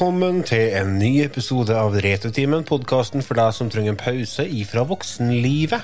Velkommen 0.00 0.38
til 0.48 0.70
en 0.78 0.94
ny 0.96 1.18
episode 1.20 1.74
av 1.76 1.92
Returtimen, 2.00 2.62
podkasten 2.64 3.20
for 3.20 3.36
deg 3.36 3.50
som 3.52 3.68
trenger 3.68 3.92
en 3.92 3.98
pause 4.00 4.46
ifra 4.48 4.80
voksenlivet. 4.88 5.82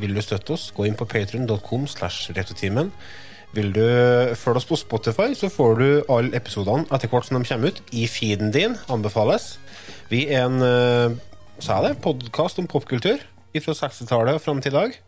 Vil 0.00 0.16
du 0.16 0.22
støtte 0.24 0.54
oss, 0.54 0.70
gå 0.72 0.86
inn 0.88 0.96
på 0.96 1.04
patreon.com 1.04 1.84
slash 1.84 2.32
returtimen. 2.32 2.88
Vil 3.52 3.68
du 3.76 3.82
følge 4.40 4.62
oss 4.62 4.68
på 4.70 4.78
Spotify, 4.80 5.36
så 5.36 5.52
får 5.52 5.76
du 5.82 5.84
alle 6.08 6.32
episodene 6.40 6.88
etter 6.88 7.12
hvert 7.12 7.28
som 7.28 7.36
de 7.36 7.44
kommer 7.44 7.68
ut, 7.68 7.82
i 7.92 8.06
feeden 8.08 8.56
din. 8.56 8.78
Anbefales. 8.88 9.58
Vi 10.08 10.22
er 10.30 10.46
en 10.46 10.64
eh, 10.64 11.20
sa 11.60 11.82
jeg 11.82 11.90
det, 11.90 12.00
podkast 12.08 12.64
om 12.64 12.72
popkultur 12.72 13.20
fra 13.52 13.78
60-tallet 13.84 14.40
og 14.40 14.44
fram 14.48 14.64
til 14.64 14.72
i 14.72 14.78
dag. 14.78 14.98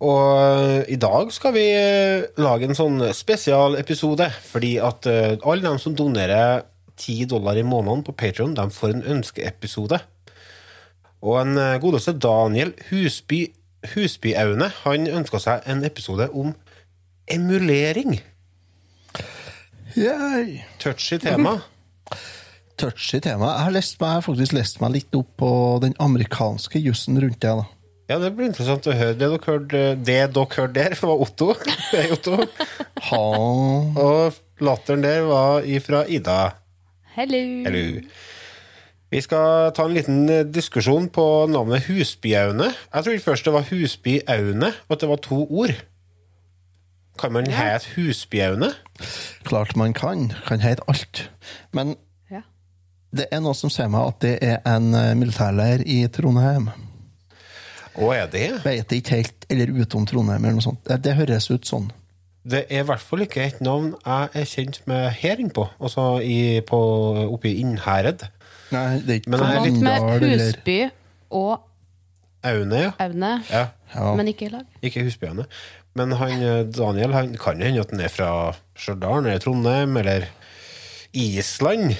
Og 0.00 0.24
eh, 0.48 0.96
i 0.96 1.00
dag 1.04 1.36
skal 1.36 1.58
vi 1.60 1.68
eh, 1.76 2.24
lage 2.40 2.72
en 2.72 2.82
sånn 2.86 3.10
spesialepisode, 3.12 4.32
fordi 4.48 4.78
at 4.80 5.12
alle 5.12 5.60
de 5.68 5.76
som 5.76 5.92
donerer 5.92 6.70
10 7.00 7.30
dollar 7.32 7.58
i 7.58 7.66
måneden 7.66 8.04
på 8.06 8.12
Patreon, 8.12 8.56
de 8.58 8.68
får 8.74 8.94
en 8.94 9.06
ønskeepisode. 9.16 10.00
Og 11.20 11.40
en 11.40 11.56
eh, 11.60 11.78
godeste 11.80 12.16
Daniel 12.16 12.72
Husby 12.90 13.46
Husbyaune, 13.94 14.68
han 14.84 15.08
ønska 15.08 15.40
seg 15.40 15.64
en 15.70 15.84
episode 15.88 16.28
om 16.36 16.52
emulering. 17.30 18.18
Yay. 19.96 20.60
Touchy 20.78 21.16
tema. 21.22 21.56
Touchy 22.78 23.20
tema. 23.24 23.54
Jeg 23.54 23.64
har, 23.66 23.74
lest 23.74 23.96
jeg 23.96 24.18
har 24.18 24.24
faktisk 24.24 24.54
lest 24.56 24.80
meg 24.84 24.98
litt 24.98 25.16
opp 25.16 25.32
på 25.40 25.52
den 25.82 25.96
amerikanske 26.00 26.80
jussen 26.84 27.20
rundt 27.22 27.40
det. 27.40 27.56
da. 27.62 27.66
Ja, 28.10 28.18
det 28.18 28.32
blir 28.36 28.50
interessant 28.50 28.86
å 28.90 28.94
høre. 28.94 29.14
Det 29.14 29.26
dere 29.26 29.40
hørte, 29.46 29.82
det 29.96 30.20
dere 30.34 30.46
hørte 30.56 30.74
der, 30.76 30.96
var 31.00 31.24
Otto. 31.24 31.52
Otto. 32.14 32.38
Og 33.16 34.40
latteren 34.60 35.04
der 35.04 35.24
var 35.28 35.66
ifra 35.66 36.04
Ida. 36.10 36.40
Hello. 37.14 37.40
Hello. 37.66 38.00
Vi 39.10 39.20
skal 39.24 39.72
ta 39.74 39.84
en 39.88 39.94
liten 39.96 40.28
eh, 40.30 40.44
diskusjon 40.46 41.08
på 41.10 41.24
navnet 41.50 41.88
Husbyaune. 41.88 42.68
Jeg 42.94 43.04
trodde 43.06 43.22
først 43.24 43.48
det 43.48 43.54
var 43.56 43.66
Husbyaune, 43.70 44.68
og 44.88 44.94
at 44.94 45.00
det 45.02 45.08
var 45.10 45.22
to 45.24 45.40
ord. 45.50 45.72
Kan 47.18 47.32
man 47.34 47.50
hete 47.52 47.90
Husbyaune? 47.96 48.70
Klart 49.44 49.74
man 49.76 49.92
kan. 49.98 50.28
Kan 50.46 50.62
hete 50.62 50.86
alt. 50.88 51.24
Men 51.74 51.96
Ja. 52.30 52.42
det 53.16 53.26
er 53.32 53.40
noe 53.42 53.54
som 53.58 53.70
sier 53.70 53.90
meg 53.90 54.06
at 54.12 54.20
det 54.22 54.36
er 54.46 54.60
en 54.76 54.94
eh, 54.94 55.14
militærleir 55.18 55.82
i 55.86 56.04
Trondheim. 56.14 56.70
Å, 57.98 58.12
er 58.14 58.30
det? 58.30 58.46
Vet 58.64 58.92
ikke 58.94 59.18
helt, 59.18 59.46
eller 59.50 59.74
utom 59.82 60.06
Trondheim, 60.06 60.44
eller 60.44 60.60
noe 60.60 60.68
sånt. 60.70 60.84
Det, 60.86 61.00
det 61.02 61.16
høres 61.18 61.50
ut 61.50 61.66
sånn. 61.66 61.90
Det 62.40 62.62
er 62.72 62.84
i 62.84 62.86
hvert 62.88 63.02
fall 63.04 63.24
ikke 63.26 63.42
et 63.44 63.58
navn 63.60 63.90
jeg 64.00 64.28
er 64.40 64.46
kjent 64.48 64.80
med 64.88 65.10
her 65.20 65.42
innpå, 65.42 65.66
altså 65.80 66.04
i, 66.24 66.60
på, 66.66 66.78
oppe 67.26 67.50
i 67.50 67.58
Innherred. 67.60 68.24
Nei, 68.70 69.00
det 69.04 69.10
er 69.10 69.20
ikke 69.20 69.32
Men 69.34 69.42
jeg 69.44 69.58
er 69.58 69.66
litt 69.66 69.82
med 69.84 70.06
eller 70.14 70.46
Husby 70.46 70.78
og 71.36 71.58
Aune, 72.48 72.78
ja. 72.86 72.92
Aune, 73.04 73.32
ja. 73.50 73.66
ja. 73.92 74.12
men 74.16 74.30
ikke 74.30 74.46
i 74.46 74.52
lag. 74.54 74.64
Ikke 74.80 75.02
husbyene. 75.04 75.44
Men 75.98 76.14
han, 76.16 76.38
eh, 76.40 76.62
Daniel 76.72 77.12
han 77.12 77.34
kan 77.36 77.60
jo 77.60 77.66
hende 77.68 77.82
at 77.82 77.92
han 77.92 78.00
er 78.00 78.12
fra 78.12 78.30
Stjørdal 78.78 79.26
eller 79.26 79.42
Trondheim 79.42 79.98
eller 80.00 80.24
Island. 81.12 81.98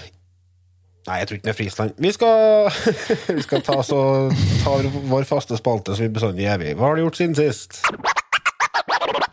Nei, 1.09 1.19
jeg 1.21 1.29
tror 1.29 1.37
ikke 1.37 1.49
han 1.49 1.53
er 1.53 1.59
fra 1.59 1.67
Island. 1.67 1.93
Vi 1.99 2.13
skal, 2.17 2.71
vi 3.37 3.45
skal 3.45 3.67
ta, 3.67 3.81
så, 3.85 4.01
ta 4.65 4.79
vår 5.11 5.29
faste 5.29 5.59
spalte 5.61 5.97
som 5.97 6.07
vi 6.07 6.15
bestandig 6.15 6.47
gjør. 6.47 6.65
vi. 6.65 6.73
Hva 6.79 6.89
har 6.89 6.97
du 6.97 7.05
gjort 7.05 7.21
siden 7.21 7.37
sist? 7.37 7.83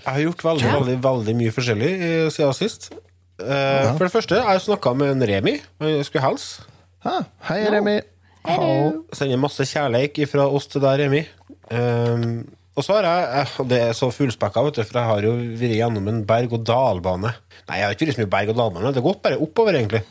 Jeg 0.00 0.08
har 0.08 0.22
gjort 0.24 0.44
veldig 0.46 0.70
veldig, 0.72 0.96
veldig 1.04 1.34
mye 1.38 1.52
forskjellig 1.54 1.90
eh, 2.08 2.28
siden 2.34 2.56
sist. 2.56 2.88
Eh, 3.42 3.90
For 3.96 4.06
det 4.06 4.12
første, 4.14 4.38
jeg 4.40 4.64
snakka 4.64 4.94
med 4.98 5.12
en 5.14 5.26
Remi. 5.28 5.58
Han 5.82 6.00
skulle 6.06 6.24
hilse. 6.26 6.64
Ha, 7.06 7.20
hei, 7.50 7.60
Remi. 7.70 7.98
Hallo. 8.46 9.04
Sender 9.14 9.38
masse 9.38 9.66
kjærleik 9.70 10.18
fra 10.30 10.48
oss 10.50 10.66
til 10.70 10.82
deg, 10.82 11.04
Remi. 11.04 11.22
Um, 11.72 12.42
og 12.76 12.84
så 12.84 12.96
har 12.98 13.06
jeg 13.06 13.28
eh, 13.38 13.52
Det 13.70 13.78
er 13.86 13.94
så 13.96 14.08
fullspekka, 14.12 14.62
vet 14.66 14.80
du, 14.80 14.82
for 14.88 14.98
jeg 14.98 15.08
har 15.12 15.26
jo 15.28 15.32
vært 15.60 15.76
gjennom 15.78 16.08
en 16.10 16.20
berg-og-dal-bane. 16.28 17.30
Nei, 17.68 17.78
jeg 17.78 17.86
har 17.86 17.94
ikke 17.96 18.08
vært 18.08 18.18
så 18.18 18.24
mye 18.24 18.32
berg-og-dal-bane. 18.34 18.90
Det 18.96 19.02
har 19.02 19.08
gått 19.10 19.22
bare 19.24 19.38
oppover, 19.44 19.78
egentlig. 19.78 20.02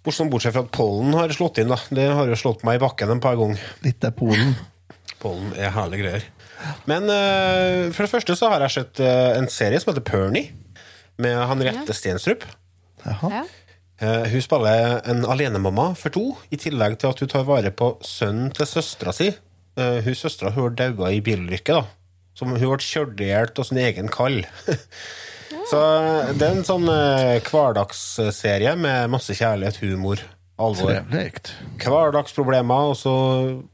Bortsett, 0.00 0.30
bortsett 0.32 0.56
fra 0.56 0.64
at 0.64 0.72
pollen 0.74 1.14
har 1.18 1.32
slått 1.36 1.60
inn. 1.60 1.70
da 1.70 1.78
Det 1.92 2.08
har 2.16 2.30
jo 2.32 2.38
slått 2.40 2.64
meg 2.66 2.78
i 2.78 2.82
bakken 2.82 3.12
en 3.12 3.22
par 3.22 3.36
ganger. 3.38 3.60
Litt 3.84 4.04
er 4.08 4.14
Polen. 4.16 4.54
Pollen 5.20 5.50
er 5.60 5.74
herlige 5.76 6.02
greier. 6.06 6.28
Men 6.90 7.08
uh, 7.08 7.90
for 7.94 8.04
det 8.04 8.12
første 8.12 8.36
så 8.38 8.50
har 8.52 8.64
jeg 8.66 8.76
sett 8.76 9.02
uh, 9.04 9.36
en 9.38 9.48
serie 9.52 9.80
som 9.80 9.92
heter 9.92 10.04
Pernie, 10.06 10.52
med 11.20 11.36
Henriette 11.50 11.94
Stenstrup. 11.96 12.46
Jaha. 13.04 13.32
Ja. 13.32 13.42
Eh, 14.00 14.22
hun 14.32 14.40
spiller 14.40 15.02
en 15.12 15.26
alenemamma 15.28 15.90
for 15.92 16.08
to, 16.14 16.22
i 16.48 16.56
tillegg 16.56 16.94
til 17.00 17.10
at 17.12 17.18
hun 17.20 17.28
tar 17.28 17.44
vare 17.44 17.68
på 17.76 17.90
sønnen 18.00 18.48
til 18.56 18.64
søstera 18.64 19.12
si. 19.12 19.28
Uh, 19.76 20.00
hun 20.06 20.16
Søstera 20.16 20.54
hun 20.54 20.78
daua 20.78 21.10
i 21.12 21.20
bilulykke. 21.20 21.76
da 21.76 21.84
Som 22.32 22.54
Hun 22.54 22.64
ble 22.64 22.80
kjørt 22.80 23.20
i 23.20 23.28
hjel 23.28 23.52
av 23.52 23.68
sin 23.68 23.82
egen 23.84 24.08
kall. 24.08 24.40
Så 25.70 25.80
det 26.32 26.46
er 26.46 26.54
en 26.54 26.64
sånn 26.64 26.88
hverdagsserie 26.88 28.72
med 28.80 29.12
masse 29.12 29.36
kjærlighet, 29.36 29.82
humor, 29.84 30.24
alvor. 30.60 30.92
Trevligt. 30.92 31.52
Hverdagsproblemer, 31.82 32.92
og 32.92 32.98
så 32.98 33.14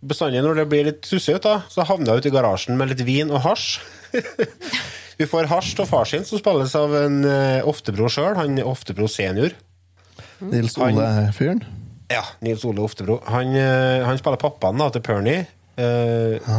bestandig 0.07 0.45
når 0.45 0.63
det 0.63 0.69
blir 0.71 0.89
litt 0.91 1.03
tussete, 1.07 1.59
så 1.73 1.87
havner 1.89 2.15
jeg 2.15 2.25
ute 2.25 2.33
i 2.33 2.37
garasjen 2.37 2.79
med 2.79 2.93
litt 2.93 3.05
vin 3.07 3.33
og 3.35 3.43
hasj. 3.47 3.81
Vi 5.21 5.29
får 5.29 5.49
hasj 5.49 5.81
av 5.81 5.89
far 5.89 6.09
sin, 6.09 6.27
som 6.29 6.41
spilles 6.41 6.75
av 6.77 6.93
en 6.99 7.23
uh, 7.25 7.69
Oftebro 7.69 8.11
sjøl, 8.13 8.35
han 8.37 8.59
er 8.61 8.69
Oftebro 8.69 9.09
senior. 9.09 9.57
Nils 10.45 10.77
Ole-fyren. 10.77 11.65
Ja, 12.13 12.23
Nils 12.45 12.65
Ole 12.65 12.85
Oftebro. 12.85 13.21
Han, 13.27 13.55
eh, 13.57 14.05
han 14.07 14.19
spiller 14.21 14.41
pappaen 14.41 14.79
da, 14.79 14.91
til 14.95 15.03
Pernie, 15.03 15.47
eh, 15.81 16.53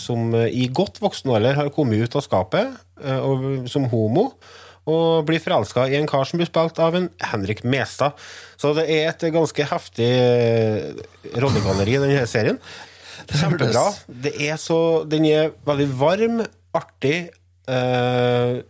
som 0.00 0.32
eh, 0.34 0.48
i 0.48 0.68
godt 0.72 1.00
voksen 1.02 1.32
alder 1.34 1.58
har 1.58 1.72
kommet 1.74 2.06
ut 2.06 2.16
av 2.16 2.24
skapet 2.24 2.70
eh, 3.02 3.18
og, 3.18 3.66
som 3.70 3.88
homo. 3.92 4.30
Og 4.90 5.24
blir 5.24 5.40
forelska 5.40 5.86
i 5.88 5.96
en 5.96 6.08
kar 6.08 6.26
som 6.28 6.40
blir 6.40 6.48
spilt 6.50 6.78
av 6.82 6.96
en 6.98 7.06
Henrik 7.32 7.62
Mestad. 7.64 8.18
Så 8.60 8.74
det 8.76 8.84
er 8.92 9.08
et 9.08 9.24
ganske 9.32 9.68
heftig 9.70 10.10
eh, 10.10 10.90
rollegalleri 11.40 11.96
i 11.96 12.02
denne 12.02 12.26
serien. 12.28 12.60
Kjempebra. 13.40 13.86
Det 14.08 14.34
er 14.44 14.60
så, 14.60 14.78
den 15.08 15.24
er 15.30 15.54
veldig 15.64 15.88
varm, 15.96 16.44
artig. 16.76 17.30
eh, 17.64 18.60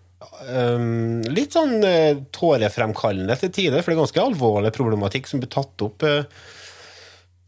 um, 0.47 1.22
litt 1.34 1.57
sånn 1.57 1.81
uh, 1.83 2.21
tårefremkallende 2.34 3.34
til 3.41 3.51
tider, 3.51 3.83
for 3.83 3.91
det 3.91 3.97
er 3.97 4.05
ganske 4.05 4.27
alvorlig 4.28 4.71
problematikk 4.77 5.27
som 5.27 5.43
blir 5.43 5.51
tatt 5.51 5.83
opp. 5.83 6.07
Uh, 6.07 6.22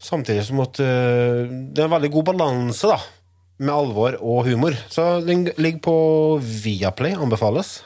samtidig 0.03 0.43
som 0.45 0.59
at 0.61 0.77
det 0.77 1.81
er 1.81 1.87
en 1.87 1.93
veldig 1.95 2.11
god 2.13 2.27
balanse 2.27 2.89
da, 2.91 2.99
med 3.63 3.73
alvor 3.73 4.19
og 4.19 4.43
humor. 4.45 4.75
Så 4.93 5.07
den 5.25 5.47
ligger 5.57 5.79
på 5.87 5.95
Viaplay, 6.43 7.15
anbefales. 7.17 7.79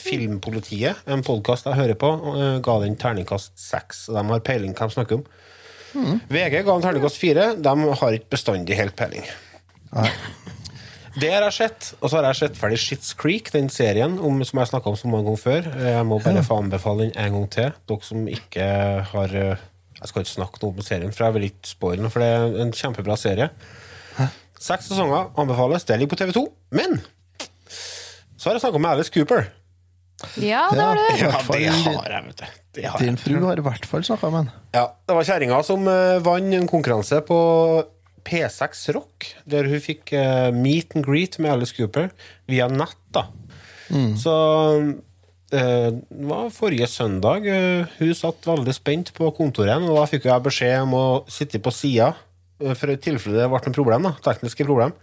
Filmpolitiet, 0.00 1.02
en 1.06 1.22
podkast 1.26 1.66
jeg 1.68 1.78
hører 1.78 1.98
på, 1.98 2.10
eh, 2.34 2.58
ga 2.64 2.78
den 2.82 2.96
terningkast 3.00 3.54
seks. 3.60 4.06
De 4.12 4.24
har 4.30 4.44
peiling 4.46 4.74
hva 4.74 4.88
de 4.88 4.96
snakker 4.96 5.20
om. 5.20 5.24
VG 6.28 6.64
ga 6.66 6.74
en 6.74 6.82
terningkast 6.82 7.20
fire. 7.20 7.54
De 7.62 7.74
har 8.00 8.16
ikke 8.16 8.32
bestandig 8.34 8.76
helt 8.78 8.96
peiling. 8.98 9.26
Det 11.14 11.28
har 11.30 11.44
jeg 11.46 11.54
sett, 11.54 11.92
og 12.00 12.10
så 12.10 12.18
har 12.18 12.26
jeg 12.32 12.40
sett 12.40 12.56
ferdig 12.58 12.78
Shits 12.82 13.12
Creek, 13.14 13.52
den 13.54 13.68
serien 13.70 14.16
om, 14.18 14.40
som 14.42 14.58
jeg 14.58 14.72
snakka 14.72 14.90
om 14.90 14.96
så 14.98 15.06
mange 15.06 15.28
ganger 15.28 15.42
før. 15.44 15.68
Jeg 15.86 16.06
må 16.10 16.18
bare 16.24 16.42
få 16.42 16.58
anbefale 16.58 17.06
den 17.06 17.12
en 17.14 17.36
gang 17.36 17.46
til. 17.54 17.70
Dere 17.86 18.02
som 18.08 18.26
ikke 18.26 18.66
har 19.12 19.36
eh, 19.38 19.62
Jeg 20.00 20.10
skal 20.10 20.24
ikke 20.24 20.34
snakke 20.34 20.60
noe 20.60 20.74
om 20.74 20.82
serien, 20.82 21.12
for 21.14 21.24
jeg 21.24 21.34
vil 21.36 21.46
ikke 21.52 21.70
spoile 21.70 22.02
den, 22.02 22.10
for 22.10 22.20
det 22.20 22.28
er 22.28 22.58
en 22.64 22.74
kjempebra 22.74 23.14
serie. 23.16 23.46
Seks 24.60 24.90
sesonger 24.90 25.30
anbefales. 25.38 25.84
Det 25.86 25.96
ligger 25.98 26.16
på 26.16 26.24
TV2. 26.24 26.42
Men 26.74 26.98
så 28.36 28.50
har 28.50 28.58
jeg 28.58 28.64
snakka 28.66 28.80
med 28.82 28.90
Alice 28.90 29.12
Cooper. 29.14 29.46
Ja, 30.40 30.68
det 30.72 30.80
har 30.80 30.98
du. 30.98 31.02
Ja, 31.18 31.30
det 31.48 31.70
har 31.70 32.12
jeg, 32.12 32.26
vet 32.28 32.38
du. 32.38 32.60
Det 32.74 32.84
har. 32.90 33.02
Din 33.02 33.18
fru 33.20 33.36
har 33.44 33.60
i 33.60 33.64
hvert 33.64 33.86
fall 33.86 34.04
snakka 34.06 34.30
med 34.30 34.44
han. 34.44 34.52
Ja, 34.74 34.84
det 35.06 35.16
var 35.18 35.26
kjerringa 35.28 35.60
som 35.66 35.88
uh, 35.90 36.18
vant 36.24 36.56
en 36.56 36.68
konkurranse 36.70 37.20
på 37.26 37.38
P6 38.24 38.86
Rock, 38.96 39.28
der 39.50 39.68
hun 39.70 39.82
fikk 39.84 40.14
uh, 40.16 40.50
meet 40.54 40.94
and 40.96 41.06
greet 41.06 41.38
med 41.42 41.52
Alice 41.54 41.76
Cooper 41.76 42.10
via 42.50 42.68
nett. 42.72 42.98
da. 43.14 43.28
Så 44.18 44.34
eh, 45.52 45.90
det 45.92 46.24
var 46.26 46.48
forrige 46.50 46.86
søndag. 46.88 47.44
hun 47.98 48.14
satt 48.16 48.46
veldig 48.48 48.74
spent 48.74 49.12
på 49.14 49.28
kontoret, 49.36 49.84
og 49.84 50.00
da 50.00 50.06
fikk 50.08 50.24
jeg 50.26 50.42
beskjed 50.42 50.86
om 50.86 50.96
å 50.96 51.04
sitte 51.30 51.60
på 51.62 51.70
sida 51.70 52.14
for 52.58 52.90
i 52.90 52.96
tilfelle 52.96 53.42
det 53.42 53.50
ble 53.52 53.60
noen 53.60 53.76
problem. 53.76 54.08
da, 54.08 54.14
Tekniske 54.24 54.66
problem. 54.66 54.96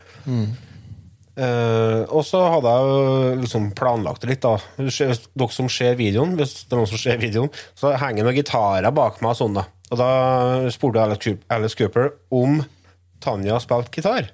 Eh, 1.40 2.02
og 2.12 2.26
så 2.28 2.42
hadde 2.56 2.72
jeg 2.74 2.90
jo 2.92 3.36
liksom 3.40 3.70
planlagt 3.78 4.26
det 4.26 4.34
litt, 4.34 4.44
da. 4.44 4.58
Hvis 4.82 5.00
dere 5.00 5.56
som 5.56 5.70
ser 5.72 5.96
videoen, 6.00 6.36
hvis 6.40 6.66
det 6.66 6.76
er 6.76 6.82
noen 6.82 6.92
som 6.92 7.02
ser 7.02 7.22
videoen, 7.22 7.54
så 7.78 7.94
henger 8.02 8.28
noen 8.28 8.38
gitarer 8.40 8.92
bak 8.96 9.22
meg 9.24 9.34
og 9.34 9.40
sånn, 9.40 9.58
da. 9.62 9.66
Og 9.92 10.00
da 10.00 10.12
spurte 10.72 11.04
Alice 11.04 11.78
Cooper- 11.80 12.14
om 12.32 12.62
Tanja 13.22 13.60
spilte 13.62 13.94
gitar. 13.94 14.32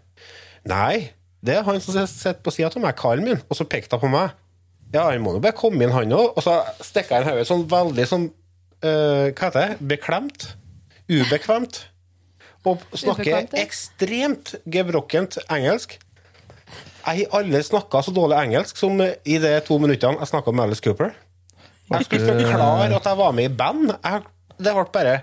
Nei, 0.68 1.12
det 1.44 1.58
er 1.58 1.66
han 1.68 1.80
som 1.84 1.98
sitter 2.08 2.42
på 2.44 2.54
sida 2.54 2.72
av 2.72 2.84
meg, 2.84 2.96
karen 2.98 3.26
min, 3.26 3.42
og 3.48 3.58
så 3.58 3.68
pekte 3.70 3.98
hun 3.98 4.08
på 4.08 4.14
meg. 4.14 4.36
Ja, 4.94 5.10
han 5.10 5.22
må 5.24 5.36
jo 5.36 5.44
bare 5.44 5.58
komme 5.58 5.84
inn, 5.84 5.94
han 5.94 6.16
òg. 6.16 6.38
Og 6.38 6.44
så 6.46 6.62
stikker 6.86 7.20
han 7.20 7.28
hodet 7.28 7.48
sånn 7.50 7.66
veldig 7.68 8.06
sånn 8.08 8.30
uh, 8.86 9.28
Hva 9.36 9.50
heter 9.50 9.60
det? 9.60 9.78
Beklemt? 9.90 10.50
Ubekvemt? 11.12 11.82
Og 12.68 12.84
snakker 12.94 13.24
Ubekvemt, 13.24 13.56
ja. 13.56 13.66
ekstremt 13.66 14.54
gebrokkent 14.72 15.40
engelsk. 15.48 15.98
Jeg 17.08 17.28
har 17.32 17.40
aldri 17.40 17.62
snakka 17.64 18.02
så 18.04 18.12
dårlig 18.12 18.36
engelsk 18.42 18.80
som 18.80 19.00
i 19.00 19.38
de 19.40 19.54
to 19.64 19.78
minuttene 19.80 20.20
jeg 20.20 20.28
snakka 20.28 20.52
med 20.52 20.68
Alice 20.68 20.84
Cooper. 20.84 21.14
Jeg 21.88 22.08
skulle 22.08 22.34
forklare 22.34 22.90
at 22.92 23.06
jeg 23.08 23.20
var 23.22 23.36
med 23.36 23.48
i 23.48 23.54
band. 23.62 23.94
Jeg, 23.96 24.26
det 24.60 24.74
ble 24.76 24.84
bare 24.92 25.14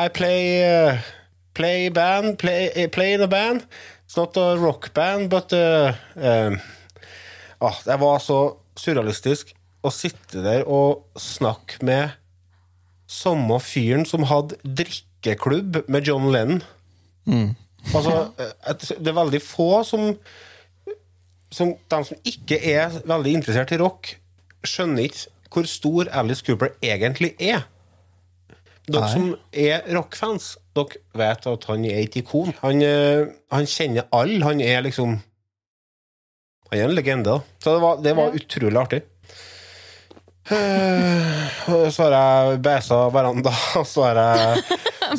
I 0.00 0.06
play, 0.16 0.46
uh, 0.64 1.10
play 1.54 1.90
band, 1.92 2.38
play, 2.40 2.70
eh, 2.72 2.88
play 2.88 3.12
in 3.14 3.24
a 3.26 3.28
band. 3.28 3.66
It's 4.06 4.16
not 4.16 4.36
a 4.36 4.56
rock 4.56 4.94
band, 4.94 5.28
but 5.28 5.52
uh, 5.52 5.92
um, 6.16 6.60
ah, 7.60 7.76
Det 7.84 8.00
var 8.00 8.18
så 8.24 8.40
surrealistisk 8.76 9.52
å 9.84 9.92
sitte 9.92 10.40
der 10.44 10.64
og 10.64 11.04
snakke 11.20 11.84
med 11.84 12.16
samme 13.06 13.60
fyren 13.60 14.06
som 14.08 14.24
hadde 14.30 14.56
drikkeklubb 14.64 15.82
med 15.88 16.08
John 16.08 16.30
Lennon. 16.32 16.62
Altså, 17.94 18.30
det 18.98 19.12
er 19.12 19.20
veldig 19.20 19.42
få 19.44 19.70
som 19.86 20.14
som 21.56 21.72
de 21.90 21.98
som 22.10 22.18
ikke 22.28 22.58
er 22.74 22.98
veldig 23.08 23.32
interessert 23.38 23.72
i 23.72 23.78
rock, 23.80 24.12
skjønner 24.66 25.08
ikke 25.08 25.32
hvor 25.56 25.68
stor 25.70 26.08
Alice 26.20 26.44
Cooper 26.44 26.74
egentlig 26.84 27.30
er. 27.40 27.64
Dere 28.86 29.02
Nei. 29.02 29.12
som 29.14 29.30
er 29.56 29.86
rockfans, 29.96 30.50
dere 30.76 31.00
vet 31.16 31.46
at 31.50 31.64
han 31.70 31.86
er 31.88 32.02
et 32.04 32.18
ikon. 32.20 32.52
Han, 32.60 32.82
eh, 32.84 33.24
han 33.54 33.66
kjenner 33.66 34.04
alle. 34.14 34.42
Han 34.44 34.60
er 34.62 34.84
liksom 34.86 35.16
Han 36.70 36.78
er 36.80 36.84
en 36.88 36.94
legende. 36.98 37.38
Så 37.62 37.72
det 37.76 37.82
var, 37.82 38.00
det 38.02 38.12
var 38.18 38.34
utrolig 38.34 38.78
artig. 38.80 39.00
Eh, 40.50 41.90
Så 41.90 42.02
har 42.06 42.14
jeg 42.50 42.60
bæsa 42.62 42.98
veranda, 43.14 43.52
og 43.80 43.86
så 43.86 44.04
har 44.08 44.18
jeg 44.20 44.62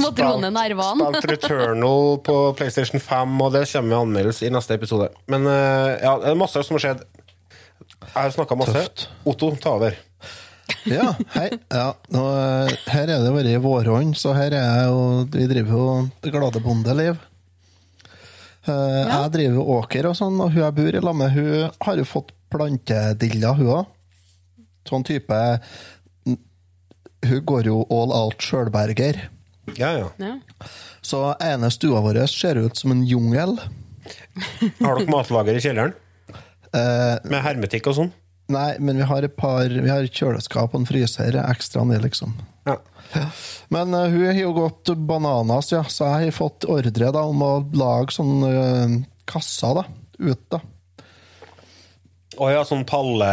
Må 0.02 0.10
drone 0.16 0.50
nervene. 0.54 1.08
Spilt 1.14 1.30
Returnal 1.32 2.18
på 2.26 2.36
PlayStation 2.60 3.00
5, 3.04 3.38
og 3.46 3.54
det 3.56 3.64
kommer 3.72 3.90
med 3.94 3.98
anmeldelse 4.04 4.48
i 4.48 4.52
neste 4.54 4.76
episode. 4.78 5.10
Men 5.32 5.48
eh, 5.52 5.94
ja, 6.04 6.16
det 6.22 6.34
er 6.34 6.40
masse 6.40 6.64
som 6.68 6.78
har 6.78 6.84
skjedd. 6.86 7.06
Jeg 8.02 8.14
har 8.18 8.34
snakka 8.36 8.58
masse. 8.60 8.76
Tøft. 8.76 9.08
Otto, 9.28 9.52
ta 9.62 9.76
over. 9.78 9.96
Ja, 10.88 11.14
hei. 11.38 11.48
Ja, 11.72 11.94
nå, 12.12 12.24
eh, 12.36 12.74
her 12.92 13.08
er 13.14 13.24
det 13.24 13.32
vært 13.36 13.54
vårhånd, 13.64 14.18
så 14.20 14.34
her 14.36 14.52
er 14.52 14.66
jeg 14.66 14.88
jo 14.90 15.02
Vi 15.38 15.46
driver 15.54 15.78
jo 15.78 15.86
det 16.26 16.34
glade 16.36 16.62
bondeliv. 16.64 17.20
Eh, 18.68 19.04
Jeg 19.08 19.32
driver 19.32 19.70
åker 19.78 20.10
og 20.10 20.18
sånn, 20.20 20.40
og 20.44 20.52
hun 20.52 20.64
jeg 20.66 20.76
bor 20.76 20.98
i 21.00 21.04
lag 21.08 21.16
med, 21.16 21.32
hun 21.38 21.72
har 21.88 22.02
jo 22.02 22.08
fått 22.08 22.34
plantedilla, 22.52 23.54
hun 23.56 23.72
òg. 23.78 23.94
Sånn 24.88 25.04
type 25.08 25.38
Hun 26.28 27.42
går 27.50 27.66
jo 27.68 27.82
all 27.92 28.12
out 28.16 28.44
sjølberger. 28.46 29.18
Ja, 29.76 29.92
ja. 30.00 30.08
Ja. 30.22 30.36
Så 31.04 31.20
ene 31.44 31.70
stua 31.74 32.00
vår 32.06 32.22
ser 32.32 32.56
ut 32.62 32.78
som 32.80 32.92
en 32.96 33.04
jungel. 33.06 33.58
Har 34.80 34.96
dere 35.02 35.12
matlager 35.12 35.58
i 35.58 35.64
kjelleren? 35.64 35.94
Eh, 36.72 37.16
Med 37.28 37.44
hermetikk 37.44 37.88
og 37.92 37.98
sånn? 38.00 38.14
nei, 38.48 38.78
men 38.80 38.96
vi 38.96 39.04
har 39.04 39.26
et 39.28 39.34
par 39.36 39.68
Vi 39.68 39.90
har 39.92 40.06
kjøleskap 40.08 40.72
og 40.72 40.80
en 40.80 40.86
fryser 40.88 41.36
ekstra 41.42 41.82
ned, 41.84 42.00
liksom. 42.06 42.32
Ja. 42.68 42.78
Men 43.68 43.92
uh, 43.96 44.06
hun 44.08 44.24
har 44.30 44.40
jo 44.40 44.54
gått 44.56 44.92
bananas, 45.10 45.74
ja, 45.74 45.82
så 45.84 46.08
jeg 46.08 46.30
har 46.30 46.36
fått 46.36 46.64
ordre 46.72 47.12
da, 47.12 47.26
om 47.28 47.44
å 47.44 47.52
lage 47.76 48.16
sånn 48.16 48.44
uh, 48.48 48.96
kasser 49.28 49.76
da, 49.82 49.84
ut. 50.20 50.46
da. 50.52 50.62
Å 52.38 52.50
ja, 52.54 52.64
sånn 52.68 52.86
palle... 52.88 53.30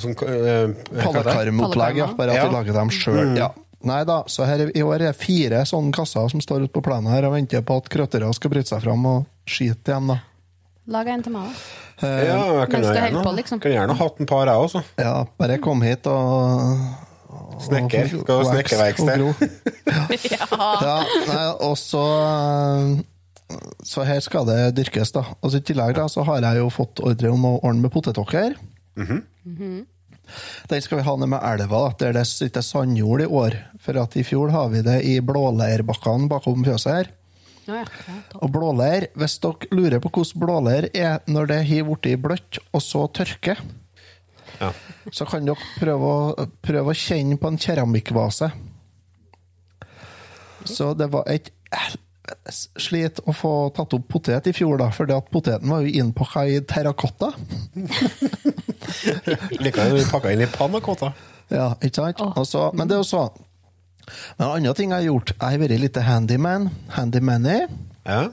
Sånn, 0.00 0.16
uh, 0.16 0.72
Pallekarmopplegg, 0.96 2.00
ja, 2.00 2.08
bare 2.16 2.32
at 2.34 2.40
Ja. 2.40 2.48
vi 2.48 2.56
lager 2.56 2.76
dem 2.80 2.90
sjøl. 2.94 3.36
Ja. 3.38 3.50
Nei 3.84 4.00
da, 4.08 4.22
så 4.30 4.46
her 4.48 4.66
i 4.70 4.82
år 4.84 4.94
er 4.96 5.10
det 5.10 5.16
fire 5.20 5.62
sånne 5.68 5.92
kasser 5.94 6.30
som 6.32 6.40
står 6.40 6.66
ute 6.66 6.74
på 6.74 6.82
plenen 6.84 7.12
her 7.12 7.26
og 7.28 7.34
venter 7.36 7.64
på 7.66 7.76
at 7.82 7.90
krøttere 7.92 8.30
skal 8.36 8.52
bryte 8.54 8.72
seg 8.72 8.84
fram 8.84 9.04
og 9.10 9.26
skyte 9.48 9.92
igjen. 9.92 10.08
da. 10.14 10.20
Lag 10.94 11.08
en 11.08 11.24
til 11.24 11.32
meg, 11.32 11.48
da. 11.48 12.08
Ja, 12.08 12.38
jeg 12.60 12.70
kunne 12.72 12.92
gjerne, 12.92 13.22
på, 13.24 13.32
liksom. 13.38 13.60
kunne 13.62 13.76
gjerne 13.76 13.96
hatt 13.96 14.20
en 14.20 14.28
par, 14.28 14.48
jeg 14.50 14.68
også. 14.68 14.82
Ja, 15.00 15.14
bare 15.38 15.60
kom 15.62 15.84
hit 15.84 16.08
og 16.10 16.24
Snekker. 17.64 18.08
Skal 18.10 18.28
ha 18.28 18.34
og 18.34 18.54
vekst 18.54 18.74
og 18.74 18.98
snekkerverksted. 18.98 19.18
Ja, 20.84 20.96
nei, 21.28 21.44
og 21.62 21.76
så 21.78 22.02
Så 23.84 24.04
her 24.06 24.20
skal 24.24 24.46
det 24.48 24.58
dyrkes, 24.78 25.12
da. 25.14 25.22
Og 25.40 25.52
så 25.52 25.60
I 25.60 25.66
tillegg 25.68 25.94
da, 25.98 26.08
så 26.10 26.24
har 26.26 26.42
jeg 26.42 26.62
jo 26.62 26.70
fått 26.72 27.02
ordre 27.04 27.30
om 27.30 27.44
å 27.46 27.52
ordne 27.60 27.84
med 27.86 27.92
potetåker. 27.94 28.56
Den 30.70 30.82
skal 30.84 30.98
vi 31.00 31.04
ha 31.06 31.14
ned 31.20 31.30
med 31.32 31.44
elva, 31.44 31.82
der 32.00 32.14
det 32.16 32.24
sitter 32.30 32.64
sandjord 32.64 33.22
i 33.24 33.28
år. 33.28 33.56
For 33.84 33.98
at 34.00 34.16
i 34.16 34.24
fjor 34.26 34.52
har 34.54 34.70
vi 34.72 34.82
det 34.86 34.98
i 35.04 35.18
blåleirbakkene 35.24 36.28
bakom 36.32 36.64
fjøset 36.66 36.92
her. 36.94 37.10
Ja, 37.64 37.80
ja. 37.80 37.86
ja. 38.08 38.18
Og 38.44 38.50
blåleir, 38.52 39.06
hvis 39.16 39.38
dere 39.40 39.68
lurer 39.72 40.02
på 40.04 40.10
hvordan 40.12 40.40
blåleir 40.42 40.88
er 40.92 41.22
når 41.32 41.48
det 41.52 41.60
har 41.70 41.86
blitt 41.88 42.20
bløtt 42.24 42.60
og 42.72 42.82
så 42.84 43.06
tørker, 43.20 43.62
Ja. 44.60 44.68
så 45.10 45.26
kan 45.26 45.44
dere 45.48 45.58
prøve 45.80 46.10
å, 46.10 46.44
prøve 46.62 46.92
å 46.92 46.98
kjenne 46.98 47.38
på 47.40 47.48
en 47.50 47.58
keramikkvase. 47.58 48.52
Så 50.64 50.92
det 50.96 51.08
var 51.12 51.26
et 51.28 51.50
helvetes 52.24 52.68
slit 52.76 53.20
å 53.26 53.32
få 53.32 53.70
tatt 53.74 53.92
opp 53.94 54.08
potet 54.08 54.46
i 54.46 54.52
fjor, 54.52 54.78
da, 54.78 54.90
fordi 54.90 55.14
at 55.14 55.30
poteten 55.30 55.70
var 55.70 55.82
jo 55.84 55.92
innpakka 55.92 56.46
i 56.48 56.60
terrakotta. 56.64 57.32
Likevel 59.60 59.96
vi 59.98 60.04
pakka 60.10 60.32
inn 60.32 60.42
i 60.42 60.46
pannakotta? 60.46 61.12
Ja, 61.52 61.74
ikke 61.82 62.12
sant? 62.12 62.20
Og 62.20 62.74
men 62.74 62.88
det 62.88 62.96
er 62.96 63.02
jo 63.02 63.04
så 63.04 63.26
Men 64.38 64.48
andre 64.48 64.72
ting 64.74 64.90
jeg 64.90 65.02
har 65.02 65.08
gjort, 65.10 65.34
jeg 65.34 65.42
har 65.42 65.60
vært 65.60 65.80
litt 65.80 65.96
handyman. 65.96 66.70
Handymanny. 66.92 67.58
Ja. 68.04 68.28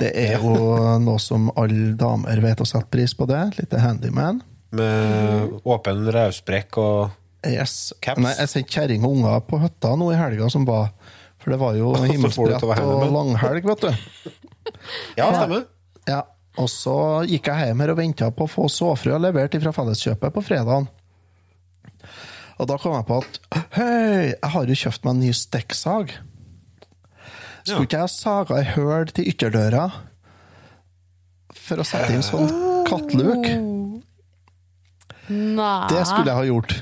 Det 0.00 0.10
er 0.12 0.34
jo 0.40 0.56
noe 1.00 1.20
som 1.20 1.48
alle 1.56 1.94
damer 1.96 2.40
vet 2.44 2.60
å 2.60 2.68
sette 2.68 2.90
pris 2.92 3.14
på 3.16 3.24
det. 3.28 3.40
Litt 3.56 3.72
handyman. 3.72 4.42
Med 4.72 5.60
åpen 5.68 6.04
rødsprekk 6.12 6.80
og 6.80 7.18
Yes. 7.42 7.92
Caps. 7.98 8.20
Nei, 8.22 8.30
jeg 8.38 8.50
sendte 8.52 8.70
kjerring 8.70 9.02
og 9.02 9.16
unger 9.16 9.40
på 9.48 9.58
hytta 9.58 9.96
nå 9.98 10.12
i 10.12 10.18
helga 10.18 10.46
som 10.52 10.62
var. 10.68 10.92
For 11.42 11.52
det 11.54 11.58
var 11.60 11.76
jo 11.78 11.92
så 11.98 12.08
himmelsbrett 12.08 12.64
og 12.64 13.06
langhelg, 13.12 13.66
vet 13.72 13.86
du. 13.86 13.92
Ja, 15.18 15.28
stemmer. 15.34 15.64
Ja, 16.08 16.22
Og 16.58 16.68
så 16.70 16.94
gikk 17.28 17.48
jeg 17.50 17.68
hjem 17.70 17.80
her 17.82 17.92
og 17.92 17.98
venta 17.98 18.28
på 18.34 18.46
å 18.46 18.50
få 18.50 18.66
såfrø 18.70 19.18
levert 19.22 19.54
fra 19.62 19.72
Felleskjøpet 19.74 20.34
på 20.34 20.42
fredagen. 20.44 20.88
Og 22.60 22.68
da 22.70 22.76
kom 22.78 22.94
jeg 22.94 23.06
på 23.08 23.18
at 23.22 23.38
hei, 23.74 24.32
jeg 24.34 24.50
har 24.54 24.68
jo 24.70 24.76
kjøpt 24.82 25.06
meg 25.06 25.14
en 25.16 25.22
ny 25.24 25.30
stekksag. 25.34 26.12
Skulle 27.62 27.86
ikke 27.86 27.98
jeg 28.00 28.06
ha 28.06 28.10
saga 28.12 28.58
ei 28.60 28.66
høl 28.74 29.10
til 29.14 29.28
ytterdøra 29.32 29.84
for 31.62 31.82
å 31.82 31.86
sette 31.86 32.10
inn 32.14 32.24
sånn 32.26 32.50
kattluk? 32.88 33.46
Nei. 35.30 35.86
Det 35.90 36.02
skulle 36.10 36.28
jeg 36.28 36.36
ha 36.38 36.46
gjort. 36.48 36.74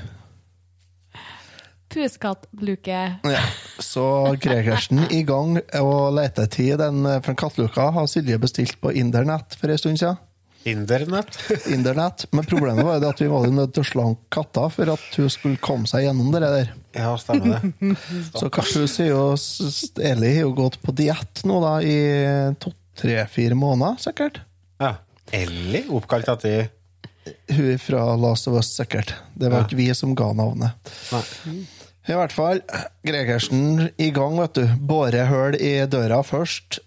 Puskattluke. 1.93 2.99
Ja. 3.23 3.43
Så 3.79 4.35
Gregersen 4.41 5.03
i 5.11 5.23
gang 5.27 5.57
og 5.81 6.13
letetid. 6.15 6.77
Den, 6.81 7.03
for 7.25 7.37
kattluka 7.37 7.89
har 7.95 8.07
Silje 8.07 8.37
bestilt 8.41 8.77
på 8.81 8.93
internett 8.93 9.55
for 9.59 9.69
en 9.73 9.77
stund 9.81 9.99
siden. 9.99 10.19
Internett. 10.63 11.37
Internett. 11.73 12.25
Men 12.31 12.45
problemet 12.45 12.85
var 12.85 12.99
jo 13.01 13.09
at 13.09 13.21
vi 13.23 13.27
var 13.31 13.47
nødt 13.49 13.73
til 13.73 13.81
å 13.81 13.89
slanke 13.89 14.27
katta 14.35 14.67
for 14.69 14.91
at 14.93 15.07
hun 15.17 15.29
skulle 15.33 15.57
komme 15.63 15.89
seg 15.89 16.05
gjennom 16.05 16.29
det 16.35 16.41
der. 16.43 16.69
Ja, 16.93 17.15
stemmer 17.17 17.63
det. 17.63 17.95
Så 18.37 18.51
hun 18.51 18.91
sier 18.91 19.09
jo 19.09 19.23
Eli 20.05 20.35
har 20.35 20.43
jo 20.45 20.51
gått 20.59 20.77
på 20.85 20.93
diett 20.93 21.41
nå 21.49 21.57
da 21.63 21.73
i 21.81 21.95
to-tre-fire 22.61 23.57
måneder, 23.57 23.97
sikkert. 24.05 24.41
Ja. 24.81 24.95
Ellie, 25.33 25.85
oppkalt 25.95 26.27
etter 26.27 26.69
Hun 27.53 27.67
er 27.71 27.77
fra 27.81 28.01
Last 28.19 28.47
of 28.49 28.57
Us, 28.59 28.69
sikkert. 28.77 29.13
Det 29.33 29.49
var 29.49 29.61
Ja. 29.61 29.65
ikke 29.67 29.77
vi 29.81 29.89
som 29.97 30.13
ga 30.17 30.31
navnet. 30.33 30.93
Nei. 31.13 31.21
I 32.09 32.15
hvert 32.17 32.33
fall, 32.33 32.61
Gregersen 33.05 33.91
i 34.01 34.09
gang, 34.15 34.39
vet 34.41 34.55
du. 34.57 34.63
Båre 34.89 35.27
høl 35.29 35.57
i 35.61 35.75
døra 35.89 36.21
først. 36.25 36.79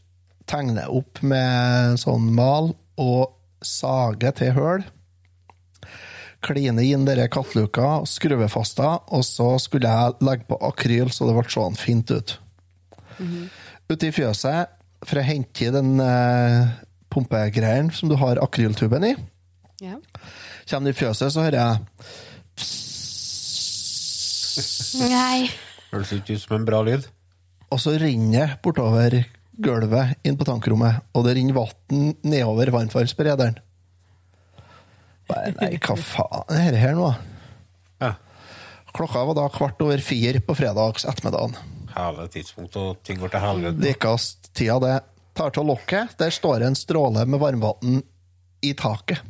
Tegne 0.50 0.88
opp 0.90 1.22
med 1.24 2.00
sånn 2.02 2.26
mal, 2.34 2.72
og 3.00 3.36
sage 3.64 4.30
til 4.38 4.52
høl. 4.58 4.84
kline 6.44 6.82
inn 6.84 7.06
dere 7.08 7.24
kattluka, 7.32 8.02
skruve 8.04 8.50
fast 8.52 8.76
da, 8.76 8.98
og 9.16 9.22
så 9.24 9.54
skulle 9.62 9.88
jeg 9.88 10.18
legge 10.26 10.44
på 10.50 10.58
akryl 10.68 11.08
så 11.08 11.24
det 11.24 11.32
ble 11.38 11.44
sånn 11.48 11.78
fint 11.80 12.10
ut. 12.12 12.34
Ute 13.88 14.10
i 14.10 14.12
fjøset, 14.12 14.68
for 15.08 15.20
å 15.20 15.24
hente 15.24 15.64
i 15.64 15.72
den 15.72 15.94
eh, 16.04 16.68
pumpegreien 17.12 17.88
som 17.96 18.12
du 18.12 18.18
har 18.20 18.42
akryltuben 18.44 19.08
i, 19.08 19.14
Ja. 19.80 19.96
kommer 20.68 20.90
du 20.90 20.92
i 20.92 20.98
fjøset, 21.00 21.32
så 21.32 21.40
hører 21.46 21.58
jeg 21.62 22.04
Nei. 25.00 25.50
Høres 25.92 26.12
ikke 26.16 26.36
ut 26.36 26.42
som 26.42 26.56
en 26.58 26.66
bra 26.68 26.80
lyd. 26.86 27.06
Og 27.72 27.80
så 27.82 27.94
renner 27.98 28.54
det 28.54 28.62
bortover 28.64 29.18
gulvet 29.64 30.18
inn 30.26 30.38
på 30.38 30.46
tankrommet, 30.46 31.04
og 31.14 31.26
det 31.26 31.36
renner 31.38 31.56
vann 31.56 32.14
nedover 32.26 32.72
varmtvannsberederen. 32.74 33.60
Nei, 35.30 35.70
hva 35.80 35.96
faen 35.96 36.50
er 36.52 36.66
dette 36.68 36.82
her 36.82 36.96
nå? 36.98 37.08
Ja. 38.02 38.12
Klokka 38.94 39.24
var 39.30 39.38
da 39.38 39.46
kvart 39.52 39.80
over 39.82 40.02
fire 40.04 40.42
på 40.44 40.56
fredags 40.58 41.06
ettermiddagen. 41.08 41.56
Hele 41.94 42.26
tidspunkt, 42.30 42.76
og 42.76 43.00
ting 43.06 43.20
går 43.22 43.32
til 43.32 43.42
helvete. 43.42 43.82
Likest 43.86 44.50
tida 44.54 44.78
det 44.82 44.96
tar 45.34 45.54
til 45.54 45.66
lokket, 45.66 46.14
der 46.18 46.34
står 46.34 46.66
en 46.66 46.76
stråle 46.78 47.24
med 47.26 47.42
varmvann 47.42 48.02
i 48.62 48.74
taket. 48.78 49.22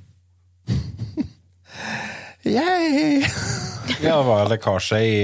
Yay! 2.44 3.24
Ja, 4.04 4.18
det 4.18 4.26
var 4.28 4.48
lekkasje 4.52 5.00
i 5.00 5.18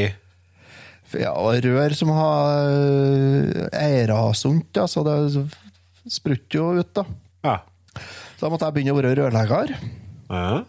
Ja, 1.21 1.33
rør 1.35 1.95
som 1.97 2.13
har 2.15 2.69
øh, 2.71 3.67
eiere 3.77 4.19
sunt, 4.39 4.71
ja, 4.77 4.87
så 4.89 5.03
det 5.05 5.17
sprutter 6.11 6.59
jo 6.61 6.69
ut, 6.81 6.93
da. 6.97 7.05
Ja. 7.45 7.57
Så 8.39 8.47
da 8.47 8.51
måtte 8.53 8.69
jeg 8.69 8.77
begynne 8.79 8.95
å 8.95 9.01
være 9.01 9.17
rørlegger. 9.19 9.75
ja. 10.31 10.61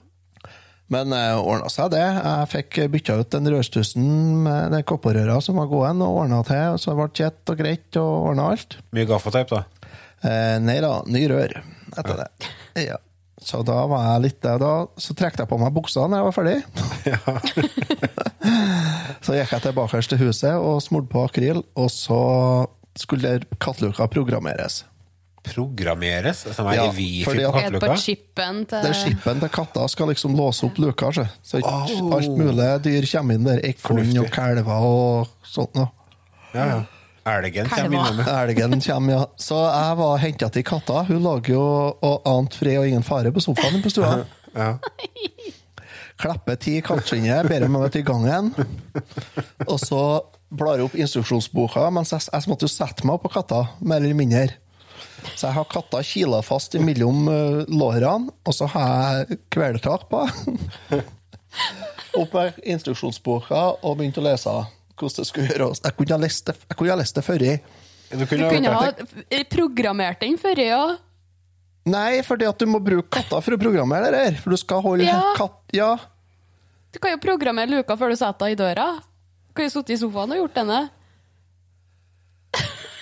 Men 0.92 1.14
det 1.14 1.20
ordna 1.40 1.70
seg, 1.72 1.94
det. 1.94 2.02
Jeg 2.04 2.48
fikk 2.52 2.78
bytta 2.92 3.14
ut 3.22 3.30
den 3.32 3.46
rørstussen 3.54 4.10
med 4.44 4.74
den 4.74 4.84
kopperrøra 4.84 5.38
som 5.40 5.56
var 5.62 5.70
gåen, 5.72 6.02
og 6.04 6.18
ordna 6.26 6.42
til. 6.44 6.76
Så 6.76 6.92
det 6.92 6.98
ble 7.00 7.06
kjett 7.16 7.52
og 7.54 7.62
greit 7.62 8.00
og 8.02 8.10
ordna 8.34 8.50
alt. 8.52 8.76
Mye 8.92 9.08
gaffateip, 9.08 9.54
da. 9.54 9.62
Eh, 10.20 10.58
nei 10.60 10.76
da, 10.84 10.90
ny 11.08 11.22
rør 11.32 11.56
etter 11.96 12.20
det. 12.20 12.28
Ja. 12.90 13.00
Så 13.42 13.64
da 13.66 13.80
var 13.90 14.06
jeg 14.06 14.22
litt 14.28 14.38
der, 14.44 14.60
da. 14.62 14.74
Så 15.02 15.16
trakk 15.18 15.40
jeg 15.42 15.50
på 15.50 15.58
meg 15.58 15.74
buksa 15.74 16.06
når 16.06 16.22
jeg 16.22 16.28
var 16.28 16.36
ferdig. 16.36 16.58
så 19.26 19.38
gikk 19.40 19.56
jeg 19.56 19.66
tilbake 19.66 20.04
til 20.12 20.22
huset 20.22 20.54
og 20.62 20.78
smurte 20.86 21.10
på 21.10 21.26
akryl, 21.26 21.64
og 21.74 21.90
så 21.90 22.22
skulle 23.02 23.40
katteluka 23.58 24.06
programmeres. 24.14 24.84
Programmeres? 25.42 26.44
Som 26.54 26.68
er 26.70 26.76
Ja, 26.78 26.88
fordi 26.92 27.46
på 27.50 27.58
at- 27.58 27.82
på 27.82 27.98
chipen 27.98 28.66
til 28.70 28.84
Den 28.84 28.94
skippen 28.94 29.40
til 29.40 29.50
katta 29.50 29.88
skal 29.90 30.08
liksom 30.08 30.36
låse 30.38 30.66
opp 30.66 30.78
luka, 30.78 31.12
så 31.12 31.28
så 31.42 31.62
oh. 31.66 32.14
alt 32.14 32.38
mulig 32.38 32.84
dyr 32.84 33.08
kommer 33.12 33.34
inn 33.34 33.44
der. 33.44 33.60
Ekorn 33.66 34.18
og 34.20 34.30
kalver 34.30 34.86
og 34.86 35.28
sånt 35.44 35.74
noe. 35.76 35.90
Ja, 36.54 36.66
ja. 36.66 36.84
Elgen 37.24 37.70
kommer 37.70 37.98
innom. 37.98 38.20
Elgen 38.42 38.82
kommer, 38.82 39.14
ja. 39.14 39.26
Så 39.38 39.58
jeg 39.62 39.98
var 40.00 40.22
henta 40.24 40.50
til 40.50 40.66
katta. 40.66 41.04
Hun 41.10 41.22
lå 41.24 41.36
jo 41.52 41.64
og 41.94 42.30
ante 42.30 42.58
fred 42.62 42.80
og 42.82 42.90
ingen 42.90 43.06
fare 43.06 43.34
på 43.34 43.44
sofaen 43.44 43.82
på 43.84 43.94
stua. 43.94 44.22
Ja. 44.52 44.74
Klapper 46.20 46.58
ti 46.60 46.74
kattskinnet, 46.84 47.48
ber 47.48 47.64
meg 47.72 47.86
til 47.94 48.04
gangen. 48.04 48.50
Og 49.64 49.78
så 49.80 50.02
blar 50.52 50.76
jeg 50.76 50.90
opp 50.90 50.98
instruksjonsboka, 51.00 51.86
mens 51.96 52.12
jeg, 52.12 52.26
jeg 52.28 52.52
måtte 52.52 52.68
jo 52.68 52.74
sette 52.74 53.08
meg 53.08 53.16
opp 53.16 53.24
på 53.30 53.32
katta, 53.38 53.62
mer 53.80 54.04
eller 54.04 54.18
mindre. 54.20 54.58
Så 55.38 55.48
jeg 55.48 55.56
har 55.56 55.70
katta 55.72 56.04
kila 56.04 56.42
fast 56.44 56.76
mellom 56.84 57.32
uh, 57.32 57.64
lårene, 57.72 58.36
og 58.44 58.60
så 58.60 58.68
har 58.76 59.22
jeg 59.22 59.40
kvelertak 59.56 60.10
på. 60.12 60.26
opp 62.20 62.36
med 62.36 62.60
instruksjonsboka 62.76 63.64
og 63.80 63.98
begynte 64.00 64.20
å 64.20 64.28
lese 64.28 64.58
hvordan 65.02 65.22
det 65.24 65.28
skulle 65.30 65.48
gjøres. 65.52 65.82
Jeg 65.86 65.96
kunne 65.98 66.16
ha 66.16 66.22
lest 66.24 66.46
det, 66.52 66.56
jeg 66.70 66.78
kunne 66.80 66.94
ha 66.94 67.00
lest 67.02 67.16
det 67.20 67.24
før. 67.28 67.42
i. 67.42 67.56
Du 68.12 68.18
Du 68.22 68.26
kunne 68.28 68.50
kunne 68.52 68.72
ha 68.76 69.44
programmert 69.50 70.20
den 70.22 70.38
før, 70.38 70.60
ja. 70.62 70.82
Nei, 71.86 72.22
fordi 72.22 72.46
at 72.46 72.60
du 72.62 72.68
må 72.70 72.78
bruke 72.84 73.10
katter 73.10 73.42
for 73.42 73.56
å 73.56 73.60
programmere 73.62 74.12
det 74.14 74.20
her. 74.26 74.36
For 74.44 74.54
du 74.54 74.58
skal 74.62 74.82
holde 74.86 75.08
Ja. 75.08 75.22
katt... 75.38 75.58
Ja. 75.74 75.96
Du 76.92 77.00
kan 77.00 77.12
jo 77.16 77.22
programmere 77.24 77.72
luka 77.72 77.96
før 77.98 78.10
du 78.12 78.18
setter 78.20 78.46
deg 78.52 78.58
i 78.58 78.60
døra. 78.60 78.90
Du 79.48 79.54
kan 79.56 79.66
jo 79.66 79.72
sitte 79.80 79.94
i 79.96 79.98
sofaen 79.98 80.34
og 80.36 80.42
gjort 80.44 80.58
denne. 80.60 80.82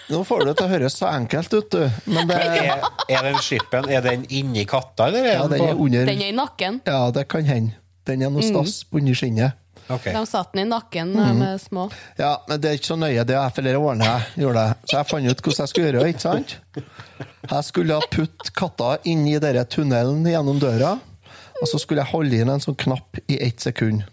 Nå 0.10 0.24
får 0.26 0.40
du 0.42 0.46
det 0.50 0.56
til 0.58 0.66
å 0.66 0.70
høres 0.72 0.96
så 0.98 1.10
enkelt 1.12 1.52
ut, 1.54 1.70
du. 1.76 1.84
Men 2.10 2.30
det, 2.32 2.38
er, 2.42 2.80
er 3.14 3.26
den 3.28 3.36
skippen 3.46 3.90
er 3.94 4.02
den 4.02 4.24
inni 4.34 4.64
katta, 4.70 5.06
eller? 5.12 5.28
ja, 5.36 5.44
den 5.52 5.62
er 5.68 5.76
under 5.78 6.08
Den 6.10 6.24
er 6.26 6.32
i 6.32 6.38
nakken. 6.38 6.80
Ja, 6.90 7.02
det 7.14 7.28
kan 7.30 7.46
hende. 7.46 7.76
Den 8.10 8.24
er 8.26 8.32
noe 8.34 8.42
Mm. 8.42 8.50
stas 8.50 8.80
under 8.92 9.14
skinnet. 9.14 9.54
Ok. 9.90 10.04
De 10.14 10.22
satte 10.30 10.54
den 10.54 10.68
i 10.68 10.70
nakken 10.70 11.12
mm. 11.16 11.38
med 11.40 11.62
små. 11.62 11.88
Ja, 12.20 12.36
men 12.48 12.62
det 12.62 12.70
er 12.70 12.78
ikke 12.78 12.92
så 12.92 12.98
nøye. 13.02 13.24
Det 13.26 13.36
er 13.40 13.54
flere 13.56 13.80
årene 13.82 14.06
jeg 14.06 14.44
gjorde 14.44 14.64
det. 14.68 14.78
Så 14.92 14.98
jeg 15.00 15.10
fant 15.10 15.32
ut 15.32 15.42
hvordan 15.46 15.64
jeg 15.64 15.72
skulle 15.72 15.88
gjøre 15.90 16.04
det, 16.04 16.14
ikke 16.14 16.26
sant? 16.28 16.56
Jeg 17.50 17.64
skulle 17.70 17.98
ha 17.98 18.10
putt 18.14 18.52
katta 18.60 18.90
inni 19.10 19.34
i 19.36 19.42
denne 19.42 19.64
tunnelen 19.66 20.26
gjennom 20.30 20.60
døra, 20.62 20.92
og 21.60 21.68
så 21.72 21.80
skulle 21.82 22.04
jeg 22.04 22.14
holde 22.14 22.38
inn 22.44 22.52
en 22.54 22.62
sånn 22.64 22.78
knapp 22.80 23.18
i 23.28 23.40
ett 23.48 23.60
sekund. 23.66 24.06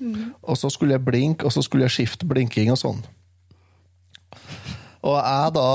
Og 0.00 0.56
så 0.56 0.70
skulle 0.72 0.96
jeg 0.96 1.04
blinke, 1.04 1.44
og 1.48 1.52
så 1.52 1.64
skulle 1.64 1.88
jeg 1.88 1.96
skifte 1.96 2.28
blinking 2.28 2.70
og 2.72 2.78
sånn. 2.80 3.00
Og 5.00 5.16
jeg 5.16 5.54
da 5.56 5.68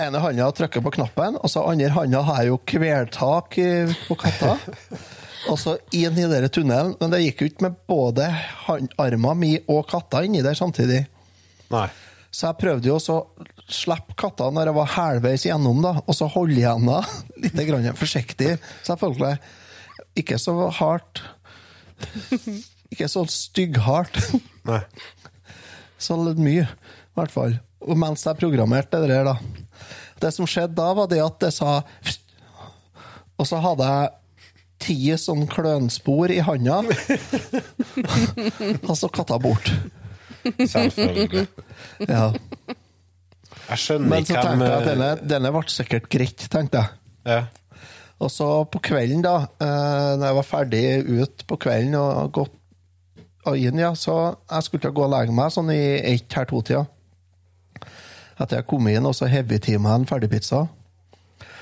ene 0.00 0.20
hånda 0.22 0.50
trykker 0.56 0.84
på 0.84 0.92
knappen, 0.96 1.36
og 1.40 1.48
så 1.52 1.64
andre 1.68 1.90
hånda 1.92 2.22
har 2.28 2.42
jeg 2.42 2.52
jo 2.52 2.60
kveltak 2.72 3.58
i- 3.60 3.96
på 4.08 4.16
katta. 4.20 4.54
Så 5.40 5.78
inn 5.96 6.18
i 6.18 6.26
denne 6.28 6.50
tunnelen. 6.52 6.94
Men 7.00 7.12
det 7.12 7.22
gikk 7.24 7.42
jo 7.42 7.48
ikke 7.50 7.66
med 7.68 7.80
både 7.88 8.28
armen 9.00 9.40
min 9.40 9.70
og 9.72 9.86
katta 9.90 10.22
inni 10.26 10.42
der 10.44 10.58
samtidig. 10.58 11.04
Nei. 11.72 11.88
Så 12.30 12.46
jeg 12.46 12.60
prøvde 12.60 12.86
jo 12.86 12.98
å 12.98 13.16
slippe 13.70 14.14
katta 14.18 14.50
når 14.54 14.70
jeg 14.70 14.76
var 14.76 14.92
halvveis 14.94 15.46
gjennom, 15.48 15.80
da, 15.82 15.96
og 16.04 16.14
så 16.14 16.28
holde 16.30 16.60
igjen 16.60 16.86
da, 16.86 17.00
litt 17.42 17.58
grann 17.66 17.88
forsiktig, 17.98 18.54
selvfølgelig. 18.86 19.40
Ikke 20.20 20.38
så 20.42 20.54
hardt. 20.78 21.24
Ikke 22.90 23.08
så 23.10 23.24
stygghardt. 23.30 24.20
Nei. 24.70 24.82
Så 26.00 26.16
litt 26.20 26.38
mye, 26.40 26.68
i 26.68 27.18
hvert 27.18 27.34
fall. 27.34 27.58
Og 27.82 27.98
mens 27.98 28.22
jeg 28.26 28.38
programmerte 28.38 29.02
det 29.02 29.10
der, 29.10 29.32
da. 29.32 29.36
Det 30.20 30.30
som 30.36 30.48
skjedde 30.48 30.76
da, 30.78 30.92
var 30.96 31.08
det 31.10 31.20
at 31.24 31.38
det 31.40 31.48
sa 31.56 31.78
Og 33.40 33.46
så 33.48 33.56
hadde 33.64 33.86
jeg 33.88 34.10
ti 34.80 34.96
sånn 35.20 35.46
klønspor 35.50 36.32
i 36.32 36.40
handa. 36.44 36.80
og 38.88 38.94
så 38.98 39.10
katta 39.12 39.38
bort. 39.42 39.70
Selvfølgelig. 40.44 41.46
Ja. 42.08 42.30
Jeg 43.70 43.78
skjønner 43.78 44.08
Men 44.08 44.24
så 44.26 44.34
ikke 44.34 44.44
tenkte 44.46 44.68
jeg 44.68 44.76
at 44.76 44.88
denne, 44.88 45.10
denne 45.34 45.52
ble 45.54 45.64
sikkert 45.70 46.08
greit, 46.12 46.46
tenkte 46.52 46.84
jeg. 46.84 47.00
ja. 47.28 47.40
Og 48.20 48.28
så 48.28 48.46
på 48.68 48.82
kvelden, 48.84 49.22
da, 49.24 49.46
eh, 49.64 50.10
når 50.20 50.26
jeg 50.26 50.36
var 50.36 50.44
ferdig 50.44 50.82
ut 51.08 51.44
på 51.48 51.56
kvelden 51.64 51.94
og 51.96 52.32
gått 52.36 52.56
og 53.48 53.56
inn, 53.56 53.78
ja, 53.80 53.94
så 53.96 54.34
jeg 54.36 54.66
skulle 54.66 54.82
til 54.84 54.92
å 54.92 54.96
gå 54.98 55.06
og 55.06 55.14
legge 55.14 55.32
meg 55.32 55.54
sånn 55.54 55.70
i 55.72 55.80
ett 56.10 56.36
her 56.36 56.44
to-tida. 56.50 56.82
Etter 58.36 58.58
jeg 58.58 58.66
kom 58.68 58.88
inn, 58.92 59.08
og 59.08 59.16
så 59.16 59.28
heavy-teama 59.32 59.94
en 59.96 60.04
ferdigpizza. 60.08 60.66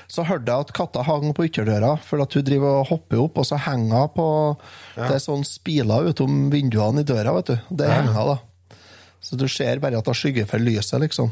Så 0.09 0.23
hørte 0.25 0.49
jeg 0.49 0.65
at 0.65 0.73
katta 0.73 1.03
hang 1.05 1.29
på 1.37 1.45
ytterdøra, 1.45 1.91
for 2.01 2.23
at 2.23 2.33
hun 2.33 2.45
driver 2.47 2.79
og 2.79 2.87
hopper 2.89 3.21
opp, 3.21 3.37
og 3.37 3.45
så 3.45 3.59
henger 3.61 4.07
hun 4.07 4.13
på 4.15 4.27
Det 4.97 5.15
er 5.19 5.21
sånn 5.21 5.45
spiler 5.45 6.09
utom 6.09 6.47
vinduene 6.53 7.03
i 7.03 7.07
døra, 7.07 7.35
vet 7.37 7.51
du. 7.51 7.57
Det 7.69 7.89
henger 7.93 8.31
da. 8.33 8.37
Så 9.21 9.37
du 9.37 9.45
ser 9.51 9.81
bare 9.83 9.99
at 9.99 10.07
hun 10.09 10.17
skygger 10.17 10.47
for 10.49 10.63
lyset, 10.63 10.97
liksom. 11.03 11.29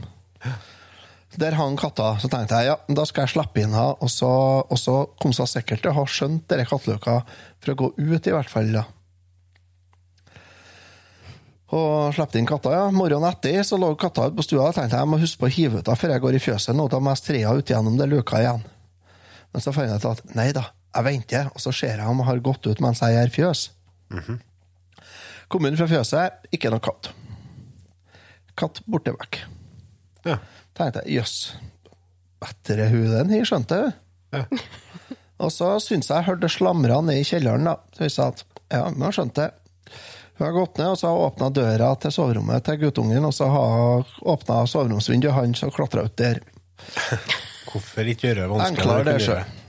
Der 1.37 1.57
hang 1.57 1.75
katta. 1.77 2.15
Så 2.21 2.29
tenkte 2.31 2.61
jeg 2.61 2.71
ja, 2.71 2.77
da 2.87 3.05
skal 3.05 3.25
jeg 3.25 3.33
slippe 3.35 3.61
inn 3.61 3.73
henne. 3.73 3.97
Og 4.01 4.09
så, 4.13 4.29
og 4.63 4.79
så 4.79 4.99
kom 5.21 5.33
hun 5.35 5.49
sikkert 5.49 5.83
til 5.83 5.91
å 5.91 5.97
ha 5.99 6.05
skjønt 6.09 6.45
denne 6.49 6.65
katteløka 6.69 7.19
for 7.59 7.73
å 7.73 7.77
gå 7.81 7.89
ut, 7.97 8.29
i 8.29 8.33
hvert 8.33 8.51
fall. 8.51 8.71
da. 8.73 8.85
Og 11.75 12.13
slapp 12.15 12.35
inn 12.39 12.47
katta, 12.47 12.71
ja. 12.71 12.83
Morgenen 12.95 13.27
etter 13.27 13.59
så 13.67 13.75
lå 13.79 13.89
katta 13.99 14.29
ute 14.29 14.37
på 14.37 14.45
stua. 14.45 14.69
og 14.69 14.75
tenkte 14.75 14.95
jeg 14.95 15.03
jeg 15.03 15.11
må 15.11 15.19
huske 15.19 15.41
på 15.41 15.49
å 15.49 15.51
hive 15.51 15.79
ut 15.81 15.87
henne 15.87 15.99
før 15.99 16.13
jeg 16.13 16.23
går 16.23 16.37
i 16.37 16.43
fjøset. 16.43 16.75
Nå 16.77 16.87
da 16.91 16.99
må 17.03 17.11
jeg 17.11 17.21
strea 17.23 17.53
ut 17.57 17.71
gjennom 17.73 17.97
det 17.99 18.07
luka 18.07 18.39
igjen. 18.39 18.63
Men 19.51 19.63
så 19.63 19.73
fant 19.75 19.91
jeg 19.91 19.99
ut 19.99 20.07
at 20.07 20.35
nei 20.37 20.47
da, 20.55 20.63
jeg 20.95 21.07
venter, 21.07 21.49
og 21.51 21.59
så 21.61 21.73
ser 21.75 21.99
jeg 21.99 22.07
om 22.07 22.23
jeg 22.23 22.29
har 22.29 22.43
gått 22.45 22.69
ut 22.69 22.83
mens 22.83 23.03
jeg 23.03 23.17
gjør 23.17 23.33
fjøs. 23.35 23.65
Kom 25.51 25.67
inn 25.67 25.77
fra 25.79 25.89
fjøset, 25.91 26.47
ikke 26.55 26.71
noe 26.71 26.83
katt. 26.83 27.11
Katt 28.57 28.81
borte 28.87 29.13
vekk. 29.15 29.43
Ja. 30.27 30.39
tenkte 30.75 31.03
jeg, 31.03 31.19
jøss, 31.19 31.35
bedre 32.43 32.89
hun 32.91 33.13
enn 33.19 33.31
hun 33.31 33.47
skjønte, 33.47 33.83
hun. 33.83 33.95
Ja. 34.35 34.43
Og 35.43 35.51
så 35.53 35.75
syntes 35.83 36.09
jeg 36.09 36.17
jeg 36.17 36.27
hørte 36.31 36.49
slamra 36.49 36.97
ned 37.05 37.21
i 37.21 37.27
kjelleren, 37.27 37.67
da. 37.67 37.75
Så 37.93 38.07
jeg 38.07 38.13
sa 38.15 38.31
at 38.31 38.43
ja, 38.73 38.87
hun 38.89 39.11
skjønte 39.13 39.45
jeg. 39.45 39.53
det. 39.53 39.66
Hun 40.37 40.45
har 40.45 40.53
gått 40.53 40.77
ned 40.77 40.91
og 40.93 40.97
så 40.99 41.09
har 41.09 41.15
hun 41.17 41.27
åpna 41.31 41.49
døra 41.49 41.93
til 42.01 42.13
soverommet 42.13 42.65
til 42.65 42.81
guttungen, 42.81 43.25
og 43.25 43.33
så 43.33 43.47
har 43.49 43.71
hun 43.77 44.03
åpna 44.33 44.59
soveromsvinduet 44.69 45.33
hans 45.33 45.63
og 45.65 45.73
klatra 45.73 46.03
ut 46.05 46.17
der. 46.19 46.43
Hvorfor 47.71 48.11
ikke 48.11 48.29
gjøre 48.29 48.43
det 48.43 48.51
vanskelig? 48.51 48.77
Enklere 48.77 49.07
det, 49.07 49.15
når 49.15 49.17
du 49.17 49.25
sjø. 49.25 49.39
kan 49.39 49.47
gjøre 49.47 49.65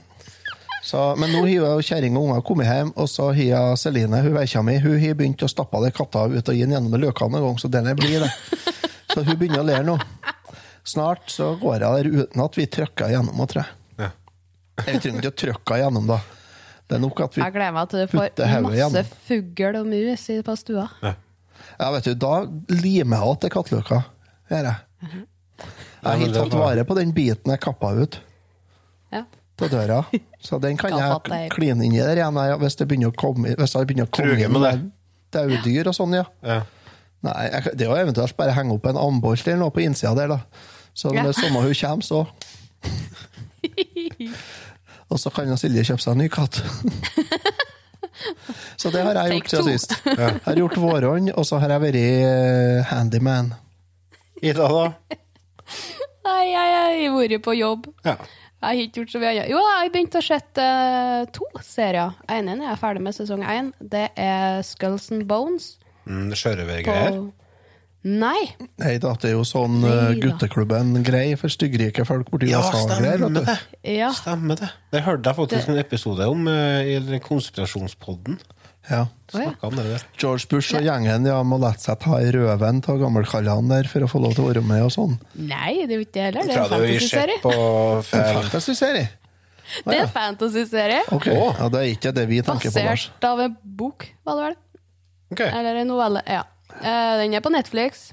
Så, 0.89 1.01
men 1.21 1.33
nå 1.35 1.41
har 1.45 1.83
kjerring 1.85 2.17
og 2.17 2.29
unger 2.29 2.45
kommet 2.47 2.69
hjem, 2.69 2.93
og 2.97 3.09
så 3.11 3.31
har 3.37 3.75
Celine, 3.77 4.23
hun 4.25 4.37
veikja 4.37 4.63
mi, 4.65 4.79
hun 4.81 5.01
har 5.03 5.17
begynt 5.19 5.43
å 5.45 5.51
stappe 5.51 5.81
det 5.85 5.91
katta 5.97 6.27
ut 6.29 6.49
og 6.49 6.55
inn 6.55 6.73
gjennom 6.73 6.95
løkene 7.01 7.41
en 7.41 7.49
gang, 7.49 7.59
så 7.61 7.69
den 7.73 7.91
blid, 7.99 8.25
det. 8.25 8.31
Så 9.13 9.25
hun 9.25 9.37
begynner 9.41 9.65
å 9.65 9.69
le 9.69 9.83
nå. 9.85 9.99
Snart 10.89 11.29
så 11.33 11.51
går 11.61 11.83
jeg 11.83 11.83
der 11.99 12.23
uten 12.23 12.45
at 12.45 12.57
vi 12.57 12.65
trykker 12.73 13.13
igjennom, 13.13 13.41
tror 13.51 13.65
jeg. 13.65 13.75
Ja. 14.01 14.11
Jeg 14.87 15.03
trenger 15.03 15.21
ikke 15.21 15.33
å 15.35 15.39
trykke 15.43 15.81
gjennom, 15.83 16.09
da. 16.09 16.21
Det 16.89 16.97
er 16.97 17.01
nok 17.03 17.21
at 17.21 17.35
vi 17.37 17.43
Jeg 17.43 17.53
gleder 17.53 17.73
meg 17.77 17.89
til 17.93 18.07
du 18.07 18.13
får 18.17 18.63
masse 18.65 19.03
fugl 19.29 19.77
og 19.77 19.87
mus 19.87 20.29
i- 20.33 20.43
på 20.43 20.55
stua. 20.57 20.87
Ja, 21.03 21.91
vet 21.93 22.05
du, 22.05 22.15
da 22.15 22.47
limer 22.69 23.17
jeg 23.19 23.27
igjen 23.27 23.41
til 23.43 23.51
kattløka. 23.51 23.99
Gjør 24.51 24.65
jeg. 24.71 24.77
Mhm. 25.03 25.27
Jeg 25.59 26.07
har 26.07 26.19
det 26.19 26.35
tatt 26.35 26.55
vare 26.55 26.85
på 26.87 26.95
den 26.97 27.13
biten 27.13 27.51
jeg 27.51 27.61
kappa 27.61 27.91
ut 27.93 28.21
Ja. 29.13 29.25
på 29.59 29.69
døra. 29.69 30.05
Så 30.41 30.61
den 30.61 30.77
kan 30.79 30.91
jeg 30.97 31.51
kline 31.51 31.83
inn 31.83 31.83
inni 31.93 31.99
der 31.99 32.17
igjen 32.17 32.59
hvis 32.61 32.77
det 32.77 32.89
begynner 32.89 33.11
å 33.13 33.17
komme, 33.17 33.55
hvis 33.59 33.73
det 33.75 33.87
begynner 33.87 34.07
å 34.07 34.11
komme 34.11 34.39
inn 34.39 34.53
med 34.53 34.91
daudyr 35.33 35.87
og 35.89 35.95
sånn, 35.95 36.15
ja. 36.15 36.25
Ja. 36.43 36.63
Nei, 37.23 37.51
jeg, 37.51 37.77
det 37.77 37.83
er 37.83 37.91
jo 37.91 37.97
eventuelt 38.07 38.37
bare 38.37 38.53
henge 38.55 38.73
opp 38.73 38.87
en 38.87 38.97
ambolt 38.97 39.47
eller 39.47 39.59
noe 39.59 39.71
på 39.75 39.83
innsida 39.83 40.15
der, 40.15 40.29
da. 40.29 40.41
Så 40.95 41.13
Ja. 41.13 41.23
når 41.25 41.33
samme 41.35 41.61
hun 41.61 41.75
kommer, 41.75 42.03
så 42.03 42.27
Og 45.09 45.21
så 45.21 45.33
kan 45.33 45.49
jo 45.49 45.57
Silje 45.57 45.85
kjøpe 45.89 46.05
seg 46.05 46.15
en 46.15 46.21
ny 46.23 46.29
katt. 46.33 46.59
så 48.81 48.91
det 48.93 49.05
har 49.07 49.17
jeg 49.23 49.39
gjort 49.39 49.55
siden 49.55 49.71
sist. 49.73 49.95
Jeg 50.05 50.41
har 50.45 50.61
gjort 50.61 50.77
vårhånd, 50.83 51.33
og 51.33 51.47
så 51.49 51.61
har 51.63 51.73
jeg 51.75 51.85
vært 51.87 52.01
eh, 52.03 52.83
handyman. 52.91 53.55
Ida, 54.43 54.69
da? 54.69 55.17
Nei, 56.29 56.43
jeg 56.53 57.09
har 57.09 57.17
vært 57.17 57.41
på 57.47 57.57
jobb. 57.57 57.89
Ja. 58.05 58.19
Jeg 58.59 58.67
har 58.67 58.81
ikke 58.83 59.01
gjort 59.01 59.13
så 59.13 59.21
mye 59.23 59.33
annet. 59.33 59.51
Jo, 59.53 59.59
jeg 59.63 59.75
har 59.79 59.91
begynt 59.95 60.17
å 60.19 60.23
se 60.27 60.39
eh, 60.65 61.27
to 61.35 61.45
serier. 61.63 62.17
Ene 62.35 62.57
er 62.59 62.65
jeg 62.73 62.81
ferdig 62.81 63.05
med 63.07 63.15
sesong 63.15 63.45
én. 63.47 63.71
Det 63.79 64.09
er 64.19 64.65
Skulls 64.67 65.13
and 65.15 65.29
Bones. 65.31 65.77
Mm. 66.09 66.33
Sjørøvergreier. 66.35 67.21
Nei. 68.09 68.49
Nei 68.81 68.95
da, 69.03 69.13
det 69.21 69.33
er 69.33 69.35
jo 69.35 69.45
sånn 69.47 69.83
uh, 69.85 70.13
gutteklubben-grei 70.17 71.33
for 71.41 71.53
styggrike 71.53 72.07
folk 72.09 72.31
borti 72.33 72.49
Ja, 72.53 72.63
stemmer 72.65 73.27
det. 73.35 73.57
Ja. 73.85 74.13
Stemmer 74.17 74.61
det. 74.61 74.71
Det 74.95 75.03
hørte 75.05 75.33
jeg 75.33 75.39
faktisk 75.43 75.73
en 75.73 75.81
episode 75.83 76.29
om 76.31 76.47
uh, 76.49 76.81
i 76.87 77.21
konspirasjonspodden. 77.25 78.39
Ja. 78.89 79.03
Oh, 79.35 79.43
ja. 79.43 79.53
Om 79.61 79.77
det 79.77 79.85
der. 79.85 80.05
George 80.17 80.49
Bush 80.49 80.77
og 80.79 80.87
gjengen 80.87 81.27
ja, 81.29 81.39
må 81.45 81.59
la 81.61 81.75
seg 81.77 81.99
ta 82.01 82.21
i 82.25 82.31
røven 82.33 82.81
av 82.89 83.01
gammelkallene 83.03 83.69
der 83.75 83.91
for 83.91 84.07
å 84.07 84.09
få 84.09 84.23
lov 84.25 84.37
til 84.39 84.47
å 84.47 84.53
være 84.53 84.63
med 84.65 84.87
og 84.87 84.93
sånn. 84.95 85.19
Nei, 85.37 85.83
det 85.85 85.93
er 85.93 85.99
jo 85.99 86.07
ikke 86.07 86.15
det 86.17 86.27
heller. 86.29 86.49
Det 86.49 86.55
er 86.55 86.63
en 86.63 86.71
fantasy-serie. 86.73 87.41
En 87.43 88.07
fantasy-serie? 88.39 89.09
Det 89.85 89.99
er 89.99 90.07
en 90.07 90.15
fantasy-serie. 90.15 91.03
Oh. 91.13 91.27
ja, 91.29 91.69
det 91.75 91.83
er 91.83 91.91
ikke 91.93 92.15
det 92.17 92.25
vi 92.31 92.41
tenker 92.41 92.73
på, 92.73 92.79
Basert 92.81 93.29
av 93.29 93.45
en 93.45 93.59
bok, 93.61 94.09
var 94.25 94.39
det 94.39 94.47
vel? 94.47 94.57
Okay. 95.35 95.51
Eller 95.53 95.83
en 95.83 95.93
novelle. 95.93 96.23
Ja. 96.25 96.47
Eh, 96.83 97.15
den 97.23 97.35
er 97.35 97.41
på 97.45 97.51
Netflix. 97.53 98.13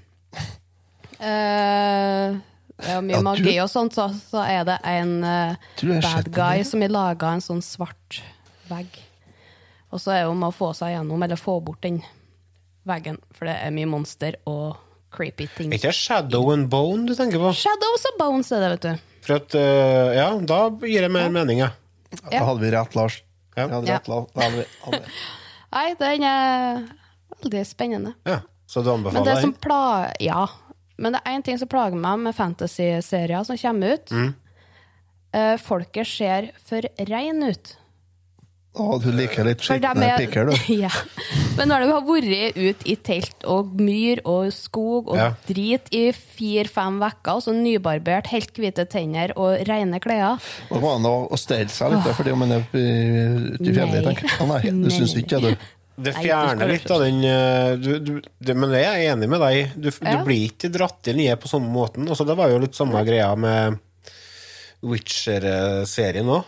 Uh, 1.15 2.36
det 2.75 2.91
er 2.91 3.03
mye 3.05 3.15
Ja, 3.15 3.22
magi 3.24 3.53
og 3.63 3.69
sånt, 3.72 3.95
så, 3.95 4.10
så 4.27 4.41
er 4.43 4.65
det 4.67 4.75
en 4.84 5.13
sett 5.79 6.03
bad 6.03 6.27
guy 6.36 6.57
det? 6.60 6.65
som 6.67 6.81
har 6.84 6.91
laga 6.91 7.29
en 7.38 7.43
sånn 7.43 7.62
svart 7.63 8.19
vegg. 8.67 8.98
Og 9.95 10.01
så 10.03 10.12
er 10.12 10.25
det 10.25 10.34
om 10.34 10.43
å 10.43 10.51
få 10.51 10.74
seg 10.75 10.91
gjennom, 10.98 11.24
eller 11.24 11.39
få 11.39 11.55
bort 11.63 11.79
den 11.86 12.01
veggen, 12.86 13.22
for 13.31 13.48
det 13.48 13.55
er 13.63 13.72
mye 13.74 13.88
monster 13.88 14.36
og 14.49 14.75
creepy 15.15 15.47
ting. 15.56 15.71
Er 15.71 15.80
ikke 15.80 15.93
det 15.93 16.01
Shadow 16.01 16.51
and 16.51 16.67
Bone 16.73 17.08
du 17.08 17.13
tenker 17.15 17.39
på? 17.39 17.54
Shadows 17.56 18.04
and 18.12 18.19
Bones 18.19 18.51
er 18.51 18.65
det, 18.65 18.71
vet 18.75 18.88
du. 18.89 19.08
For 19.25 19.38
at, 19.39 19.56
uh, 19.56 20.12
ja, 20.17 20.28
da 20.51 20.60
gir 20.84 21.08
det 21.08 21.12
mer 21.15 21.32
mening, 21.34 21.63
ja. 21.63 21.71
Da 22.28 22.43
hadde 22.43 22.60
vi 22.62 22.73
rett, 22.75 22.93
Lars. 22.99 23.21
Ja. 23.56 23.69
Vi 23.69 23.71
hadde 23.78 23.88
Ja. 23.88 24.01
rett, 24.01 24.12
Lars. 24.12 24.28
Hadde 24.36 24.60
vi, 24.60 24.67
hadde 24.84 24.99
vi. 25.06 25.15
Nei, 25.75 25.88
den 26.04 26.28
er 26.28 26.84
veldig 27.39 27.63
spennende. 27.71 28.13
ja. 28.28 28.41
Så 28.67 28.82
du 28.82 28.91
Men 28.97 29.23
det? 29.23 30.15
Ja. 30.19 30.47
Men 30.97 31.13
det 31.13 31.21
er 31.25 31.38
én 31.38 31.43
ting 31.43 31.60
som 31.60 31.69
plager 31.69 31.99
meg 31.99 32.19
med 32.19 32.36
fantasy-serier 32.36 33.43
som 33.43 33.58
kommer 33.60 33.97
ut. 33.97 34.12
Mm. 34.12 34.34
Uh, 35.36 35.56
folket 35.60 36.08
ser 36.08 36.51
for 36.63 36.88
rein 37.10 37.43
ut. 37.43 37.75
Å, 38.75 38.97
du 38.99 39.08
liker 39.15 39.47
litt 39.47 39.63
skitne 39.63 39.91
er- 40.04 40.19
piker, 40.19 40.49
du. 40.49 40.56
ja. 40.84 40.91
Men 41.56 41.69
når 41.71 41.86
du 41.86 41.91
har 41.93 42.01
vært 42.04 42.58
ute 42.58 42.88
i 42.91 42.95
telt 42.99 43.45
og 43.47 43.71
myr 43.80 44.19
og 44.28 44.49
skog 44.51 45.13
og 45.13 45.15
Ja. 45.15 45.30
drit 45.47 45.88
i 45.95 46.10
fire-fem 46.12 46.97
uker, 46.99 47.38
og 47.38 47.43
så 47.45 47.54
nybarbert, 47.56 48.28
helt 48.34 48.51
hvite 48.60 48.84
tenner 48.91 49.32
og 49.39 49.63
rene 49.67 50.01
klær 50.04 50.41
Det 50.67 50.82
var 50.82 50.97
an 50.97 51.08
å 51.08 51.39
stelle 51.39 51.71
seg 51.71 51.95
litt, 51.95 52.04
oh. 52.04 52.17
fordi 52.17 52.36
om 52.36 52.43
en 52.43 52.58
er 52.58 52.67
ute 52.75 53.69
i 53.69 53.75
fjellet, 53.78 54.25
Nei. 54.51 54.62
du 54.84 54.91
syns 54.91 55.15
ikke 55.15 55.39
det, 55.39 55.56
du. 55.56 55.71
Det 55.95 56.12
fjerner 56.17 56.67
litt 56.67 56.89
av 56.91 56.99
den 57.05 57.21
eh, 57.23 57.75
du, 57.79 57.91
du, 58.03 58.13
det, 58.43 58.55
Men 58.60 58.73
jeg 58.75 58.84
er 58.89 59.13
enig 59.13 59.29
med 59.31 59.39
deg. 59.39 59.71
Du, 59.79 59.89
du 59.89 60.10
Ja. 60.12 60.23
blir 60.27 60.49
ikke 60.49 60.69
dratt 60.73 61.08
inn 61.08 61.21
i 61.23 61.29
det 61.29 61.38
på 61.39 61.47
samme 61.47 61.71
måten. 61.71 62.08
Også, 62.12 62.25
det 62.27 62.36
var 62.36 62.51
jo 62.51 62.60
litt 62.60 62.75
samme 62.75 62.99
greia 63.08 63.29
med 63.39 63.77
Witcher-serien 64.86 66.29
òg. 66.29 66.43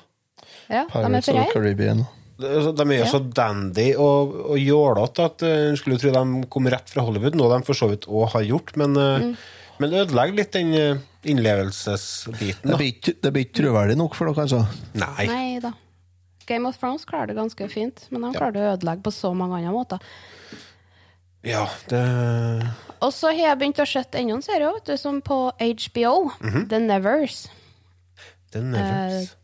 Ja, 0.68 0.84
Pirates 0.92 1.30
of 1.32 1.36
the. 1.40 1.46
Caribbean. 1.54 2.06
De 2.38 2.84
er 2.86 3.00
jo 3.00 3.08
så 3.10 3.22
dandy 3.34 3.88
og, 3.98 4.34
og 4.52 4.60
jålete 4.62 5.24
at 5.26 5.46
en 5.48 5.72
uh, 5.74 5.78
skulle 5.80 5.98
tro 5.98 6.12
de 6.14 6.26
kom 6.54 6.68
rett 6.70 6.92
fra 6.92 7.02
Hollywood, 7.08 7.38
noe 7.40 7.50
de 7.56 7.66
for 7.66 7.74
så 7.80 7.88
vidt 7.90 8.06
òg 8.12 8.28
har 8.36 8.46
gjort. 8.46 8.76
Men, 8.78 8.98
uh, 9.00 9.18
Mm. 9.18 9.32
men 9.80 9.90
det 9.94 10.04
ødelegger 10.04 10.38
litt 10.38 10.54
den 10.54 10.70
eh, 10.74 11.02
innlevelsesbiten. 11.30 12.72
Det 12.72 13.16
det 13.24 13.32
blir 13.34 13.44
ikke 13.46 13.60
troverdig 13.64 13.98
nok 13.98 14.16
for 14.18 14.30
dere, 14.30 14.46
altså. 14.46 14.62
Nei. 14.98 15.26
Nei 15.30 15.60
da. 15.62 15.72
Game 16.48 16.68
of 16.70 16.78
Thrones 16.80 17.06
klarer 17.06 17.28
det 17.32 17.36
ganske 17.38 17.68
fint, 17.70 18.06
men 18.10 18.22
de 18.26 18.34
klarer 18.38 18.54
det 18.56 18.64
å 18.66 18.74
ødelegge 18.78 19.04
på 19.04 19.12
så 19.16 19.34
mange 19.36 19.60
andre 19.60 19.74
måter. 19.76 20.00
Ja, 21.46 21.68
det 21.92 22.02
Og 23.02 23.12
så 23.14 23.30
har 23.30 23.38
jeg 23.52 23.60
begynt 23.60 23.80
å 23.80 23.86
se 23.88 24.02
enda 24.04 24.34
en 24.36 24.42
serie 24.46 24.72
vet 24.74 24.86
du, 24.90 24.96
som 24.98 25.22
på 25.22 25.52
HBO, 25.60 26.32
Mhm. 26.42 26.68
The 26.70 26.80
Nevers. 26.80 27.48
The 28.52 28.62
nevers. 28.62 29.36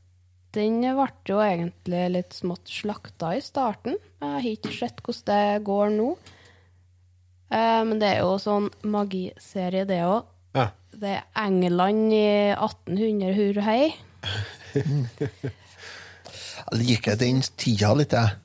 Den 0.54 0.82
ble 0.82 1.08
jo 1.28 1.40
egentlig 1.42 2.12
litt 2.14 2.34
smått 2.34 2.70
slakta 2.70 3.36
i 3.36 3.42
starten. 3.42 3.96
Jeg 4.22 4.30
har 4.30 4.42
ikke 4.42 4.72
sett 4.78 5.02
hvordan 5.04 5.26
det 5.26 5.64
går 5.66 5.90
nå. 5.96 6.18
Eh, 7.52 7.84
Men 7.84 8.00
det 8.00 8.10
er 8.16 8.20
jo 8.22 8.38
sånn 8.38 8.70
magiserie, 8.84 9.86
det 9.86 10.02
òg. 10.04 10.26
Ja. 10.56 10.70
Det 10.94 11.10
er 11.18 11.24
England 11.36 12.14
i 12.14 12.54
1800 12.54 13.34
hurr 13.34 13.58
og 13.58 13.64
hei. 13.64 13.94
Jeg 16.72 16.80
liker 16.86 17.16
den 17.20 17.42
tida 17.58 17.94
litt, 17.98 18.12
jeg. 18.16 18.40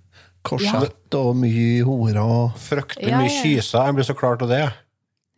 Korsett 0.48 1.14
og 1.18 1.34
mye 1.36 1.82
horer 1.84 2.18
og 2.22 2.54
Fryktelig 2.62 3.10
Ja, 3.10 3.18
mye 3.20 3.30
ja. 3.32 3.40
kyser. 3.42 3.84
Jeg 3.88 3.94
blir 3.98 4.06
så 4.08 4.14
klar 4.16 4.38
av 4.40 4.48
det. 4.48 4.62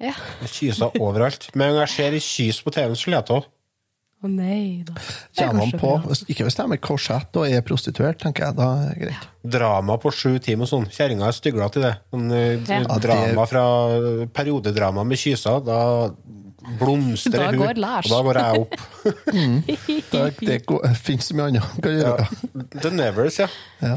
Ja. 0.01 0.13
Er 0.41 0.47
Kyser 0.49 0.95
overalt. 1.01 1.49
Men 1.55 1.75
når 1.75 1.87
jeg 1.87 1.95
ser 1.97 2.13
ei 2.17 2.21
kys 2.25 2.61
på 2.65 2.73
TV-en, 2.73 2.95
så 2.97 3.11
ler 3.11 3.19
jeg 3.21 3.35
av. 3.37 3.49
Å 4.21 4.29
nei 4.29 4.83
da. 4.85 4.93
Er 4.93 5.49
Kommer 5.49 5.65
man 5.65 5.81
på, 5.81 5.91
hvis- 6.07 6.25
ikke 6.29 6.45
hvis 6.45 6.57
de 6.57 6.63
er 6.73 6.77
korsett 6.85 7.37
og 7.41 7.47
er 7.49 7.63
prostituert, 7.63 8.19
tenker 8.21 8.45
jeg, 8.47 8.57
da 8.57 8.69
er 8.85 8.89
det 8.95 8.99
greit. 9.09 9.27
Drama 9.57 9.97
på 9.97 10.13
sju 10.13 10.39
timer 10.39 10.63
og 10.69 10.69
sånn. 10.69 10.89
Kjerringa 10.93 11.27
er 11.29 11.33
stygla 11.33 11.71
til 11.73 11.83
det. 11.83 11.95
Sånn, 12.13 12.31
eh, 12.33 12.61
Ja. 12.69 12.99
Drama 12.99 13.47
fra 13.47 14.27
periodedrama 14.27 15.05
med 15.07 15.19
kyser. 15.19 15.65
Da 15.65 16.11
blomstrer 16.81 17.53
Da 17.53 17.57
går 17.57 17.79
Lars. 17.81 18.11
og 18.11 18.17
da 18.17 18.23
går 18.27 18.41
jeg 18.41 18.61
opp. 18.61 18.75
Det, 20.11 20.25
det 20.47 20.59
går- 20.67 20.95
finnes 21.01 21.29
så 21.31 21.35
mye 21.39 21.49
annet 21.51 21.63
man 21.63 21.81
kan 21.85 21.99
Ja. 22.01 22.17
The 22.83 22.91
Nevers, 22.91 23.39
ja. 23.41 23.49
Ja. 23.81 23.97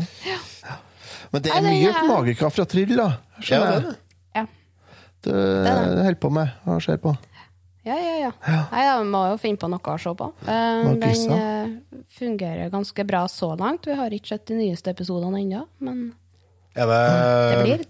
Men 1.33 1.41
det 1.41 1.51
er 1.51 1.61
mye 1.65 1.81
ja. 1.81 1.91
er- 1.97 2.07
magika 2.07 2.49
fra 2.53 2.65
Trill, 2.69 2.95
da. 2.95 3.09
ja 3.49 3.59
det 3.59 3.75
er 3.75 3.85
det. 3.87 3.93
Ja. 4.35 4.45
Du 5.23 5.29
er 5.33 5.63
det. 5.63 6.03
holder 6.03 6.19
på 6.21 6.29
med 6.31 6.51
og 6.65 6.81
ser 6.85 6.97
på. 7.03 7.15
Ja, 7.83 7.97
ja, 7.99 8.13
ja. 8.29 8.31
Nei, 8.71 8.83
jeg 8.85 9.07
må 9.11 9.21
jo 9.33 9.37
finne 9.41 9.59
på 9.59 9.67
noe 9.67 9.79
å 9.91 9.97
se 9.99 10.13
på. 10.15 10.27
Eh, 10.47 10.83
den 10.87 11.01
kyssa. 11.03 11.35
eh, 11.35 12.03
fungerer 12.15 12.69
ganske 12.71 13.03
bra 13.09 13.25
så 13.27 13.49
langt. 13.59 13.89
Vi 13.89 13.97
har 13.99 14.13
ikke 14.15 14.29
sett 14.37 14.45
de 14.47 14.55
nyeste 14.61 14.93
episodene 14.93 15.41
ennå, 15.41 15.65
men 15.83 16.13
Er 16.75 16.87
det 16.87 17.01
det, 17.51 17.63
blir 17.65 17.83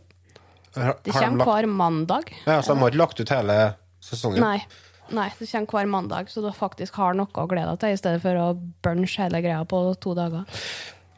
Det 1.03 1.13
kommer 1.13 1.45
hver 1.45 1.67
mandag. 1.69 2.33
ja, 2.47 2.57
så 2.61 2.73
de 2.73 2.79
har 2.81 2.89
ikke 2.89 2.97
lagt 3.03 3.19
ut 3.21 3.29
hele 3.29 3.59
sesongen? 4.03 4.43
Nei. 4.43 4.59
Nei, 5.13 5.27
det 5.35 5.49
kommer 5.51 5.83
hver 5.83 5.89
mandag, 5.91 6.29
så 6.31 6.41
du 6.41 6.47
faktisk 6.55 6.95
har 6.95 7.15
noe 7.17 7.27
å 7.27 7.47
glede 7.49 7.73
deg 7.73 7.81
til, 7.81 7.93
i 7.93 7.99
stedet 7.99 8.21
for 8.23 8.39
å 8.39 8.45
bunche 8.85 9.19
hele 9.25 9.41
greia 9.43 9.63
på 9.67 9.81
to 10.01 10.13
dager. 10.17 10.45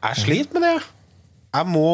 Jeg 0.02 0.22
sliter 0.24 0.58
med 0.58 0.66
det. 0.66 0.88
Jeg 1.54 1.70
må 1.70 1.90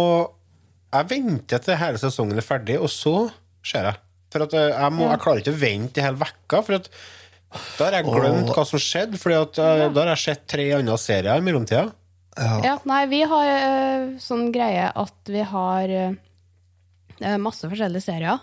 Jeg 0.92 1.08
venter 1.08 1.60
til 1.64 1.78
hele 1.80 2.00
sesongen 2.00 2.40
er 2.40 2.44
ferdig, 2.44 2.78
og 2.80 2.90
så 2.92 3.30
ser 3.64 3.86
jeg. 3.88 4.00
For 4.32 4.44
at 4.44 4.56
eh, 4.56 4.70
jeg, 4.72 4.92
må, 4.96 5.06
jeg 5.08 5.20
klarer 5.22 5.40
ikke 5.40 5.54
å 5.54 5.60
vente 5.60 6.00
i 6.00 6.04
hele 6.04 6.20
vekka, 6.20 6.60
for 6.66 6.80
at 6.80 6.88
da 7.78 7.86
har 7.86 7.98
jeg 7.98 8.08
glemt 8.08 8.52
hva 8.52 8.64
som 8.68 8.80
skjedde. 8.80 9.20
For 9.20 9.32
da 9.52 9.88
har 9.92 10.12
jeg 10.14 10.22
sett 10.24 10.46
tre 10.48 10.66
andre 10.78 10.98
serier 11.00 11.40
i 11.40 11.44
mellomtida. 11.44 11.90
Ja, 12.64 12.78
nei, 12.88 13.02
vi 13.12 13.20
har 13.28 13.48
eh, 13.48 14.04
sånn 14.20 14.46
greie 14.54 14.86
at 14.88 15.32
vi 15.32 15.42
har 15.44 15.92
eh, 15.92 16.14
masse 17.40 17.68
forskjellige 17.68 18.04
serier, 18.06 18.40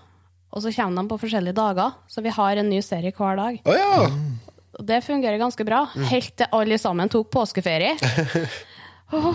og 0.49 0.63
så 0.63 0.71
kommer 0.75 1.01
de 1.03 1.11
på 1.11 1.19
forskjellige 1.21 1.57
dager, 1.57 1.93
så 2.09 2.23
vi 2.25 2.33
har 2.33 2.57
en 2.61 2.69
ny 2.71 2.79
serie 2.85 3.13
hver 3.15 3.37
dag. 3.39 3.59
Oh, 3.69 3.75
ja! 3.77 4.09
Det 4.79 5.01
fungerer 5.03 5.37
ganske 5.41 5.65
bra, 5.67 5.83
helt 6.09 6.35
til 6.39 6.47
alle 6.55 6.77
sammen 6.79 7.09
tok 7.11 7.29
påskeferie. 7.33 7.95
Ja, 9.09 9.31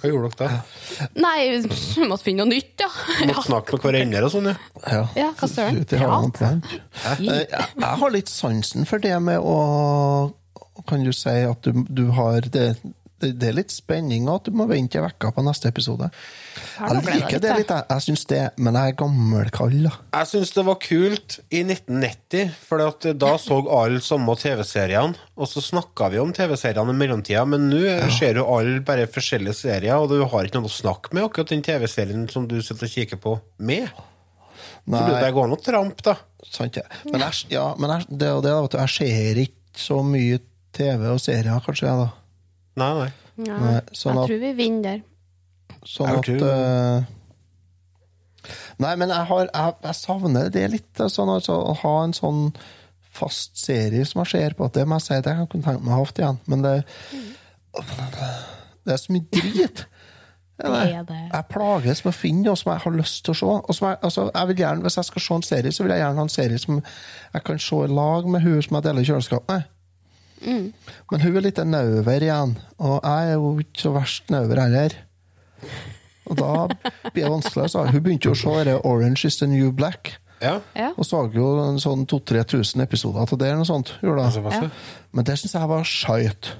hva 0.00 0.08
gjorde 0.08 0.30
dere 0.38 0.46
da? 0.56 1.08
Nei, 1.20 1.50
vi 1.52 2.06
måtte 2.08 2.24
finne 2.24 2.46
noe 2.46 2.48
nytt, 2.48 2.80
ja. 2.80 2.86
Måtte 3.28 3.42
snakke 3.44 3.76
med 3.76 3.82
hverandre 3.84 4.22
og 4.24 4.32
sånn, 4.32 4.46
ja. 4.48 4.54
Ja, 4.88 5.02
Ja, 5.18 5.26
hva 5.36 5.48
søren? 5.52 5.82
Eh, 5.84 7.20
Jeg, 7.26 7.42
jeg 7.52 7.90
har 8.00 8.14
litt 8.14 8.32
sansen 8.32 8.88
for 8.88 9.04
det 9.04 9.12
med 9.20 9.36
å 9.44 10.32
Kan 10.88 11.04
du 11.04 11.12
si 11.12 11.28
at 11.44 11.60
du, 11.68 11.82
du 11.92 12.06
har 12.16 12.48
det, 12.52 12.64
det, 13.22 13.48
er 13.48 13.54
litt 13.56 13.72
spenning, 13.72 14.26
at 14.28 14.44
du 14.44 14.56
må 14.56 14.66
vente 14.68 14.98
ei 15.00 15.04
uke 15.06 15.30
på 15.32 15.44
neste 15.44 15.70
episode. 15.72 16.08
Jeg 16.76 17.04
liker 17.06 17.40
det 17.40 17.54
litt, 17.56 17.70
jeg. 17.72 17.86
Jeg 17.88 18.04
syns 18.04 18.24
det, 18.28 18.40
men 18.60 18.76
jeg 18.76 18.92
er 18.92 18.98
gammelkall. 19.00 19.86
Jeg 19.88 20.28
syns 20.30 20.52
det 20.52 20.64
var 20.66 20.76
kult 20.82 21.38
i 21.48 21.62
1990, 21.64 22.52
for 22.68 22.84
da 23.16 23.32
så 23.40 23.60
alle 23.78 24.02
samme 24.04 24.36
TV-seriene. 24.40 25.16
Og 25.36 25.48
så 25.48 25.62
snakka 25.64 26.10
vi 26.12 26.20
om 26.20 26.34
TV-seriene 26.36 26.92
i 26.92 26.98
mellomtida, 27.00 27.46
men 27.48 27.70
nå 27.72 27.80
ser 28.18 28.42
jo 28.42 28.48
alle 28.52 28.82
bare 28.84 29.08
forskjellige 29.08 29.62
serier, 29.62 29.96
og 29.96 30.12
du 30.12 30.20
har 30.20 30.48
ikke 30.48 30.60
noe 30.60 30.68
å 30.68 30.76
snakke 30.76 31.16
med 31.16 31.28
akkurat 31.28 31.54
den 31.54 31.64
TV-serien 31.64 32.28
som 32.32 32.44
du 32.50 32.58
sitter 32.60 32.88
og 32.88 32.94
kikker 32.98 33.22
på, 33.22 33.38
med. 33.56 33.88
For 34.86 34.92
Nei, 34.92 35.22
det 35.24 35.32
går 35.34 35.48
an 35.48 35.56
å 35.56 35.62
trampe, 35.62 36.04
da. 36.04 36.18
sant 36.46 36.76
ja. 36.78 36.84
Men, 37.08 37.24
jeg, 37.24 37.48
ja, 37.56 37.64
men 37.80 37.96
jeg, 37.96 38.06
det 38.20 38.30
det. 38.44 38.54
Jeg 38.76 38.94
ser 38.94 39.42
ikke 39.42 39.82
så 39.86 39.98
mye 40.06 40.38
TV 40.76 41.08
og 41.10 41.20
serier, 41.22 41.64
kanskje, 41.64 41.88
jeg, 41.88 42.04
da. 42.04 42.25
Nei, 42.76 42.88
nei. 43.00 43.10
Nei, 43.36 43.80
sånn 43.92 44.14
jeg 44.16 44.22
at- 44.22 44.30
tror 44.30 44.40
vi 44.42 44.52
vinner 44.58 44.82
der. 44.82 45.02
Sånn 45.86 46.08
at 46.18 46.28
eh, 46.28 47.04
Nei, 48.78 48.94
men 49.00 49.08
jeg, 49.10 49.26
har, 49.30 49.48
jeg, 49.54 49.74
jeg 49.82 49.94
savner 49.98 50.50
det 50.54 50.66
litt. 50.70 51.00
eh, 51.00 51.08
Sånn, 51.12 51.30
altså, 51.32 51.56
å 51.70 51.74
ha 51.82 51.94
en 52.04 52.12
sånn 52.16 52.42
fast 53.16 53.56
serie 53.58 54.04
som 54.04 54.20
jeg 54.22 54.32
ser 54.34 54.54
på. 54.58 54.68
Det 54.74 54.84
må 54.86 54.98
jeg 55.00 55.06
si, 55.06 55.20
kan 55.24 55.40
jeg 55.40 55.48
kunne 55.52 55.64
tenke 55.64 55.82
meg 55.82 55.94
å 55.94 55.96
ha 55.96 56.04
hatt 56.04 56.18
igjen. 56.20 56.38
Men 56.52 56.62
det, 56.66 56.74
det 58.84 58.92
er 58.94 59.00
så 59.02 59.12
mye 59.16 59.28
drit. 59.32 59.86
Det 60.56 60.70
det. 61.04 61.16
Jeg 61.34 61.44
plages 61.52 61.98
med 62.00 62.14
å 62.14 62.16
finne 62.16 62.46
noe 62.46 62.56
som 62.56 62.70
jeg 62.72 62.80
har 62.86 62.94
lyst 62.96 63.18
til 63.26 63.34
å 63.34 63.36
se. 63.36 63.44
Og 63.68 63.74
som 63.76 63.90
jeg, 63.90 63.98
altså, 64.08 64.22
jeg 64.32 64.48
vil 64.48 64.60
gjerne, 64.62 64.80
hvis 64.86 64.94
jeg 64.96 65.04
skal 65.10 65.22
se 65.26 65.34
en 65.34 65.42
serie, 65.44 65.72
så 65.76 65.84
vil 65.84 65.92
jeg 65.92 66.00
gjerne 66.00 66.16
ha 66.16 66.24
en 66.24 66.32
serie 66.32 66.60
som 66.62 66.78
jeg 67.34 67.42
kan 67.44 67.58
se 67.60 67.80
i 67.84 67.90
lag 67.92 68.28
med 68.32 68.40
hun 68.40 68.62
som 68.64 68.78
jeg 68.78 68.86
deler 68.86 69.04
kjøleskap 69.04 69.50
med. 69.52 69.66
Men 70.44 71.20
hun 71.22 71.36
er 71.36 71.40
litt 71.46 71.58
nauver 71.64 72.20
igjen, 72.22 72.56
og 72.78 73.00
jeg 73.02 73.30
er 73.30 73.34
jo 73.34 73.50
ikke 73.62 73.80
så 73.86 73.92
verst 73.94 74.30
nauver 74.30 74.60
heller. 74.60 74.94
Og 76.26 76.36
da 76.36 76.66
blir 77.12 77.22
det 77.24 77.30
vanskelig. 77.32 77.70
Så. 77.70 77.84
Hun 77.90 78.02
begynte 78.02 78.28
jo 78.28 78.34
å 78.34 78.38
se 78.40 78.64
det 78.68 78.76
Orange 78.84 79.24
is 79.28 79.36
the 79.38 79.46
New 79.46 79.70
Black, 79.72 80.16
Ja. 80.42 80.58
Og 80.98 81.06
så 81.08 81.22
jo 81.32 81.46
en 81.64 81.78
sånn 81.80 82.02
2000-3000 82.06 82.82
episoder 82.82 83.20
av 83.24 83.30
det. 83.38 83.46
eller 83.46 83.56
noe 83.62 83.64
sånt. 83.64 83.94
Ja. 84.66 84.70
Men 85.12 85.24
det 85.24 85.38
syns 85.40 85.54
jeg 85.56 85.68
var 85.70 85.82
skeit. 85.84 86.50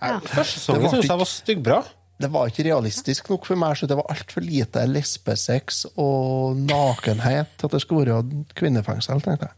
Jeg- 0.00 0.20
Første 0.22 0.60
sesongen 0.60 0.90
syns 0.90 1.08
jeg 1.08 1.18
var 1.18 1.26
styggbra. 1.26 1.84
Det 2.20 2.30
var 2.30 2.46
ikke 2.48 2.64
realistisk 2.68 3.30
nok 3.30 3.46
for 3.46 3.56
meg, 3.56 3.76
så 3.76 3.88
det 3.88 3.96
var 3.96 4.04
altfor 4.12 4.42
lite 4.44 4.86
lesbesex 4.86 5.86
og 5.96 6.56
nakenhet 6.58 7.46
til 7.58 7.66
at 7.66 7.72
det 7.72 7.80
skulle 7.80 8.04
være 8.06 8.44
kvinnefengsel, 8.54 9.20
tenkte 9.24 9.48
jeg. 9.48 9.54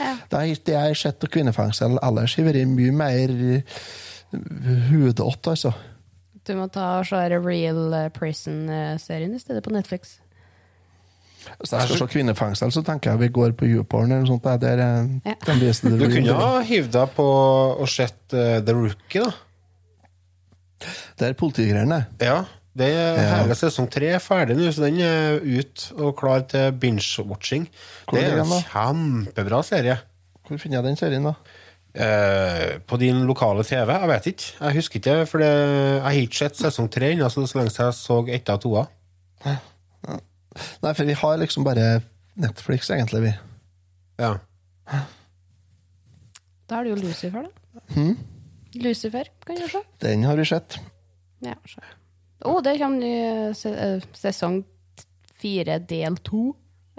Ja. 0.00 0.14
Det 0.30 0.40
er 0.40 0.62
det 0.66 0.74
jeg 0.74 0.90
har 0.90 0.98
sett 0.98 1.26
kvinnefengsel 1.30 1.98
ellers, 2.02 2.36
har 2.38 2.48
vært 2.48 2.70
mye 2.70 2.94
mer 2.94 3.34
hudått, 4.90 5.46
altså. 5.50 5.74
Du 6.44 6.52
må 6.58 6.66
ta 6.72 6.98
og 7.00 7.06
se 7.08 7.22
Real 7.32 7.94
eh, 7.96 8.10
Prison-serien 8.12 9.32
i 9.32 9.40
stedet 9.40 9.62
på 9.64 9.72
Netflix. 9.72 10.18
Hvis 11.60 11.72
jeg 11.72 11.88
skal 11.88 12.00
se 12.00 12.08
kvinnefengsel, 12.12 12.72
så 12.72 12.82
tenker 12.84 13.12
jeg 13.12 13.20
vi 13.20 13.30
går 13.36 13.54
på 13.56 13.68
YouPorn 13.68 14.12
eller 14.12 14.24
noe 14.24 14.30
sånt. 14.32 14.44
Det 14.44 14.70
er 14.70 14.80
der, 14.80 14.82
eh, 14.82 15.32
Ja. 15.32 15.56
Du 15.84 16.04
kunne 16.08 16.36
ha 16.40 16.60
hivd 16.64 16.92
deg 16.96 17.16
på 17.16 17.26
og 17.84 17.88
sett 17.88 18.36
uh, 18.36 18.60
The 18.64 18.76
Rookie, 18.76 19.24
da. 19.24 19.32
Det 21.18 21.28
er 21.30 21.36
politigreiene. 21.38 22.00
Ja. 22.20 22.44
Det 22.74 22.88
er 22.90 23.18
Ja. 23.22 23.34
Hele 23.42 23.54
sesong 23.54 23.86
tre 23.90 24.08
er 24.16 24.18
ferdig 24.22 24.56
nå, 24.58 24.66
så 24.74 24.82
den 24.88 24.98
er 25.00 25.38
ut 25.40 25.92
og 25.96 26.16
klar 26.18 26.40
til 26.50 26.72
binge-watching. 26.72 27.68
Det 28.10 28.24
er 28.24 28.40
en 28.42 28.50
kjempebra 28.66 29.60
serie. 29.62 29.98
Hvor 30.44 30.58
finner 30.58 30.80
jeg 30.80 30.84
den 30.88 30.96
serien, 30.98 31.22
da? 31.24 31.34
Eh, 31.94 32.78
på 32.82 32.98
din 32.98 33.22
lokale 33.28 33.62
TV? 33.62 33.86
Jeg 33.94 34.08
vet 34.10 34.26
ikke. 34.32 34.48
Jeg 34.60 34.74
husker 34.74 34.98
ikke, 34.98 35.26
for 35.30 35.38
det, 35.38 35.46
jeg 35.46 36.02
har 36.02 36.18
ikke 36.24 36.40
sett 36.42 36.56
sesong 36.58 36.90
tre 36.90 37.12
ennå, 37.14 37.30
så 37.30 37.46
så 37.46 37.60
lenge 37.60 37.70
jeg 37.78 37.94
så 37.94 38.18
ett 38.34 38.50
av 38.50 38.58
toa. 38.60 38.86
Nei, 40.82 40.92
for 40.94 41.04
vi 41.04 41.14
har 41.18 41.36
liksom 41.38 41.64
bare 41.66 42.02
Netflix, 42.36 42.90
egentlig, 42.90 43.22
vi. 43.22 43.32
Ja. 44.18 44.34
Da 46.68 46.78
er 46.80 46.84
det 46.84 46.90
jo 46.94 47.00
Lucifer, 47.06 47.46
da. 47.46 47.80
Hmm? 47.94 48.16
Lucifer, 48.74 49.30
kan 49.46 49.56
du 49.56 49.68
se. 49.70 49.82
Den 50.02 50.24
har 50.26 50.36
vi 50.36 50.44
sett. 50.50 50.78
Ja, 51.44 51.54
se. 51.68 51.80
Å, 52.42 52.58
det 52.64 52.78
kommer 52.80 52.98
ny 52.98 53.12
eh, 53.14 53.54
se, 53.56 53.70
sesong 54.18 54.62
fire, 55.38 55.78
del 55.78 56.16
to. 56.26 56.50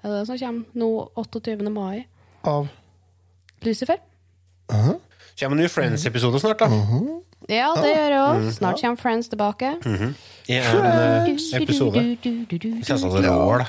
Er 0.02 0.10
det 0.10 0.22
det 0.22 0.26
som 0.30 0.40
kommer 0.40 0.80
nå 0.80 0.90
28. 1.18 1.58
mai? 1.74 2.06
Av 2.46 2.68
Lucifer? 3.66 4.00
Aha. 4.72 4.96
Kommer 5.40 5.58
en 5.58 5.64
ny 5.66 5.70
Friends-episode 5.70 6.40
snart, 6.40 6.62
da. 6.64 6.70
Ja, 7.52 7.74
det 7.78 7.92
gjør 7.92 8.10
det 8.14 8.20
òg. 8.22 8.46
Snart 8.56 8.80
kommer 8.82 9.02
Friends 9.02 9.30
tilbake. 9.30 9.74
I 10.48 10.58
en 10.62 10.86
eh, 10.86 11.30
episode. 11.60 12.02
Kjennes 12.24 13.04
som 13.04 13.18
et 13.20 13.28
rål. 13.28 13.66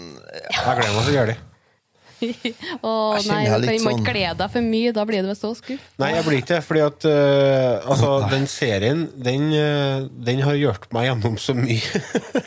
Jeg 0.00 0.80
gleder 0.80 0.96
meg 0.96 1.04
så 1.04 1.14
gærlig. 1.14 1.36
Jeg 2.20 3.26
nei, 3.30 3.44
du 3.48 3.66
kan 3.66 3.74
må 3.80 3.82
sånn- 3.82 4.00
ikke 4.02 4.12
glede 4.12 4.36
deg 4.42 4.50
for 4.52 4.66
mye, 4.66 4.92
da 4.96 5.04
blir 5.08 5.22
du 5.24 5.32
så 5.38 5.50
skuff. 5.56 5.82
Nei, 6.02 6.10
jeg 6.16 6.24
blir 6.26 6.38
ikke 6.42 6.54
det, 6.54 6.60
fordi 6.66 6.82
at 6.84 7.06
uh, 7.08 7.90
altså, 7.94 8.10
den 8.30 8.46
serien, 8.50 9.06
den, 9.16 9.46
uh, 9.56 10.08
den 10.28 10.42
har 10.44 10.58
hjulpet 10.60 10.92
meg 10.96 11.08
gjennom 11.08 11.38
så 11.40 11.56
mye. 11.56 12.02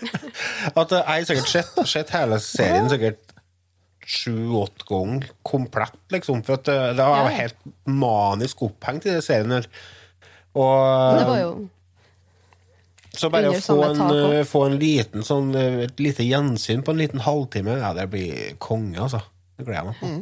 at 0.80 0.94
uh, 0.94 1.00
jeg 1.02 1.08
har 1.08 1.30
sikkert 1.32 1.52
sett, 1.56 1.84
sett 1.90 2.14
hele 2.16 2.40
serien 2.44 2.90
sikkert 2.94 3.22
sju-åtte 4.04 4.84
ganger 4.90 5.30
komplett, 5.48 6.00
liksom. 6.12 6.42
For 6.46 6.60
at 6.60 6.66
det 6.68 6.98
var 7.00 7.30
Ja. 7.32 7.38
helt 7.38 7.60
manisk 7.88 8.66
opphengt 8.68 9.06
i 9.08 9.14
den 9.16 9.24
serien 9.24 9.52
her. 9.56 9.70
Og 10.54 11.18
Det 11.18 11.28
var 11.30 11.40
jo 11.42 11.54
så 13.14 13.30
bare 13.30 13.52
å 13.54 13.60
få 13.62 13.76
en, 13.86 14.46
få 14.50 14.62
en 14.66 14.76
liten 14.82 15.22
sånn, 15.26 15.52
et 15.56 16.00
lite 16.02 16.26
gjensyn 16.26 16.82
på 16.84 16.92
en 16.96 16.98
liten 16.98 17.22
halvtime, 17.22 17.76
ja, 17.78 17.92
det 17.94 18.08
blir 18.10 18.56
konge, 18.58 18.98
altså. 19.06 19.22
Det 19.58 19.66
gleder 19.66 19.80
jeg 19.80 19.90
meg 19.90 20.00
på. 20.02 20.14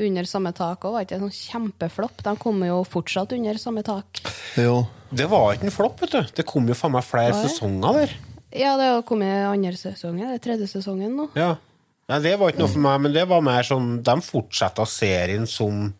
under 0.00 0.28
samme 0.28 0.52
tak 0.56 0.84
òg, 0.86 0.94
var 0.94 1.04
ikke 1.04 1.18
det 1.18 1.26
sånn 1.26 1.36
kjempeflopp? 1.36 2.22
De 2.24 2.34
kommer 2.40 2.70
jo 2.70 2.80
fortsatt 2.88 3.34
under 3.36 3.60
samme 3.60 3.84
tak. 3.84 4.22
Jo. 4.56 4.86
Det 5.10 5.26
var 5.28 5.54
ikke 5.54 5.68
en 5.68 5.74
flopp, 5.74 6.00
vet 6.04 6.14
du. 6.14 6.34
Det 6.40 6.46
kom 6.48 6.68
jo 6.70 6.76
faen 6.78 6.94
meg 6.94 7.04
flere 7.04 7.34
Hva 7.34 7.42
er 7.42 7.48
sesonger 7.50 7.98
der. 8.00 8.14
Ja, 8.50 8.74
det 8.78 8.88
har 8.90 9.02
kommet 9.06 9.46
andre 9.46 9.76
sesongen, 9.78 10.26
det 10.30 10.40
er 10.40 10.44
tredje 10.44 10.70
sesongen 10.70 11.14
nå. 11.18 11.28
Ja. 11.38 11.56
Nei, 12.10 12.18
det 12.24 12.34
var 12.40 12.50
ikke 12.50 12.64
noe 12.64 12.72
for 12.72 12.82
meg, 12.82 13.02
men 13.04 13.14
det 13.14 13.22
var 13.30 13.42
mer 13.46 13.62
sånn 13.62 14.00
De 14.02 14.16
fortsetta 14.26 14.82
serien 14.88 15.44
som 15.46 15.92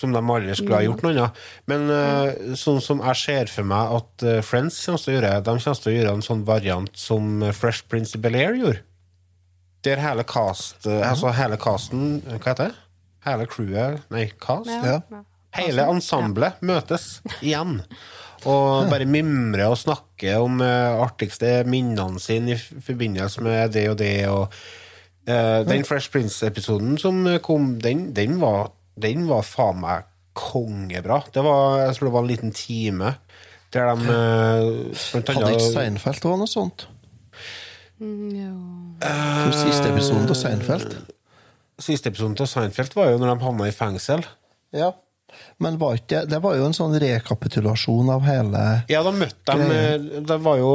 som 0.00 0.12
de 0.14 0.20
aldri 0.20 0.54
skulle 0.56 0.78
ha 0.78 0.86
gjort 0.86 1.02
noe 1.04 1.12
annet. 1.12 1.40
Men 1.68 1.88
uh, 1.92 2.54
sånn 2.58 2.80
som 2.84 3.02
jeg 3.04 3.20
ser 3.20 3.50
for 3.52 3.68
meg 3.68 3.96
at 3.98 4.24
eh, 4.24 4.38
Friends 4.46 4.78
kommer 4.84 5.02
til 5.02 5.12
å 5.12 5.16
gjøre, 5.18 5.32
de 5.44 5.56
kommer 5.56 5.82
til 5.82 5.92
å 5.92 5.96
gjøre 5.96 6.14
en 6.16 6.24
sånn 6.24 6.44
variant 6.48 6.94
som 6.96 7.42
eh, 7.44 7.52
Fresh 7.56 7.88
Prince 7.90 8.16
of 8.16 8.24
Bel-Air 8.24 8.56
gjorde. 8.56 8.80
Der 9.86 10.00
hele 10.02 10.24
cast 10.28 10.86
eh, 10.86 11.02
Altså 11.10 11.32
hele 11.36 11.56
casten 11.60 12.20
Hva 12.26 12.52
heter 12.52 12.70
det? 12.70 12.86
Hele 13.26 13.46
crewet 13.50 14.08
Nei, 14.12 14.26
cast? 14.40 14.70
Ja. 14.70 15.00
Hele 15.56 15.86
ensemblet 15.90 16.60
møtes 16.64 17.18
igjen. 17.44 17.80
Og 18.48 18.86
bare 18.88 19.04
mimre 19.08 19.66
og 19.68 19.76
snakke 19.80 20.36
om 20.40 20.62
uh, 20.62 21.00
artigste 21.02 21.58
minnene 21.68 22.22
sine 22.22 22.54
i 22.54 22.60
forbindelse 22.60 23.42
med 23.44 23.74
det 23.74 23.82
og 23.90 23.98
det. 24.00 24.14
Og, 24.30 24.54
uh, 25.28 25.58
den 25.68 25.84
Fresh 25.84 26.12
Prince-episoden 26.14 26.94
som 27.02 27.26
kom, 27.44 27.74
den, 27.82 28.06
den, 28.16 28.38
var, 28.40 28.70
den 28.96 29.26
var 29.28 29.44
faen 29.44 29.82
meg 29.82 30.06
kongebra. 30.38 31.20
Det 31.34 31.44
var, 31.44 31.82
jeg 31.82 31.98
tror 31.98 32.08
det 32.08 32.14
var 32.14 32.24
en 32.24 32.32
liten 32.32 32.56
time 32.56 33.12
der 33.74 33.90
de 33.90 34.06
uh, 34.06 35.02
blant 35.12 35.34
Hadde 35.34 35.52
ikke 35.58 35.68
Seinfeld 35.74 36.30
òg 36.30 36.40
noe 36.40 36.50
sånt? 36.50 36.86
Mm, 38.00 38.32
ja. 38.32 38.54
For 39.44 39.56
siste 39.60 39.90
episoden 39.92 40.26
av 40.28 40.38
Seinfeld? 40.38 40.96
Siste 41.80 42.10
episoden 42.12 42.36
til 42.38 42.48
Seinfeld 42.48 42.96
var 42.96 43.12
jo 43.12 43.20
når 43.20 43.34
de 43.34 43.44
havna 43.44 43.68
i 43.68 43.74
fengsel. 43.76 44.24
Ja. 44.76 44.92
Men 45.62 45.76
var 45.78 45.98
ikke, 45.98 46.24
det 46.26 46.40
var 46.42 46.56
jo 46.58 46.64
en 46.66 46.74
sånn 46.74 46.96
rekapitulasjon 46.98 48.08
av 48.10 48.24
hele 48.26 48.62
Ja, 48.90 49.04
da 49.06 49.12
møtte 49.14 49.54
de 49.54 49.76
eh, 49.76 50.06
Det 50.26 50.38
var 50.42 50.56
jo 50.58 50.70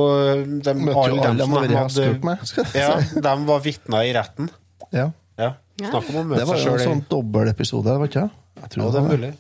de, 0.63 0.73
Møtte 0.79 0.93
jo 1.11 1.17
alle 1.17 1.25
dem 1.25 1.41
som 1.43 1.57
de 1.59 1.75
hestkurt 1.75 2.23
med, 2.23 2.53
Ja, 2.77 2.93
de 3.27 3.33
var 3.49 3.65
vitner 3.65 4.07
i 4.07 4.13
retten. 4.15 4.47
Ja. 4.95 5.09
Ja. 5.35 5.49
Snakk 5.81 6.07
om 6.07 6.21
å 6.21 6.23
møte 6.29 6.39
Det 6.39 6.47
var 6.47 6.61
jo 6.63 6.75
en 6.77 6.85
sånn 6.85 7.03
dobbeltepisode, 7.11 7.97
var 7.99 8.11
ikke? 8.11 8.29
Jeg 8.61 8.71
tror 8.77 8.85
Ja, 8.85 8.91
det 8.93 9.01
er 9.01 9.09
mulig. 9.09 9.33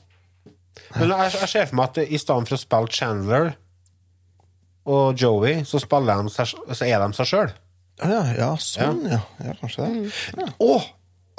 Men 0.97 1.13
jeg, 1.15 1.35
jeg 1.39 1.51
ser 1.53 1.69
for 1.69 1.79
meg 1.79 1.93
at 1.93 2.01
i 2.03 2.19
stedet 2.19 2.49
for 2.49 2.57
å 2.57 2.63
spille 2.65 2.97
Chandler 2.99 3.53
og 4.85 5.15
Joey, 5.17 5.63
så, 5.63 5.79
de 5.79 6.75
så 6.75 6.85
er 6.85 6.99
de 7.01 7.15
seg 7.17 7.31
sjøl. 7.31 7.55
Ja, 8.03 8.21
ja, 8.35 8.51
sånn, 8.59 9.05
ja. 9.07 9.21
ja 9.39 9.55
kanskje 9.61 9.87
det. 9.87 10.47
Og 10.63 10.83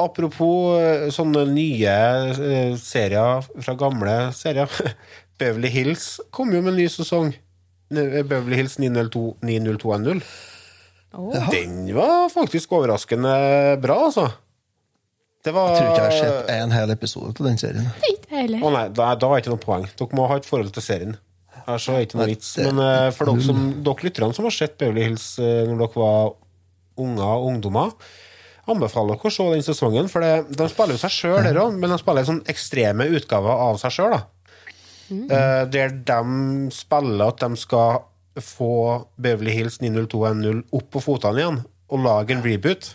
apropos 0.00 0.76
eh, 0.80 1.06
sånne 1.12 1.44
nye 1.50 1.96
eh, 2.32 2.76
serier 2.80 3.44
fra 3.60 3.76
gamle 3.78 4.16
serier. 4.36 4.70
Beverly 5.40 5.68
Hills 5.72 6.14
kom 6.32 6.54
jo 6.54 6.62
med 6.64 6.74
en 6.74 6.80
ny 6.80 6.88
sesong. 6.92 7.34
Beverly 7.92 8.62
Hills 8.62 8.78
902 8.80 9.36
90210. 9.46 10.24
Oh. 11.16 11.36
Den 11.52 11.94
var 11.96 12.28
faktisk 12.32 12.72
overraskende 12.76 13.36
bra, 13.80 14.00
altså. 14.08 14.26
Det 15.44 15.52
var 15.54 15.70
Jeg 15.70 15.76
tror 15.78 15.92
ikke 15.92 16.02
jeg 16.02 16.10
har 16.10 16.24
sett 16.24 16.50
en 16.56 16.72
hel 16.74 16.90
episode 16.90 17.36
av 17.36 17.46
den 17.46 17.60
serien. 17.60 17.86
Å 17.86 18.66
oh, 18.66 18.72
nei, 18.74 18.88
da, 18.90 19.12
da 19.14 19.28
er 19.30 19.36
det 19.38 19.44
ikke 19.44 19.52
noe 19.54 19.62
poeng. 19.62 19.86
Dere 19.96 20.18
må 20.18 20.26
ha 20.32 20.40
et 20.40 20.48
forhold 20.48 20.72
til 20.74 20.84
serien. 20.84 21.14
Her 21.66 21.78
så 21.82 21.94
er 21.94 22.02
det 22.02 22.08
ikke 22.08 22.18
noe 22.20 22.28
vits. 22.32 22.50
Men 22.64 22.82
eh, 22.82 23.06
for 23.14 23.30
dere, 23.30 23.44
som, 23.46 23.62
dere 23.86 24.08
lytterne 24.08 24.36
som 24.36 24.48
har 24.48 24.56
sett 24.56 24.74
Beverly 24.80 25.06
Hills 25.06 25.28
eh, 25.38 25.62
når 25.68 25.84
dere 25.84 26.02
var 26.02 26.34
unger 27.00 27.26
og 27.26 27.50
ungdommer, 27.50 27.92
anbefaler 28.66 29.14
dere 29.14 29.30
å 29.30 29.34
se 29.34 29.46
den 29.52 29.66
sesongen. 29.66 30.08
For 30.10 30.24
det, 30.24 30.56
de 30.58 30.68
spiller 30.72 30.96
jo 30.96 31.02
seg 31.04 31.14
sjøl, 31.14 31.38
der 31.46 31.60
òg, 31.62 31.76
men 31.78 31.92
de 31.92 32.00
spiller 32.02 32.26
sånn 32.26 32.42
ekstreme 32.50 33.08
utgaver 33.16 33.64
av 33.68 33.80
seg 33.82 33.94
sjøl. 33.98 34.18
Eh, 35.06 35.62
der 35.70 35.92
de 36.08 36.70
spiller 36.74 37.30
at 37.30 37.42
de 37.44 37.58
skal 37.60 38.02
få 38.42 39.06
Beverly 39.22 39.54
Hills 39.54 39.78
90210 39.80 40.64
opp 40.76 40.88
på 40.92 41.02
fotene 41.04 41.40
igjen 41.40 41.60
og 41.86 42.02
lage 42.02 42.34
en 42.34 42.42
reboot. 42.44 42.90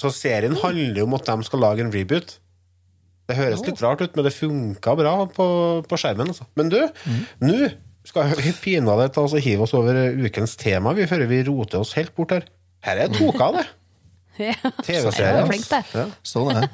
Så 0.00 0.10
serien 0.10 0.56
handler 0.62 1.02
jo 1.02 1.06
om 1.06 1.14
at 1.18 1.28
de 1.28 1.46
skal 1.46 1.62
lage 1.62 1.84
en 1.84 1.92
reboot. 1.94 2.38
Det 3.28 3.36
høres 3.38 3.62
litt 3.64 3.80
rart 3.80 4.02
ut, 4.04 4.16
men 4.16 4.26
det 4.26 4.34
funka 4.36 4.96
bra 4.98 5.14
på, 5.32 5.46
på 5.88 5.98
skjermen. 6.00 6.32
Altså. 6.32 6.48
Men 6.58 6.72
du, 6.72 6.80
nå 7.44 7.70
skal 8.04 8.34
vi 8.36 8.52
pinadø 8.60 9.06
ta 9.12 9.22
oss 9.24 9.36
og 9.36 9.44
hive 9.44 9.64
oss 9.64 9.72
over 9.76 9.96
ukens 10.26 10.58
tema 10.60 10.92
vi, 10.96 11.06
før 11.08 11.24
vi 11.30 11.40
roter 11.46 11.80
oss 11.80 11.94
helt 11.96 12.12
bort 12.16 12.34
her. 12.36 12.48
Her 12.84 12.96
er 12.96 13.08
toka, 13.08 13.44
det. 13.58 13.66
Ja. 14.38 14.54
TV-serie. 14.82 15.44
Er 15.44 15.46
flink 15.46 15.68
der. 15.70 15.84
Ja. 15.94 16.08
Sånn 16.26 16.50
er 16.50 16.64
det. 16.64 16.70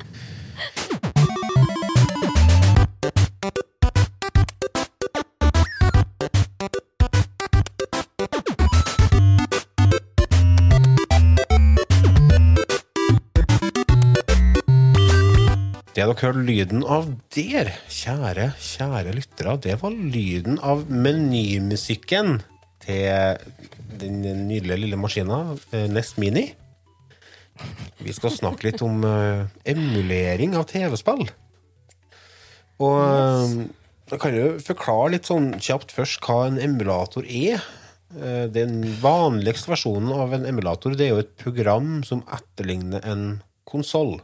Det 15.90 16.06
dere 16.06 16.16
hørte 16.16 16.42
lyden 16.46 16.80
av 16.88 17.10
der, 17.36 17.74
kjære, 17.92 18.54
kjære 18.56 19.12
lyttere, 19.14 19.58
det 19.60 19.76
var 19.82 19.92
lyden 19.92 20.56
av 20.64 20.88
menymusikken 20.88 22.40
til 22.84 23.40
den 24.00 24.22
nydelige 24.48 24.80
lille 24.84 24.98
maskina 25.00 25.42
eh, 25.74 25.86
Nest 25.92 26.18
Mini. 26.20 26.46
Vi 28.00 28.14
skal 28.16 28.32
snakke 28.32 28.70
litt 28.70 28.80
om 28.84 29.02
eh, 29.04 29.44
emulering 29.68 30.56
av 30.56 30.64
TV-spill. 30.70 31.26
Og 32.80 32.96
eh, 33.04 33.58
jeg 34.10 34.22
kan 34.22 34.34
jo 34.38 34.46
forklare 34.64 35.12
litt 35.14 35.28
sånn 35.28 35.52
kjapt 35.62 35.92
først 35.94 36.24
hva 36.24 36.40
en 36.48 36.58
emulator 36.62 37.26
er. 37.28 37.60
Eh, 38.16 38.46
Den 38.50 38.80
vanligste 39.02 39.74
versjonen 39.74 40.10
av 40.16 40.34
en 40.34 40.48
emulator 40.48 40.96
det 40.96 41.06
er 41.06 41.14
jo 41.14 41.24
et 41.26 41.36
program 41.40 42.00
som 42.06 42.24
etterligner 42.32 43.04
en 43.06 43.24
konsoll. 43.68 44.18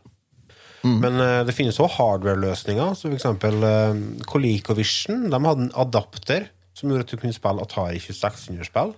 Men 0.87 1.19
eh, 1.19 1.40
det 1.47 1.55
finnes 1.57 1.77
også 1.83 1.99
hardware-løsninger, 1.99 2.92
som 2.95 3.14
f.eks. 3.14 4.27
ColecoVision. 4.31 5.25
De 5.33 5.40
hadde 5.42 5.64
en 5.66 5.73
adapter 5.83 6.47
som 6.76 6.90
gjorde 6.92 7.04
at 7.06 7.12
du 7.14 7.20
kunne 7.20 7.36
spille 7.36 7.62
Atari 7.64 7.98
2600-spill. 8.04 8.90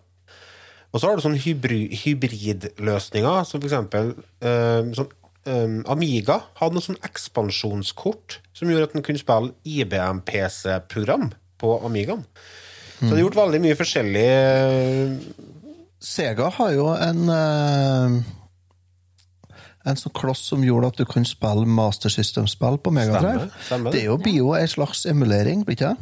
Og 0.88 0.96
så 1.00 1.04
har 1.10 1.18
du 1.18 1.22
sånne 1.22 1.40
hybridløsninger, 1.42 3.42
som 3.44 3.60
f.eks. 3.60 3.74
um, 3.76 4.92
sånn, 4.96 5.10
eh, 5.44 5.74
Amiga 5.92 6.38
hadde 6.58 6.74
noe 6.78 6.84
sånn 6.84 6.96
ekspansjonskort 7.04 8.38
som 8.56 8.70
gjorde 8.72 8.86
at 8.88 8.94
den 8.96 9.04
kunne 9.04 9.20
spille 9.20 9.52
IBM-PC-program 9.68 11.28
på 11.60 11.74
Amigaen. 11.84 12.24
Så 12.98 13.12
det 13.12 13.18
er 13.18 13.22
gjort 13.26 13.36
veldig 13.38 13.60
mye 13.62 13.76
forskjellig. 13.78 14.26
eh, 14.26 15.10
Sega 16.02 16.48
har 16.56 16.70
jo 16.74 16.86
en 16.94 17.20
En 19.88 19.96
sånn 19.96 20.12
kloss 20.12 20.42
som 20.50 20.60
gjorde 20.66 20.88
at 20.90 20.98
du 20.98 21.04
kan 21.08 21.24
spille 21.24 21.64
Master 21.64 22.10
System-spill 22.12 22.76
på 22.82 22.90
Megadrive. 22.92 23.46
Det 23.92 24.00
er 24.02 24.08
jo 24.10 24.16
blir 24.20 24.36
jo 24.42 24.50
en 24.58 24.68
slags 24.68 25.06
emulering, 25.08 25.62
blir 25.64 25.76
ikke 25.78 25.92
det? 25.94 25.98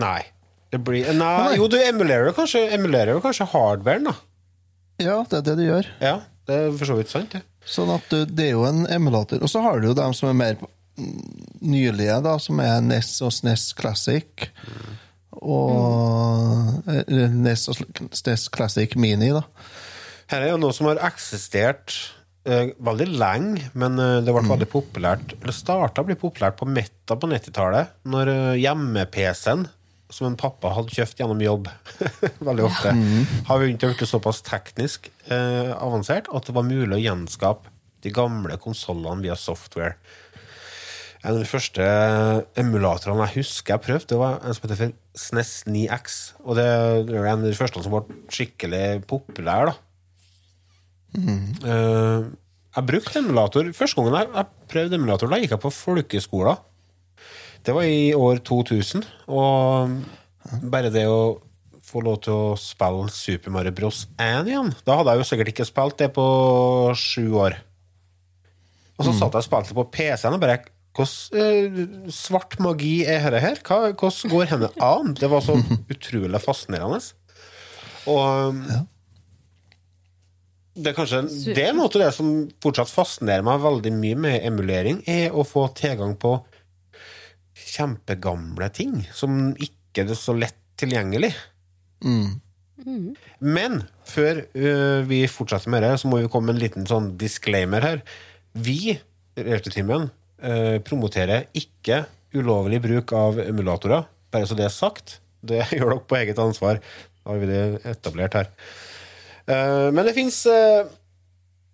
Nei. 0.00 0.22
Blir, 0.70 1.08
nei, 1.18 1.56
jo, 1.58 1.66
du 1.66 1.80
emulerer 1.82 2.30
kanskje, 2.36 2.68
emulerer 2.76 3.18
kanskje 3.24 3.48
hardwaren, 3.50 4.06
da. 4.06 4.12
Ja, 5.02 5.16
det 5.26 5.40
er 5.40 5.46
det 5.48 5.56
du 5.58 5.64
gjør. 5.64 5.88
Ja, 5.98 6.16
det 6.46 6.58
er 6.58 6.76
for 6.76 6.92
så 6.92 6.98
vidt 6.98 7.10
sant, 7.10 7.34
det. 7.34 7.42
Sånn 7.66 7.90
at 7.92 8.06
du, 8.12 8.22
det 8.28 8.50
er 8.50 8.54
jo 8.54 8.66
en 8.68 8.84
emulator. 8.90 9.40
Og 9.42 9.50
så 9.50 9.62
har 9.64 9.80
du 9.80 9.90
jo 9.90 9.96
dem 9.98 10.14
som 10.16 10.30
er 10.30 10.38
mer 10.38 10.60
mm, 10.60 11.18
nylige, 11.72 12.20
da, 12.24 12.36
som 12.42 12.60
er 12.62 12.78
NES 12.84 13.16
og 13.26 13.34
SNES 13.34 13.66
Classic. 13.78 14.46
Og 15.40 16.86
mm. 16.86 17.34
NES 17.40 17.66
og 17.72 17.82
SNES 18.14 18.46
Classic 18.54 18.96
Mini, 19.00 19.32
da. 19.36 19.44
Her 20.30 20.46
er 20.46 20.52
jo 20.52 20.62
noe 20.62 20.74
som 20.76 20.86
har 20.86 21.02
eksistert 21.08 21.96
uh, 22.46 22.70
veldig 22.78 23.08
lenge, 23.10 23.66
men 23.74 23.98
uh, 23.98 24.20
det 24.22 24.30
ble 24.30 24.46
veldig 24.46 24.68
populært 24.70 25.34
Eller 25.40 25.56
starta 25.56 26.04
å 26.04 26.06
bli 26.06 26.14
populært 26.18 26.60
på 26.60 26.68
midten 26.70 27.18
på 27.18 27.30
90-tallet, 27.34 27.96
når 28.14 28.30
uh, 28.30 28.58
hjemme-PC-en 28.60 29.66
som 30.10 30.26
en 30.28 30.38
pappa 30.38 30.72
hadde 30.74 30.94
kjøpt 30.94 31.20
gjennom 31.20 31.42
jobb, 31.42 31.68
veldig 32.48 32.64
ofte, 32.66 32.94
har 33.48 33.60
begynt 33.62 33.84
å 33.86 33.92
bli 33.92 34.08
såpass 34.08 34.42
teknisk 34.46 35.10
eh, 35.30 35.70
avansert 35.76 36.30
at 36.34 36.48
det 36.48 36.56
var 36.56 36.66
mulig 36.66 36.96
å 36.96 37.02
gjenskape 37.02 37.70
de 38.04 38.12
gamle 38.16 38.56
konsollene 38.60 39.22
via 39.24 39.36
software. 39.36 39.96
En 41.20 41.34
av 41.34 41.42
de 41.42 41.48
første 41.48 41.84
emulatorene 42.58 43.26
jeg 43.28 43.42
husker 43.42 43.76
jeg 43.76 43.84
prøvde, 43.84 44.08
det 44.08 44.20
var 44.22 44.38
en 44.40 44.56
som 44.56 44.64
heter 44.64 44.78
for 44.80 44.94
SNES 45.20 45.50
9X. 45.68 46.14
Og 46.46 46.56
det 46.56 46.68
var 47.10 47.28
en 47.28 47.42
av 47.42 47.48
de 47.50 47.58
første 47.58 47.82
som 47.84 47.92
ble 47.92 48.20
skikkelig 48.32 49.02
populær, 49.10 49.68
da. 49.68 49.76
Eh, 51.20 52.30
jeg 52.70 52.86
brukte 52.86 53.18
emulator 53.18 53.66
Første 53.74 53.98
gangen 53.98 54.14
jeg, 54.14 54.28
jeg 54.30 54.68
prøvde 54.70 54.98
emulator, 55.00 55.26
da 55.28 55.40
gikk 55.42 55.56
jeg 55.56 55.62
på 55.64 55.72
folkeskolen. 55.74 56.60
Det 57.64 57.76
var 57.76 57.84
i 57.84 58.10
år 58.16 58.40
2000. 58.46 59.04
Og 59.28 59.96
bare 60.72 60.92
det 60.92 61.06
å 61.10 61.38
få 61.90 62.02
lov 62.04 62.20
til 62.24 62.36
å 62.36 62.58
spille 62.60 63.10
Super 63.12 63.52
Mario 63.54 63.74
Bros. 63.74 64.04
1 64.20 64.48
igjen 64.48 64.70
Da 64.86 65.00
hadde 65.00 65.14
jeg 65.14 65.22
jo 65.22 65.28
sikkert 65.30 65.52
ikke 65.52 65.66
spilt 65.68 65.98
det 66.00 66.12
på 66.16 66.26
sju 66.98 67.26
år. 67.42 67.58
Og 69.00 69.06
så 69.06 69.14
satt 69.16 69.32
jeg 69.34 69.44
og 69.44 69.48
spilte 69.48 69.76
på 69.76 69.88
PC-en 69.96 70.36
og 70.36 70.42
bare 70.42 70.60
hvordan 70.90 71.38
eh, 71.38 72.10
svart 72.12 72.56
magi 72.60 73.04
er 73.06 73.28
dette 73.30 73.42
her? 73.44 73.60
Hva, 73.64 73.92
hvordan 73.94 74.32
går 74.32 74.48
henne 74.50 74.70
an? 74.82 75.12
Det 75.16 75.30
var 75.30 75.44
så 75.44 75.54
utrolig 75.94 76.40
fascinerende. 76.42 76.98
Og 78.10 78.58
det 80.80 80.92
er 80.92 80.96
kanskje 80.96 81.22
det 81.54 81.62
er 81.62 81.74
noe 81.76 81.90
av 81.90 81.98
det 82.02 82.10
som 82.16 82.30
fortsatt 82.62 82.90
fascinerer 82.90 83.44
meg 83.46 83.62
veldig 83.62 83.92
mye 83.96 84.18
med 84.26 84.46
emulering, 84.48 85.00
er 85.08 85.34
å 85.34 85.44
få 85.46 85.66
tilgang 85.78 86.16
på 86.20 86.38
kjempegamle 87.70 88.70
ting 88.74 89.02
som 89.16 89.52
ikke 89.56 90.04
er 90.04 90.16
så 90.18 90.34
lett 90.36 90.58
tilgjengelig. 90.80 91.32
Men 93.40 93.82
før 94.08 94.42
øh, 94.56 95.08
vi 95.08 95.24
fortsetter 95.30 95.72
med 95.72 95.84
det, 95.84 95.92
så 96.00 96.08
må 96.08 96.20
vi 96.22 96.30
komme 96.32 96.50
med 96.50 96.58
en 96.58 96.64
liten 96.64 96.88
sånn 96.88 97.12
disclaimer 97.20 97.84
her. 97.84 98.02
Vi, 98.56 98.96
Returtimen, 99.36 100.08
øh, 100.42 100.78
promoterer 100.84 101.48
ikke 101.56 102.04
ulovlig 102.36 102.80
bruk 102.84 103.12
av 103.16 103.40
emulatorer, 103.42 104.06
bare 104.32 104.48
så 104.48 104.56
det 104.58 104.68
er 104.68 104.74
sagt. 104.74 105.18
Det 105.40 105.62
gjør 105.76 105.94
dere 105.94 106.06
på 106.08 106.20
eget 106.20 106.40
ansvar. 106.42 106.80
Da 107.20 107.32
har 107.32 107.42
vi 107.42 107.50
det 107.50 107.62
etablert 107.92 108.38
her. 108.38 108.50
Eh, 109.50 109.88
men 109.92 110.06
det 110.06 110.16
fins 110.16 110.42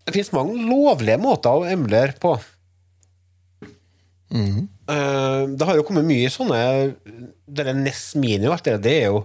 Det 0.07 0.15
finnes 0.15 0.35
mange 0.35 0.55
lovlige 0.63 1.19
måter 1.19 1.51
å 1.51 1.67
emulere 1.67 2.15
på. 2.23 2.37
Eh, 4.88 5.46
det 5.59 5.66
har 5.66 5.75
jo 5.77 5.83
kommet 5.83 6.05
mye 6.07 6.29
sånne 6.31 6.94
Det 7.49 7.64
der 7.66 7.75
NES 7.75 8.14
Mini 8.14 8.46
og 8.46 8.53
alt 8.55 8.64
det, 8.68 8.77
det 8.85 8.92
er 9.03 9.07
jo 9.11 9.25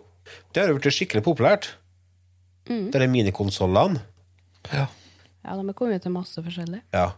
Det 0.54 0.63
har 0.63 0.71
jo 0.71 0.80
blitt 0.80 0.95
skikkelig 0.95 1.21
populært. 1.26 1.67
Det 2.65 2.95
er 3.02 3.08
minikonsollene. 3.12 4.00
Ja. 4.71 4.88
Ja, 5.43 5.56
de 5.58 5.63
er 5.69 5.74
kommet 5.74 6.02
til 6.04 6.12
masse 6.13 6.39
forskjellig. 6.41 6.82
Ja. 6.93 7.12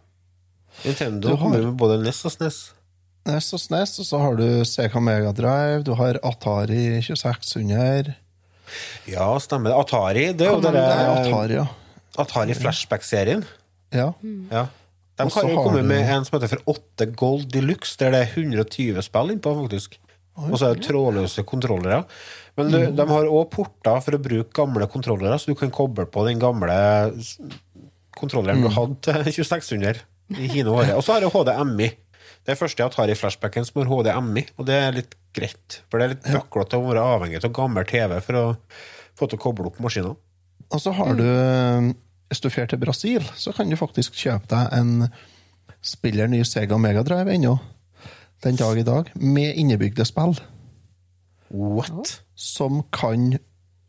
Nintendo 0.83 1.29
har- 1.35 1.37
kommer 1.37 1.61
med 1.63 1.77
både 1.77 1.99
NES 2.03 2.23
og 2.25 2.31
SNES. 2.31 2.57
NES 3.27 3.53
og 3.53 3.59
SNES, 3.59 3.99
og 3.99 4.05
så 4.05 4.19
har 4.19 4.35
du 4.35 4.63
CK 4.65 4.95
Megadrive, 4.99 5.83
du 5.83 5.93
har 5.95 6.17
Atari 6.23 7.01
2600 7.01 8.15
Ja, 9.07 9.27
stemmer. 9.39 9.75
Atari. 9.79 10.31
Det 10.33 10.47
er 10.47 10.51
jo 10.55 10.61
Det 10.61 10.73
Atari, 10.75 11.53
ja. 11.53 11.65
Atari 12.17 12.53
Flashback-serien. 12.53 13.43
ja. 13.93 14.11
Ja. 14.51 14.65
De 15.19 15.27
har 15.29 15.45
jo 15.49 15.61
komme 15.61 15.83
med 15.85 16.09
en 16.09 16.25
som 16.25 16.39
heter 16.39 16.49
for 16.55 16.73
8 16.73 17.05
Gold 17.19 17.51
Deluxe, 17.53 17.97
der 18.01 18.15
det 18.15 18.21
er 18.23 18.31
120 18.33 19.01
spill 19.05 19.33
innpå, 19.35 19.53
faktisk. 19.61 19.99
Og 20.41 20.55
så 20.57 20.71
er 20.71 20.79
det 20.79 20.87
trådløse 20.87 21.43
kontrollere. 21.45 21.99
Men 22.57 22.71
du, 22.73 22.77
de 22.97 23.05
har 23.11 23.27
òg 23.29 23.51
porter 23.53 23.99
for 24.01 24.17
å 24.17 24.21
bruke 24.21 24.49
gamle 24.57 24.87
kontrollere, 24.89 25.37
så 25.37 25.53
du 25.53 25.59
kan 25.59 25.69
koble 25.73 26.07
på 26.09 26.23
den 26.25 26.41
gamle 26.41 26.73
kontrolleren 28.17 28.63
du 28.65 28.71
hadde 28.73 28.97
til 29.05 29.21
2600 29.29 30.01
i 30.39 30.49
hine 30.55 30.73
året. 30.73 30.95
Og 30.97 31.03
så 31.05 31.15
har 31.17 31.25
jeg 31.25 31.33
HDMI. 31.33 31.91
Det 32.43 32.55
er 32.55 32.59
første 32.59 32.81
jeg 32.83 32.91
tar 32.95 33.11
i 33.11 33.15
Flashbacken 33.15 33.65
som 33.67 33.83
har 33.83 33.91
HDMI, 33.91 34.45
og 34.57 34.65
det 34.67 34.79
er 34.79 34.97
litt 34.97 35.13
greit. 35.35 35.79
For 35.89 35.99
det 36.01 36.05
er 36.07 36.15
litt 36.15 36.25
bøklete 36.33 36.79
å 36.79 36.87
være 36.89 37.05
avhengig 37.13 37.43
av 37.43 37.53
gammel 37.55 37.85
TV 37.87 38.17
for 38.25 38.39
å 38.39 38.45
få 39.19 39.29
til 39.29 39.37
å 39.39 39.43
koble 39.45 39.69
opp 39.69 39.77
maskiner. 39.83 40.17
Og 40.73 40.81
så 40.81 40.93
har 40.97 41.13
du 41.19 41.27
Hvis 42.31 42.41
du 42.41 42.49
drar 42.49 42.69
til 42.71 42.81
Brasil, 42.81 43.25
så 43.35 43.53
kan 43.53 43.69
du 43.69 43.77
faktisk 43.77 44.15
kjøpe 44.17 44.49
deg 44.49 44.73
en 44.79 45.07
spiller 45.83 46.27
ny 46.31 46.41
Sega 46.47 46.77
Megadrive 46.79 47.33
ennå. 47.33 47.57
Den 48.43 48.57
dag 48.59 48.77
i 48.79 48.83
dag. 48.83 49.11
Med 49.15 49.55
innebygde 49.59 50.05
spill. 50.07 50.35
What? 51.53 52.21
Som 52.35 52.83
kan 52.91 53.37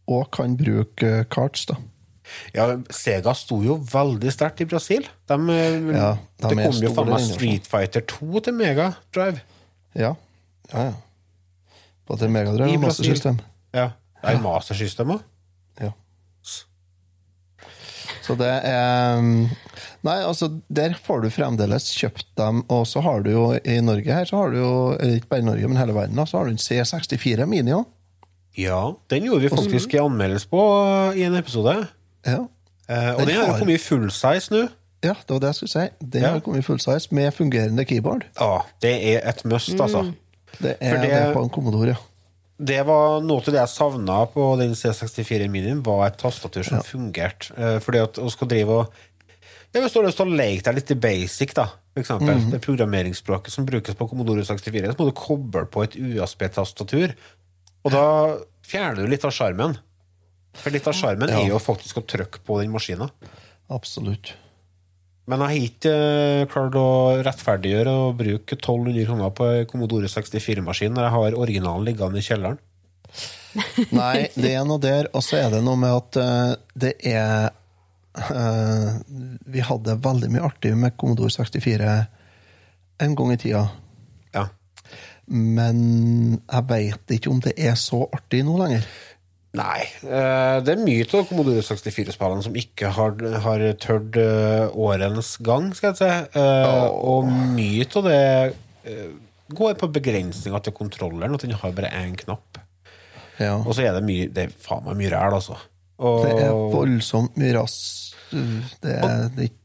og 0.06 0.30
kan 0.36 0.56
bruke 0.60 1.08
eh, 1.20 1.24
cards, 1.32 1.64
da. 1.70 1.78
Ja, 2.54 2.66
Sega 2.92 3.34
sto 3.36 3.58
jo 3.64 3.78
veldig 3.88 4.32
sterkt 4.32 4.62
i 4.64 4.68
Brasil. 4.68 5.06
De, 5.28 5.38
eh, 5.52 5.88
Ja, 5.96 6.10
de 6.42 6.52
det 6.52 6.58
kom 6.60 6.82
jo 6.82 6.92
faen 6.96 7.10
meg. 7.12 7.24
Street 7.24 7.68
Fighter 7.68 8.04
2 8.08 8.44
til 8.46 8.56
Megadrive. 8.58 9.40
Ja. 9.94 10.14
ja, 10.72 10.86
ja. 10.90 10.94
På 12.04 12.18
til 12.20 12.32
Megadrive 12.32 12.76
og 12.76 12.84
Master 12.84 13.04
System. 13.04 13.40
Ja. 13.74 13.90
Det 14.20 14.36
er 14.36 14.40
Master 14.44 14.76
System 14.76 15.16
òg. 15.16 15.24
Ja. 15.80 15.90
Så 18.24 18.34
det 18.40 18.48
er 18.64 19.20
Nei, 20.04 20.16
altså, 20.24 20.48
der 20.72 20.94
får 21.04 21.22
du 21.24 21.30
fremdeles 21.32 21.86
kjøpt 21.96 22.26
dem, 22.40 22.62
og 22.72 22.86
så 22.88 23.00
har 23.04 23.22
du 23.24 23.30
jo 23.32 23.44
i 23.56 23.78
Norge 23.84 24.12
her, 24.12 24.24
så 24.28 24.36
har 24.42 24.50
du 24.52 24.58
jo 24.60 24.72
ikke 25.16 25.28
bare 25.30 25.40
i 25.44 25.46
Norge, 25.48 25.68
men 25.68 25.76
hele 25.80 25.94
verden, 25.96 26.20
så 26.28 26.38
har 26.40 26.48
du 26.48 26.54
en 26.54 26.60
C64 26.60 27.46
Mini 27.48 27.72
òg. 27.76 27.84
Ja, 28.60 28.80
den 29.10 29.24
gjorde 29.26 29.42
vi 29.42 29.48
faktisk 29.50 29.94
en 29.96 30.04
anmeldelse 30.12 30.48
på 30.52 30.60
i 31.18 31.24
en 31.26 31.34
episode. 31.40 31.72
Ja. 32.26 32.44
Eh, 32.88 33.08
og 33.14 33.20
Den 33.24 33.28
den 33.28 33.36
har 33.40 33.46
jo 33.48 33.58
kommet 33.58 33.74
i 33.80 33.82
full 33.82 34.10
size 34.14 34.52
nå. 34.54 34.60
ja, 35.04 35.14
det 35.16 35.30
var 35.34 35.40
det 35.42 35.48
jeg 35.50 35.54
skulle 35.60 35.72
si. 35.74 35.86
Den 36.12 36.22
Ja. 36.22 36.30
har 36.36 36.40
kommet 36.44 36.64
full 36.64 36.78
size 36.80 37.08
med 37.10 37.32
fungerende 37.34 37.84
keyboard. 37.84 38.24
Ja, 38.40 38.58
det 38.82 38.94
er 39.16 39.28
et 39.28 39.44
must, 39.44 39.72
altså. 39.80 40.04
Det 40.62 40.76
er 40.80 41.00
det, 41.00 41.10
det- 41.10 41.32
på 41.34 41.42
en 41.42 41.50
Commodore, 41.50 41.88
ja. 41.88 41.94
Det 42.58 42.82
var 42.86 43.20
Noe 43.24 43.42
av 43.42 43.48
det 43.50 43.58
jeg 43.58 43.68
savna 43.72 44.20
på 44.30 44.44
den 44.60 44.76
C64 44.78 45.48
Minien, 45.50 45.80
var 45.82 46.06
et 46.06 46.18
tastatur 46.20 46.62
som 46.62 46.78
fungerte. 46.86 47.50
Eh, 47.58 47.78
fordi 47.82 48.02
at 48.04 48.20
å 48.22 48.30
skal 48.30 48.48
drive 48.48 48.68
og 48.84 48.92
ja, 49.74 49.80
Hvis 49.82 49.92
du 49.92 49.98
har 49.98 50.06
lyst 50.06 50.20
til 50.20 50.28
å 50.30 50.36
leke 50.38 50.62
deg 50.68 50.74
litt 50.76 50.90
i 50.94 50.94
basic, 50.94 51.54
da, 51.54 51.64
for 51.94 52.00
eksempel, 52.04 52.36
Mhm. 52.38 52.50
det 52.52 52.60
programmeringsspråket 52.62 53.50
som 53.50 53.66
brukes 53.66 53.96
på 53.98 54.06
Commodore 54.08 54.44
64, 54.46 54.92
så 54.92 54.96
må 55.00 55.06
du 55.10 55.12
koble 55.18 55.64
på 55.66 55.82
et 55.82 55.96
USB-tastatur. 55.98 57.14
Og 57.84 57.90
da 57.90 58.36
fjerner 58.62 59.02
du 59.02 59.06
litt 59.10 59.24
av 59.24 59.32
sjarmen. 59.32 59.76
For 60.54 60.70
litt 60.70 60.86
av 60.86 60.94
sjarmen 60.94 61.28
Ja. 61.28 61.40
er 61.40 61.48
jo 61.48 61.58
faktisk 61.58 61.94
å 61.98 62.06
trykke 62.06 62.38
på 62.46 62.60
den 62.62 62.70
maskina. 62.70 63.10
Absolutt. 63.68 64.32
Men 65.24 65.40
jeg 65.40 65.48
har 65.48 65.66
ikke 65.70 65.92
eh, 65.94 66.46
klart 66.52 66.74
å 66.76 66.88
rettferdiggjøre 67.24 67.92
å 67.96 68.12
bruke 68.16 68.58
1200 68.58 69.06
kroner 69.08 69.30
på 69.36 69.46
Commodore 69.70 70.10
64-maskin 70.12 70.92
når 70.92 71.06
jeg 71.06 71.14
har 71.14 71.36
originalen 71.40 71.86
liggende 71.88 72.20
i 72.20 72.26
kjelleren. 72.26 72.58
Nei, 74.00 74.26
det 74.34 74.50
er 74.52 74.66
noe 74.68 74.82
der, 74.82 75.08
og 75.14 75.24
så 75.24 75.38
er 75.40 75.54
det 75.54 75.62
noe 75.64 75.80
med 75.80 75.94
at 75.94 76.18
eh, 76.20 76.50
det 76.84 76.92
er 77.06 77.48
uh, 78.18 78.90
Vi 79.54 79.62
hadde 79.64 79.96
veldig 80.02 80.30
mye 80.34 80.44
artig 80.48 80.74
med 80.78 80.96
Commodore 81.00 81.32
64 81.32 81.94
en 83.04 83.16
gang 83.18 83.32
i 83.34 83.38
tida, 83.40 83.64
Ja. 84.36 84.44
men 85.26 85.80
jeg 86.38 86.66
veit 86.68 87.14
ikke 87.16 87.32
om 87.32 87.40
det 87.42 87.56
er 87.58 87.74
så 87.80 88.04
artig 88.14 88.44
nå 88.46 88.54
lenger. 88.60 88.84
Nei. 89.54 89.84
eh, 90.02 90.56
Det 90.66 90.72
er 90.74 90.82
mye 90.82 91.06
av 91.06 91.28
Commodore 91.28 91.62
64-spillene 91.62 92.42
som 92.42 92.56
ikke 92.58 92.90
har, 92.96 93.14
har 93.44 93.64
tørt 93.82 94.16
eh, 94.18 94.66
årens 94.74 95.36
gang, 95.46 95.70
skal 95.78 95.92
jeg 95.92 96.00
si. 96.02 96.40
Eh, 96.40 96.86
Og 96.90 97.28
mye 97.54 97.86
av 97.86 98.08
det 98.10 98.22
går 99.54 99.76
på 99.78 99.90
begrensninga 99.92 100.58
til 100.64 100.74
kontrolleren, 100.76 101.36
at 101.36 101.44
den 101.46 101.54
har 101.60 101.72
bare 101.76 101.92
én 101.94 102.16
knapp. 102.18 102.58
Ja. 103.38 103.56
Og 103.60 103.74
så 103.74 103.82
er 103.86 103.96
det 103.96 104.04
mye 104.06 104.28
Det 104.30 104.44
er 104.46 104.52
faen 104.62 104.84
meg 104.86 104.98
mye 105.00 105.10
ræl, 105.14 105.34
altså. 105.40 105.56
Og, 105.98 106.24
Det 106.26 106.34
er 106.44 106.54
voldsomt 106.74 107.36
mye 107.38 107.54
rass. 107.56 107.76
Det 108.30 108.90
er 108.98 109.28
det 109.34 109.38
er 109.38 109.50
ikke 109.50 109.60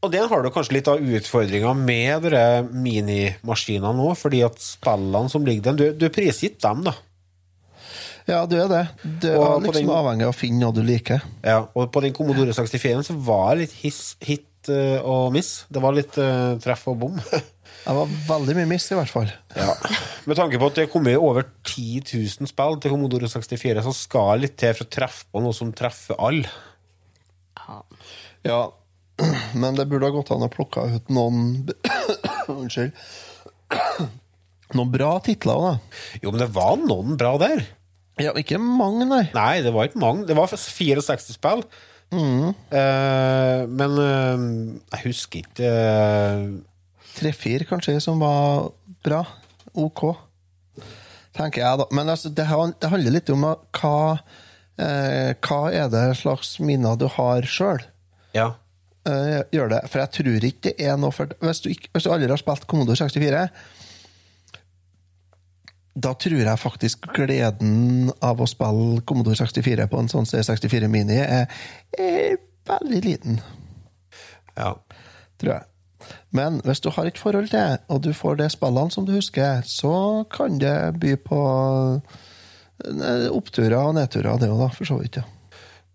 og 0.00 0.08
den 0.14 0.24
har 0.30 0.40
du 0.40 0.48
kanskje 0.48 0.72
litt 0.78 0.86
av 0.88 0.96
utfordringa 0.96 1.74
med 1.76 2.24
minimaskinene 2.72 3.90
nå, 3.98 4.06
fordi 4.16 4.38
at 4.46 4.56
spillene 4.64 5.28
som 5.28 5.44
ligger 5.44 5.66
der 5.66 5.76
Du, 5.76 5.98
du 6.00 6.06
prisgitt 6.08 6.56
dem, 6.64 6.80
da. 6.86 6.94
Ja, 8.30 8.44
du 8.46 8.54
er 8.62 8.68
det. 8.70 8.82
Du 9.22 9.26
er 9.32 9.38
Og 9.40 9.64
liksom 9.64 9.86
den- 9.88 9.96
avhengig 9.96 10.26
av 10.28 10.32
å 10.34 10.38
finne 10.38 10.62
noe 10.62 10.76
du 10.76 10.82
liker. 10.86 11.22
Ja, 11.44 11.64
og 11.74 11.90
på 11.92 12.02
den 12.04 12.14
Commodore 12.16 12.54
64 12.54 13.02
så 13.10 13.16
var 13.26 13.56
det 13.56 13.64
litt 13.66 13.76
his, 13.82 13.98
hit 14.22 14.70
eh, 14.70 15.00
og 15.02 15.32
miss. 15.34 15.64
Det 15.72 15.82
var 15.82 15.96
litt 15.96 16.16
uh, 16.20 16.54
treff 16.62 16.86
og 16.92 16.98
bom. 17.02 17.18
Det 17.80 17.94
var 17.96 18.10
veldig 18.26 18.54
mye 18.58 18.68
miss, 18.68 18.90
i 18.92 18.96
hvert 18.98 19.08
fall. 19.08 19.30
ja. 19.56 19.72
Med 20.28 20.36
tanke 20.36 20.58
på 20.60 20.66
at 20.68 20.74
det 20.76 20.82
er 20.84 20.90
kommet 20.92 21.16
over 21.16 21.46
10 21.64 22.02
000 22.12 22.50
spill 22.50 22.76
til 22.82 22.92
Commodore 22.92 23.28
64, 23.30 23.80
så 23.86 23.92
skal 23.96 24.34
det 24.36 24.42
litt 24.44 24.56
til 24.60 24.74
for 24.76 24.84
å 24.84 24.90
treffe 24.92 25.24
på 25.32 25.40
noe 25.40 25.56
som 25.56 25.70
treffer 25.72 26.18
alle. 26.20 26.50
Ja, 28.44 28.60
men 29.60 29.78
det 29.78 29.86
burde 29.88 30.10
ha 30.10 30.14
gått 30.14 30.30
an 30.34 30.44
å 30.44 30.50
plukke 30.52 30.84
ut 30.96 31.08
noen 31.14 31.70
Unnskyld. 32.52 32.92
Noen 34.76 34.92
bra 34.92 35.14
titler 35.24 35.56
òg, 35.56 35.64
da. 35.66 36.00
Jo, 36.22 36.30
men 36.34 36.42
det 36.44 36.50
var 36.54 36.76
noen 36.78 37.16
bra 37.18 37.32
der. 37.42 37.64
Ja, 38.20 38.32
ikke 38.36 38.58
mange, 38.60 39.06
nei. 39.08 39.24
Nei, 39.34 39.60
det 39.64 39.72
var 39.74 39.88
ikke 39.88 40.00
mange. 40.02 40.26
Det 40.28 40.36
var 40.36 40.50
64 40.52 41.04
spill. 41.34 41.64
Eh, 42.10 43.60
men 43.70 43.98
eh, 44.02 44.42
jeg 44.96 45.04
husker 45.06 45.44
ikke 45.44 45.68
eh, 45.70 46.40
Tre-fire, 47.20 47.66
kanskje, 47.68 47.96
som 48.02 48.20
var 48.22 48.70
bra. 49.04 49.20
OK. 49.78 50.02
Tenker 51.36 51.62
jeg, 51.62 51.78
da. 51.80 51.86
Men 51.94 52.10
altså, 52.10 52.30
det, 52.34 52.46
det 52.82 52.90
handler 52.90 53.14
litt 53.14 53.30
om 53.34 53.44
hva 53.46 53.94
eh, 54.80 55.32
Hva 55.46 55.60
er 55.74 55.90
det 55.92 56.04
slags 56.18 56.56
minner 56.64 56.98
du 56.98 57.06
har 57.16 57.46
sjøl? 57.46 57.82
Ja. 58.36 58.52
eh, 59.08 59.40
gjør 59.54 59.70
det. 59.76 59.82
For 59.90 60.02
jeg 60.02 60.12
tror 60.18 60.48
ikke 60.50 60.70
det 60.70 60.88
er 60.90 60.98
noe 61.00 61.14
for 61.14 61.30
Hvis 61.42 61.62
du, 61.64 61.70
ikke, 61.74 61.90
hvis 61.94 62.06
du 62.06 62.12
aldri 62.14 62.30
har 62.30 62.40
spilt 62.42 62.66
Commodore 62.70 62.98
64, 62.98 63.46
da 65.94 66.12
tror 66.14 66.38
jeg 66.38 66.62
faktisk 66.62 67.08
gleden 67.16 68.12
av 68.22 68.40
å 68.40 68.48
spille 68.48 69.02
Commodore 69.08 69.38
64 69.38 69.88
på 69.90 70.02
en 70.02 70.10
sånn 70.12 70.28
C64 70.28 70.88
Mini 70.90 71.18
er, 71.18 71.50
er 71.98 72.38
veldig 72.70 73.00
liten, 73.04 73.40
ja. 74.54 74.74
tror 75.40 75.54
jeg. 75.56 75.66
Men 76.34 76.60
hvis 76.64 76.80
du 76.80 76.88
har 76.94 77.08
et 77.10 77.18
forhold 77.18 77.50
til 77.50 77.58
det, 77.58 77.82
og 77.90 78.04
du 78.06 78.12
får 78.16 78.38
de 78.38 78.46
spillene 78.52 78.94
som 78.94 79.06
du 79.06 79.12
husker, 79.16 79.66
så 79.66 80.24
kan 80.30 80.60
det 80.62 80.76
by 81.02 81.16
på 81.26 81.42
eh, 82.86 83.26
oppturer 83.28 83.76
og 83.82 83.98
nedturer, 83.98 84.38
det 84.40 84.50
òg, 84.50 84.70
for 84.76 84.88
så 84.88 85.00
vidt. 85.02 85.20
ja. 85.20 85.26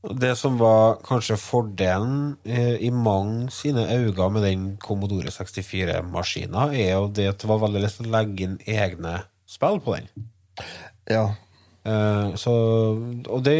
Det 0.05 0.35
som 0.37 0.59
var 0.59 0.99
kanskje 1.01 1.37
fordelen 1.41 2.35
eh, 2.45 2.75
i 2.85 2.91
mange 2.93 3.47
sine 3.49 3.87
øyne 3.89 4.27
med 4.35 4.43
den 4.45 4.67
Commodore 4.77 5.33
64-maskina, 5.33 6.67
er 6.75 6.91
jo 6.91 7.07
det 7.09 7.31
at 7.31 7.39
det 7.41 7.49
var 7.49 7.63
veldig 7.63 7.81
lett 7.81 8.03
å 8.03 8.11
legge 8.13 8.45
inn 8.45 8.59
egne 8.69 9.23
spill 9.55 9.81
på 9.83 9.95
den. 9.97 10.09
Ja. 11.09 11.25
Eh, 11.85 12.35
så, 12.41 12.53
og 13.29 13.45
det 13.45 13.59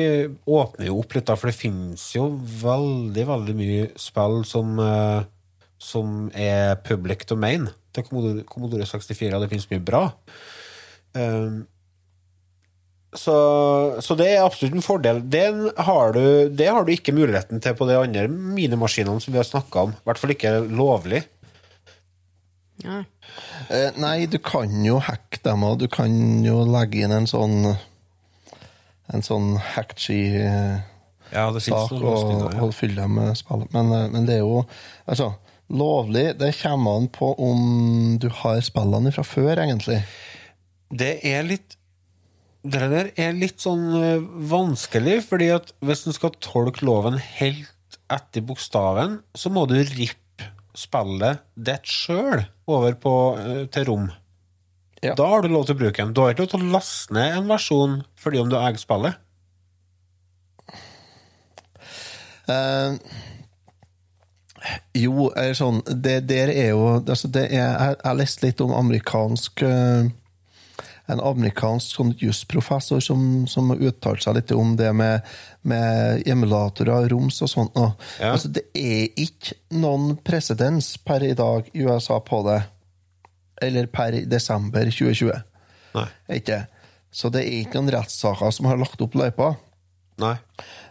åpner 0.49 0.89
jo 0.89 0.99
opp 1.03 1.15
litt, 1.15 1.27
da, 1.29 1.37
for 1.37 1.51
det 1.51 1.59
finnes 1.59 2.07
jo 2.15 2.31
veldig, 2.63 3.27
veldig 3.29 3.55
mye 3.57 3.87
spill 4.01 4.41
som, 4.49 4.75
eh, 4.81 5.21
som 5.77 6.27
er 6.33 6.79
public 6.87 7.27
domain 7.29 7.69
til 7.95 8.07
Commodore, 8.07 8.43
Commodore 8.49 8.89
64, 8.89 9.35
og 9.35 9.45
det 9.45 9.51
finnes 9.53 9.69
mye 9.71 9.85
bra. 9.85 10.03
Eh, 11.15 11.63
så, 13.15 13.35
så 14.03 14.15
det 14.19 14.27
er 14.33 14.43
absolutt 14.43 14.75
en 14.75 14.83
fordel. 14.83 15.21
Det 15.31 15.45
har 15.87 16.15
du, 16.17 16.49
det 16.51 16.67
har 16.67 16.83
du 16.83 16.91
ikke 16.91 17.15
muligheten 17.15 17.61
til 17.63 17.77
på 17.77 17.87
de 17.87 17.95
andre 17.95 18.25
minimaskinene 18.27 19.23
som 19.23 19.31
vi 19.31 19.39
har 19.39 19.47
snakka 19.47 19.85
om. 19.85 19.93
I 19.95 20.09
hvert 20.09 20.19
fall 20.19 20.33
ikke 20.35 20.57
lovlig. 20.67 21.21
Ja. 22.85 23.01
Eh, 23.73 23.91
nei, 23.97 24.25
du 24.29 24.37
kan 24.43 24.71
jo 24.85 24.99
hacke 25.01 25.39
dem, 25.45 25.63
òg. 25.65 25.79
du 25.81 25.87
kan 25.91 26.13
jo 26.45 26.61
legge 26.69 27.03
inn 27.05 27.15
en 27.15 27.27
sånn 27.29 27.71
En 29.13 29.21
sånn 29.21 29.55
hackchi-sak 29.61 30.91
Ja, 31.33 31.49
det 31.53 31.61
finnes 31.65 31.91
og. 31.93 32.53
Ja. 32.53 32.61
og 32.65 32.73
fylle 32.73 33.01
dem 33.03 33.15
med 33.19 33.35
spill. 33.37 33.65
Men, 33.73 33.91
eh, 33.93 34.07
men 34.13 34.25
det 34.29 34.39
er 34.39 34.43
jo 34.45 34.63
Altså, 35.07 35.31
lovlig 35.69 36.37
Det 36.39 36.51
kommer 36.61 36.97
an 37.01 37.07
på 37.13 37.31
om 37.41 38.17
du 38.21 38.29
har 38.41 38.61
spillene 38.65 39.13
fra 39.13 39.25
før, 39.25 39.57
egentlig. 39.65 40.03
Det 40.93 41.19
er 41.25 41.43
litt 41.43 41.77
Det 42.65 42.81
der 42.89 43.11
er 43.21 43.33
litt 43.37 43.61
sånn 43.61 43.87
eh, 44.01 44.25
vanskelig, 44.49 45.19
fordi 45.27 45.51
at 45.53 45.71
hvis 45.85 46.05
en 46.07 46.13
skal 46.17 46.33
tolke 46.41 46.81
loven 46.85 47.17
helt 47.17 47.69
etter 48.09 48.41
bokstaven, 48.45 49.19
så 49.37 49.49
må 49.53 49.67
du 49.69 49.75
rippe 49.81 50.49
spillet 50.77 51.39
ditt 51.55 51.85
sjøl 51.89 52.45
over 52.67 52.95
på, 52.99 53.15
eh, 53.39 53.65
til 53.71 53.85
rom. 53.89 54.07
Ja. 55.01 55.13
Da 55.15 55.27
har 55.29 55.41
du 55.41 55.51
lov 55.51 55.67
til 55.67 55.75
å 55.75 55.81
bruke 55.83 56.01
den. 56.01 56.13
Du 56.13 56.21
har 56.21 56.33
ikke 56.33 56.45
lov 56.45 56.51
til 56.55 56.65
å 56.65 56.73
laste 56.73 57.13
ned 57.13 57.37
en 57.37 57.51
versjon 57.51 58.01
fordi 58.17 58.41
om 58.41 58.49
du 58.49 58.57
eier 58.57 58.79
spillet. 58.81 59.21
Uh, 62.45 62.97
jo, 64.93 65.31
er 65.33 65.55
sånn 65.57 65.79
Det 65.89 66.19
der 66.29 66.51
er 66.53 66.67
jo 66.75 66.83
altså 66.99 67.29
det 67.33 67.47
er, 67.47 67.71
Jeg 67.73 67.95
har 68.03 68.17
lest 68.19 68.43
litt 68.43 68.61
om 68.61 68.73
amerikansk 68.73 69.63
eh, 69.65 70.11
en 71.11 71.21
amerikansk 71.21 71.97
sånn 71.99 72.13
jusprofessor 72.17 73.03
som, 73.03 73.45
som 73.49 73.73
uttalte 73.75 74.25
seg 74.25 74.37
litt 74.39 74.53
om 74.55 74.73
det 74.79 74.91
med, 74.97 75.25
med 75.67 76.23
emulatorer, 76.29 77.09
roms 77.11 77.41
og 77.45 77.51
sånt. 77.51 77.77
Ja. 77.77 78.31
Altså, 78.31 78.49
det 78.55 78.65
er 78.73 79.11
ikke 79.21 79.57
noen 79.77 80.15
presedens 80.25 80.95
per 81.05 81.25
i 81.25 81.35
dag 81.37 81.69
i 81.73 81.85
USA 81.85 82.19
på 82.25 82.41
det. 82.47 82.61
Eller 83.63 83.87
per 83.87 84.17
desember 84.27 84.89
2020. 84.89 85.43
Nei. 85.95 86.07
Ikke? 86.39 86.65
Så 87.15 87.31
det 87.31 87.45
er 87.45 87.61
ikke 87.61 87.79
noen 87.79 87.93
rettssaker 87.95 88.51
som 88.51 88.67
har 88.67 88.81
lagt 88.81 89.01
opp 89.03 89.15
løypa. 89.15 89.53
Nei. 90.19 90.35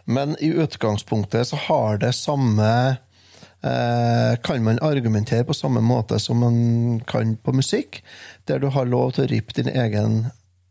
Men 0.05 0.35
i 0.39 0.51
utgangspunktet 0.53 1.49
så 1.49 1.59
har 1.67 1.97
det 1.97 2.11
samme 2.13 2.69
eh, 3.65 4.33
Kan 4.45 4.63
man 4.63 4.79
argumentere 4.85 5.45
på 5.47 5.53
samme 5.57 5.81
måte 5.81 6.19
som 6.21 6.43
man 6.45 6.99
kan 7.09 7.33
på 7.37 7.53
musikk, 7.53 8.03
der 8.47 8.59
du 8.61 8.67
har 8.73 8.85
lov 8.85 9.13
til 9.15 9.25
å 9.25 9.29
rippe 9.31 9.55
din 9.57 9.69
egen 9.71 10.17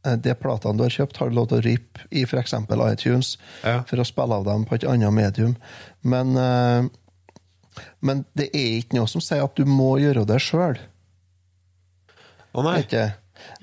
eh, 0.07 0.17
De 0.21 0.35
platene 0.39 0.79
du 0.79 0.85
har 0.87 0.93
kjøpt, 0.95 1.17
har 1.19 1.31
du 1.31 1.35
lov 1.39 1.49
til 1.51 1.59
å 1.59 1.65
rippe 1.67 2.05
i 2.11 2.23
f.eks. 2.27 2.55
iTunes 2.93 3.37
Ja. 3.65 3.83
for 3.89 3.97
å 4.03 4.07
spille 4.07 4.35
av 4.41 4.45
dem 4.47 4.65
på 4.69 4.77
et 4.77 4.85
annet 4.89 5.13
medium. 5.13 5.57
Men, 6.03 6.37
eh, 6.37 7.83
men 8.01 8.25
det 8.39 8.51
er 8.55 8.79
ikke 8.81 8.99
noe 9.01 9.11
som 9.11 9.21
sier 9.25 9.43
at 9.45 9.57
du 9.59 9.65
må 9.67 9.97
gjøre 9.99 10.27
det 10.29 10.41
sjøl. 10.45 10.79
Å 12.55 12.63
nei. 12.63 12.77
Ikke? 12.85 13.09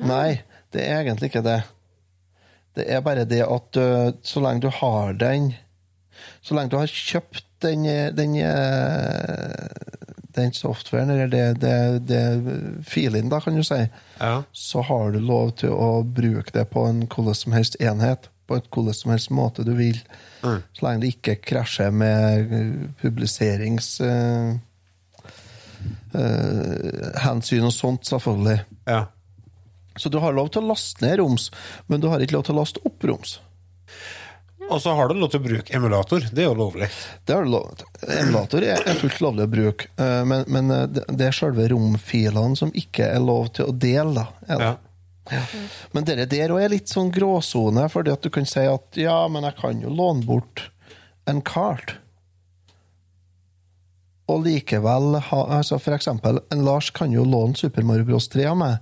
Nei, 0.03 0.41
det 0.75 0.83
er 0.83 1.03
egentlig 1.05 1.31
ikke 1.31 1.45
det. 1.45 1.61
Det 2.75 2.85
er 2.91 3.01
bare 3.03 3.23
det 3.27 3.41
at 3.43 3.77
så 4.23 4.39
lenge 4.43 4.61
du 4.63 4.69
har 4.71 5.13
den 5.19 5.53
Så 6.43 6.55
lenge 6.55 6.71
du 6.71 6.77
har 6.79 6.87
kjøpt 6.91 7.43
den, 7.63 7.83
den, 8.15 8.35
øh, 8.35 10.00
den 10.35 10.53
softwaren, 10.53 11.09
eller 11.09 11.27
det, 11.27 11.45
det, 11.61 11.75
det 12.07 12.83
filen, 12.87 13.29
da, 13.29 13.39
kan 13.41 13.55
du 13.55 13.63
si, 13.63 13.79
Ja. 14.19 14.43
så 14.51 14.81
har 14.81 15.11
du 15.11 15.19
lov 15.19 15.51
til 15.61 15.73
å 15.75 16.03
bruke 16.03 16.51
det 16.55 16.67
på 16.71 16.85
en 16.87 17.05
hvordan 17.07 17.35
som 17.35 17.55
helst 17.57 17.75
enhet. 17.81 18.29
På 18.47 18.57
en 18.59 18.67
hvordan 18.71 18.93
som 18.93 19.11
helst 19.11 19.31
måte 19.31 19.63
du 19.67 19.73
vil. 19.77 19.99
Mm. 20.43 20.59
Så 20.73 20.85
lenge 20.85 21.01
det 21.05 21.13
ikke 21.15 21.39
krasjer 21.51 21.91
med 21.91 22.51
øh, 22.51 22.75
publiserings... 23.01 23.95
Uh, 24.01 24.57
uh, 26.15 27.11
hensyn 27.23 27.65
og 27.65 27.73
sånt, 27.73 28.05
selvfølgelig. 28.09 28.61
ja. 28.87 29.05
Så 29.99 30.09
du 30.09 30.21
har 30.23 30.31
lov 30.31 30.47
til 30.49 30.63
å 30.63 30.69
laste 30.69 31.03
ned 31.03 31.17
roms, 31.19 31.49
men 31.91 31.99
du 31.99 32.07
har 32.07 32.21
ikke 32.23 32.37
lov 32.37 32.45
til 32.47 32.55
å 32.55 32.61
laste 32.61 32.79
opp 32.87 33.03
roms. 33.03 33.33
Og 34.71 34.79
så 34.81 34.93
har 34.95 35.09
du 35.11 35.17
lov 35.19 35.29
til 35.33 35.41
å 35.41 35.43
bruke 35.43 35.73
emulator. 35.75 36.23
Det 36.31 36.43
er 36.45 36.47
jo 36.47 36.55
lovlig. 36.55 36.87
Det 37.27 37.35
er 37.35 37.49
lov. 37.51 37.81
Emulator 38.07 38.63
er 38.63 38.95
fullt 39.01 39.19
lovlig 39.23 39.43
å 39.47 39.51
bruke, 39.51 39.89
eh, 39.99 40.21
men, 40.25 40.45
men 40.47 40.71
eh, 40.71 40.85
det- 40.87 41.27
er 41.27 41.35
selve 41.35 41.65
romfilene 41.73 42.55
som 42.57 42.71
ikke 42.71 43.09
er 43.11 43.19
lov 43.19 43.51
til 43.57 43.67
å 43.67 43.75
dele. 43.77 44.13
da. 44.15 44.27
er 44.47 44.57
det. 44.63 44.71
Ja. 45.31 45.41
Men 45.93 46.03
det 46.07 46.29
der 46.31 46.49
òg 46.55 46.63
er 46.63 46.71
litt 46.73 46.89
sånn 46.91 47.11
gråsone, 47.13 47.83
fordi 47.91 48.11
at 48.11 48.23
du 48.25 48.29
kan 48.33 48.47
si 48.49 48.63
at 48.67 48.97
ja, 48.99 49.19
men 49.31 49.43
jeg 49.43 49.55
kan 49.59 49.79
jo 49.83 49.91
låne 49.93 50.25
bort 50.25 50.69
en 51.29 51.41
kart. 51.45 51.97
Og 54.31 54.45
likevel 54.45 55.17
ha 55.27 55.39
altså 55.57 55.77
For 55.81 55.93
eksempel, 55.97 56.39
en 56.51 56.63
Lars 56.65 56.89
kan 56.95 57.11
jo 57.11 57.25
låne 57.27 57.57
Super 57.59 57.83
Mario 57.83 58.05
Bros. 58.07 58.29
3 58.31 58.45
av 58.53 58.57
meg. 58.57 58.77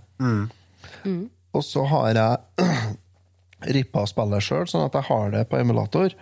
Og 1.58 1.64
så 1.66 1.82
har 1.90 2.12
jeg 2.14 2.69
rippa 3.68 4.06
spillet 4.08 4.46
sjøl, 4.46 4.68
sånn 4.70 4.88
at 4.88 4.98
jeg 4.98 5.10
har 5.10 5.32
det 5.34 5.46
på 5.50 5.60
emulator. 5.60 6.16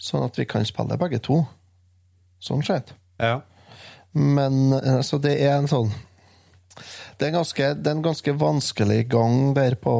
Sånn 0.00 0.26
at 0.26 0.38
vi 0.38 0.46
kan 0.48 0.66
spille 0.68 0.98
begge 1.00 1.20
to. 1.24 1.42
Sånn 2.42 2.64
sett. 2.66 2.92
Ja. 3.22 3.38
Men 4.14 4.74
eh, 4.76 5.00
så 5.06 5.18
det 5.22 5.38
er 5.42 5.56
en 5.58 5.70
sånn 5.70 5.92
det 7.18 7.28
er, 7.28 7.28
en 7.28 7.36
ganske, 7.36 7.66
det 7.78 7.86
er 7.86 7.94
en 7.94 8.02
ganske 8.02 8.32
vanskelig 8.34 9.04
gang 9.12 9.52
der 9.54 9.76
på 9.78 9.92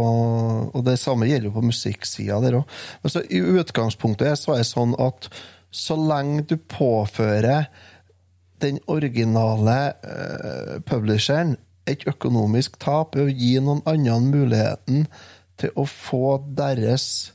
Og 0.75 0.81
det 0.83 0.97
samme 0.99 1.29
gjelder 1.29 1.47
jo 1.47 1.55
på 1.55 1.69
musikksida 1.69 2.41
der 2.43 2.57
òg. 2.59 2.73
Men 3.03 3.13
så 3.15 3.23
i 3.31 3.39
utgangspunktet 3.39 4.41
så 4.41 4.57
er 4.57 4.65
det 4.65 4.71
sånn 4.73 4.97
at 4.99 5.29
så 5.75 5.95
lenge 5.99 6.43
du 6.51 6.57
påfører 6.59 7.69
den 8.63 8.81
originale 8.91 9.79
uh, 10.03 10.81
publisheren 10.87 11.55
et 11.91 12.07
økonomisk 12.09 12.79
tap 12.83 13.15
ved 13.15 13.29
å 13.29 13.35
gi 13.35 13.55
noen 13.63 13.83
andre 13.87 14.19
muligheten 14.23 15.07
til 15.61 15.71
å 15.79 15.85
få 15.89 16.39
deres 16.57 17.33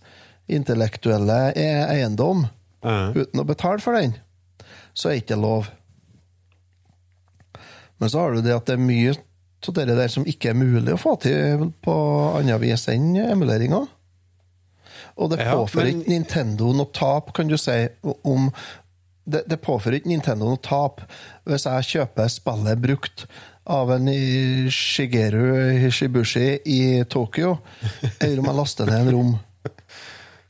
intellektuelle 0.50 1.54
e- 1.56 1.86
eiendom 1.94 2.48
Ja. 2.84 3.12
uten 3.14 3.40
å 3.42 3.46
betale 3.48 3.80
for 3.84 3.94
den, 4.00 4.16
så 4.94 5.10
er 5.12 5.20
ikke 5.22 5.36
det 5.36 5.42
lov. 5.44 5.70
Men 8.00 8.10
så 8.10 8.20
har 8.24 8.34
du 8.38 8.42
det 8.42 8.56
at 8.56 8.66
det 8.70 8.78
er 8.78 8.84
mye 8.84 9.16
av 9.68 9.74
det 9.76 9.86
der 9.98 10.08
som 10.12 10.24
ikke 10.30 10.54
er 10.54 10.56
mulig 10.56 10.94
å 10.96 11.00
få 11.02 11.18
til 11.20 11.66
på 11.84 11.96
annet 12.40 12.62
vis 12.62 12.86
enn 12.88 13.10
emuleringer. 13.20 13.88
Og 15.20 15.32
det 15.34 15.40
Ja, 15.44 15.56
påfører 15.56 15.84
men- 15.92 16.02
ikke 16.02 16.10
Nintendo 16.14 16.72
noe 16.74 16.88
tap, 16.94 17.34
kan 17.34 17.48
du 17.50 17.58
si, 17.58 17.88
om 18.24 18.52
det, 19.28 19.44
det 19.50 19.62
påfører 19.62 20.00
ikke 20.00 20.08
Nintendo 20.08 20.46
noe 20.48 20.58
tap 20.64 21.02
hvis 21.46 21.66
jeg 21.66 21.84
kjøper 22.08 22.30
spillet 22.32 22.80
brukt 22.82 23.26
av 23.70 23.92
en 23.94 24.10
Shigeru 24.74 25.78
Hishibushi 25.84 26.60
i 26.66 26.82
Tokyo, 27.10 27.58
eller 28.20 28.42
om 28.42 28.50
jeg 28.50 28.58
laster 28.58 28.90
ned 28.90 29.04
en 29.04 29.12
rom. 29.14 29.34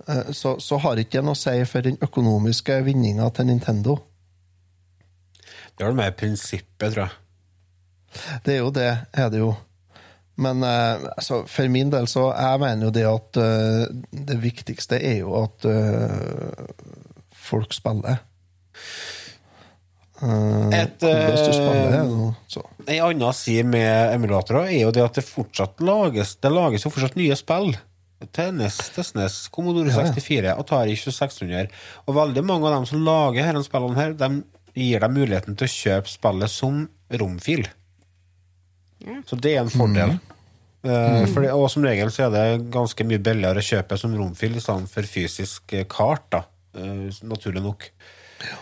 Eh, 0.07 0.32
Så, 0.34 0.55
så 0.59 0.78
har 0.82 0.97
ikke 0.97 1.20
det 1.20 1.26
noe 1.28 1.38
å 1.38 1.39
si 1.39 1.53
for 1.70 1.86
den 1.86 1.99
økonomiske 2.01 2.80
vinninga 2.88 3.28
til 3.36 3.45
Nintendo. 3.51 3.97
Det 5.76 5.84
er 5.84 5.91
vel 5.91 5.99
mer 5.99 6.15
prinsippet, 6.17 6.93
tror 6.95 7.03
jeg. 7.05 7.11
Det 8.45 8.55
er 8.55 8.63
jo 8.63 8.72
det, 8.74 8.89
er 9.13 9.30
det 9.30 9.43
jo. 9.43 9.51
Men 10.39 10.63
eh, 10.63 11.05
altså, 11.17 11.43
for 11.51 11.70
min 11.70 11.91
del 11.91 12.07
så 12.07 12.30
jeg 12.32 12.63
mener 12.63 12.88
jo 12.88 12.95
det 12.95 13.05
at 13.05 13.39
uh, 13.43 13.86
det 14.32 14.39
viktigste 14.41 14.97
er 14.97 15.20
jo 15.20 15.36
at 15.43 15.67
uh, 15.67 16.65
folk 17.36 17.76
spiller. 17.76 18.24
Uh, 20.20 20.67
Et, 20.76 21.03
eh. 21.07 21.30
En 22.89 23.03
annen 23.05 23.36
side 23.38 23.63
med 23.63 24.15
emulatorer 24.17 24.67
er 24.67 24.82
jo 24.82 24.91
det 24.91 25.05
at 25.05 25.15
det 25.15 25.24
fortsatt 25.24 25.80
lages 25.80 26.34
Det 26.43 26.51
lages 26.51 26.84
jo 26.84 26.91
fortsatt 26.91 27.15
nye 27.15 27.38
spill. 27.39 27.72
Tennis, 28.36 28.78
Tessnes 28.91 29.45
Commodore 29.53 29.93
64, 29.95 30.51
Atari 30.59 30.97
2600. 30.99 31.70
Og 32.05 32.17
veldig 32.17 32.43
mange 32.43 32.67
av 32.67 32.76
dem 32.76 32.88
som 32.89 33.05
lager 33.05 33.47
disse 33.47 33.70
spillene, 33.70 33.95
her, 33.95 34.17
de 34.20 34.41
gir 34.76 35.03
deg 35.03 35.15
muligheten 35.15 35.55
til 35.55 35.70
å 35.70 35.76
kjøpe 35.76 36.11
spillet 36.11 36.51
som 36.51 36.82
romfil. 37.22 37.63
Så 39.28 39.39
det 39.39 39.55
er 39.55 39.63
en 39.63 39.72
fordel. 39.72 40.17
Eh, 40.80 41.26
for 41.28 41.43
det, 41.43 41.51
og 41.51 41.67
som 41.72 41.84
regel 41.84 42.11
så 42.11 42.28
er 42.28 42.36
det 42.36 42.72
ganske 42.72 43.03
mye 43.07 43.20
billigere 43.24 43.59
å 43.59 43.70
kjøpe 43.70 43.97
som 43.99 44.15
romfil 44.15 44.55
i 44.55 44.63
stedet 44.63 44.91
for 44.91 45.11
fysisk 45.11 45.76
eh, 45.76 45.88
kart, 45.89 46.28
da. 46.32 46.45
Uh, 46.78 47.09
naturlig 47.26 47.63
nok. 47.65 47.88
Eh, 48.45 48.57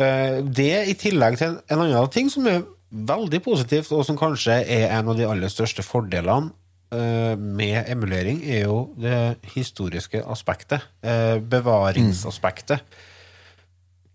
Det 0.00 0.70
i 0.88 0.94
tillegg 0.98 1.36
til 1.40 1.58
en 1.70 1.82
annen 1.84 2.10
ting 2.12 2.30
som 2.32 2.46
er 2.48 2.62
veldig 2.90 3.40
positivt, 3.44 3.92
og 3.94 4.02
som 4.06 4.18
kanskje 4.18 4.60
er 4.64 4.90
en 4.96 5.12
av 5.12 5.18
de 5.18 5.26
aller 5.28 5.52
største 5.52 5.84
fordelene 5.86 6.50
eh, 6.94 7.36
med 7.38 7.86
emulering, 7.92 8.40
er 8.42 8.64
jo 8.64 8.80
det 8.98 9.38
historiske 9.54 10.24
aspektet. 10.26 10.82
eh, 11.02 11.38
Bevaringsaspektet. 11.38 12.82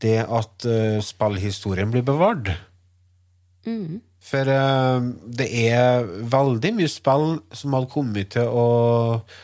Det 0.04 0.20
at 0.28 0.66
eh, 0.68 1.00
spillhistorien 1.02 1.92
blir 1.94 2.04
bevart. 2.04 2.52
For 4.26 4.52
eh, 4.52 5.10
det 5.40 5.48
er 5.70 6.06
veldig 6.36 6.74
mye 6.82 6.92
spill 6.92 7.28
som 7.56 7.78
hadde 7.78 7.94
kommet 7.94 8.34
til 8.36 8.50
å 8.50 8.68
eh, 9.22 9.44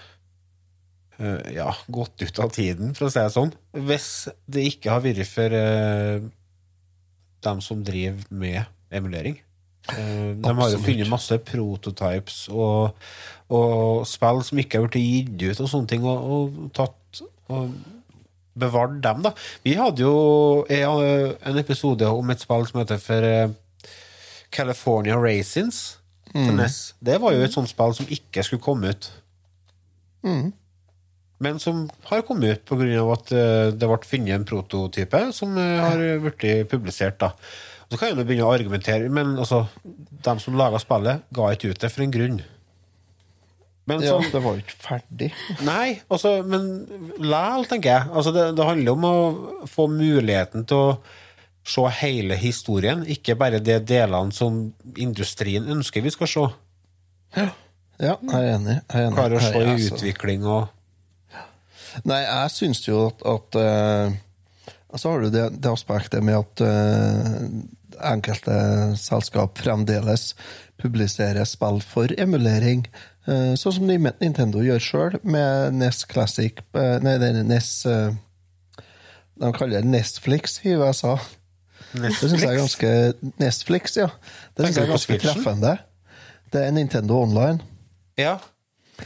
ja, 1.53 1.69
gått 1.91 2.24
ut 2.24 2.41
av 2.43 2.51
tiden, 2.55 2.95
for 2.97 3.07
å 3.07 3.13
si 3.13 3.22
det 3.22 3.34
sånn. 3.34 3.53
Hvis 3.78 4.09
det 4.49 4.65
ikke 4.72 4.93
har 4.93 5.03
vært 5.03 5.30
for 5.30 5.55
uh, 5.55 6.24
dem 7.45 7.63
som 7.63 7.86
driver 7.86 8.26
med 8.30 8.63
emulering. 8.91 9.39
Uh, 9.89 10.38
de 10.38 10.53
har 10.57 10.74
jo 10.74 10.82
funnet 10.82 11.09
masse 11.09 11.38
prototypes 11.45 12.43
og, 12.53 12.97
og 13.49 14.03
spill 14.09 14.43
som 14.45 14.61
ikke 14.61 14.82
har 14.82 14.91
blitt 14.91 15.01
gitt 15.01 15.47
ut, 15.47 15.63
og 15.65 15.72
sånne 15.72 15.91
ting, 15.93 16.05
og, 16.05 16.36
og 16.36 16.69
tatt 16.78 17.24
og 17.51 17.74
bevart 18.53 19.03
dem, 19.03 19.24
da. 19.26 19.32
Vi 19.63 19.76
hadde 19.80 20.03
jo 20.03 20.65
eh, 20.69 20.84
en 21.47 21.59
episode 21.59 22.07
om 22.07 22.32
et 22.34 22.43
spill 22.43 22.67
som 22.67 22.82
heter 22.82 22.99
for 23.01 23.28
eh, 23.28 23.53
California 24.51 25.17
Racins. 25.19 25.97
Mm. 26.36 26.59
Det 26.99 27.17
var 27.22 27.36
jo 27.36 27.43
et 27.43 27.53
sånt 27.53 27.72
spill 27.72 27.95
som 27.95 28.09
ikke 28.11 28.43
skulle 28.43 28.63
komme 28.63 28.91
ut. 28.91 29.11
Men 31.41 31.59
som 31.59 31.87
har 32.09 32.21
kommet 32.27 32.59
ut 32.59 32.65
pga. 32.69 33.01
at 33.15 33.31
eh, 33.33 33.73
det 33.73 33.89
ble 33.89 33.99
funnet 34.05 34.35
en 34.35 34.47
prototype 34.47 35.21
som 35.33 35.57
eh, 35.57 35.79
har 35.81 36.01
blitt 36.21 36.69
publisert. 36.69 37.17
da. 37.19 37.31
Og 37.91 37.95
Så 37.95 37.99
kan 37.99 38.11
jeg 38.11 38.17
jo 38.17 38.23
begynne 38.23 38.47
å 38.47 38.53
argumentere, 38.55 39.09
men 39.09 39.35
altså, 39.41 39.65
de 39.83 40.35
som 40.39 40.55
laga 40.55 40.79
spillet, 40.79 41.23
ga 41.33 41.49
ikke 41.51 41.73
ut 41.73 41.81
det 41.81 41.89
for 41.91 42.05
en 42.05 42.13
grunn. 42.13 42.41
Men 43.89 44.03
Ja, 44.05 44.13
sånn, 44.13 44.29
det 44.31 44.41
var 44.43 44.55
jo 44.55 44.61
ikke 44.61 44.77
ferdig. 44.79 45.31
Nei, 45.65 45.87
altså, 46.07 46.37
men 46.47 46.69
læl, 47.17 47.65
tenker 47.67 47.89
jeg. 47.89 48.11
Altså, 48.13 48.31
det, 48.35 48.45
det 48.55 48.67
handler 48.67 48.95
om 48.95 49.07
å 49.09 49.15
få 49.67 49.87
muligheten 49.91 50.67
til 50.69 50.77
å 50.77 50.93
se 51.67 51.83
hele 51.99 52.37
historien, 52.41 53.03
ikke 53.09 53.35
bare 53.37 53.59
de 53.61 53.79
delene 53.85 54.33
som 54.33 54.61
industrien 54.95 55.67
ønsker 55.69 56.05
vi 56.05 56.13
skal 56.13 56.29
se. 56.29 56.45
Ja, 58.01 58.15
jeg 58.15 58.37
er 58.37 58.47
enig. 58.55 58.77
Jeg 58.77 59.01
er 59.01 59.09
enig. 59.09 59.17
Klarer 59.17 59.37
å 59.37 59.43
se 59.43 59.59
i 59.59 59.73
altså- 59.73 59.97
utvikling 59.97 60.45
og 60.45 60.69
Nei, 62.07 62.21
jeg 62.23 62.53
syns 62.55 62.83
jo 62.87 63.05
at, 63.09 63.23
at 63.27 63.57
uh, 63.59 64.13
Så 64.95 65.11
har 65.11 65.23
du 65.23 65.29
det, 65.33 65.45
det 65.61 65.71
aspektet 65.71 66.23
med 66.23 66.39
at 66.39 66.63
uh, 66.65 67.45
enkelte 68.11 68.57
selskap 68.99 69.59
fremdeles 69.61 70.31
publiserer 70.81 71.45
spill 71.45 71.81
for 71.85 72.11
emulering. 72.19 72.85
Uh, 73.27 73.53
sånn 73.59 73.77
som 73.77 73.91
Nintendo 73.91 74.63
gjør 74.65 74.81
sjøl, 74.81 75.19
med 75.21 75.77
NES 75.77 76.05
Classic 76.09 76.57
eh, 76.57 76.95
Nei, 77.05 77.19
det 77.21 77.27
er 77.29 77.43
NES 77.45 77.67
eh, 77.85 78.15
De 79.37 79.51
kaller 79.53 79.83
det 79.83 79.91
Nestflix 79.91 80.57
i 80.65 80.73
USA. 80.73 81.19
Det 81.91 82.09
syns 82.17 82.41
jeg 82.41 82.49
er 82.49 82.57
ganske 82.57 82.89
Nestflix, 83.41 83.99
ja. 83.99 84.09
Det 84.55 84.65
synes 84.65 84.79
jeg 84.79 84.87
er 84.87 84.93
ganske 84.95 85.19
treffende. 85.21 85.75
Det 86.51 86.65
er 86.65 86.73
Nintendo 86.73 87.19
Online. 87.21 87.61
Ja. 88.17 88.39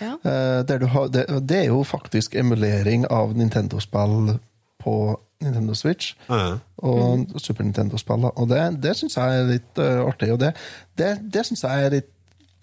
Ja. 0.02 0.16
Eh, 0.24 0.62
der 0.68 0.82
du 0.82 0.88
har, 0.92 1.08
det, 1.14 1.28
det 1.50 1.62
er 1.64 1.70
jo 1.70 1.84
faktisk 1.88 2.36
emulering 2.36 3.06
av 3.12 3.36
Nintendo-spill 3.38 4.36
på 4.84 4.96
Nintendo 5.44 5.74
Switch. 5.74 6.14
Ja. 6.30 6.58
Og 6.78 7.26
Super 7.42 7.66
Nintendo-spill. 7.66 8.28
Og 8.32 8.50
det, 8.50 8.62
det 8.84 8.96
syns 9.00 9.18
jeg 9.18 9.40
er 9.40 9.50
litt 9.50 9.82
uh, 9.82 10.06
artig. 10.06 10.32
Og 10.36 10.40
det, 10.42 10.54
det, 11.00 11.16
det 11.34 11.46
synes 11.48 11.66
jeg 11.66 11.88
er 11.88 11.98
litt 12.00 12.12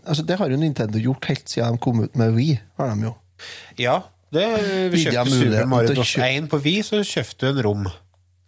altså 0.02 0.24
Det 0.26 0.34
har 0.34 0.50
jo 0.50 0.56
Nintendo 0.58 0.98
gjort 0.98 1.28
helt 1.30 1.50
siden 1.50 1.76
de 1.76 1.78
kom 1.78 2.00
ut 2.02 2.16
med 2.18 2.32
Wii. 2.34 2.56
har 2.78 2.88
de 2.90 3.04
jo. 3.06 3.12
ja. 3.78 4.00
Det, 4.32 4.46
vi 4.90 5.02
kjøpte 5.04 5.30
Super 5.30 5.66
Mario 5.68 5.92
Bros. 5.94 6.14
1 6.16 6.48
på 6.50 6.58
Wii, 6.64 6.80
så 6.82 7.02
kjøpte 7.04 7.46
du 7.46 7.50
en 7.52 7.62
rom. 7.66 7.88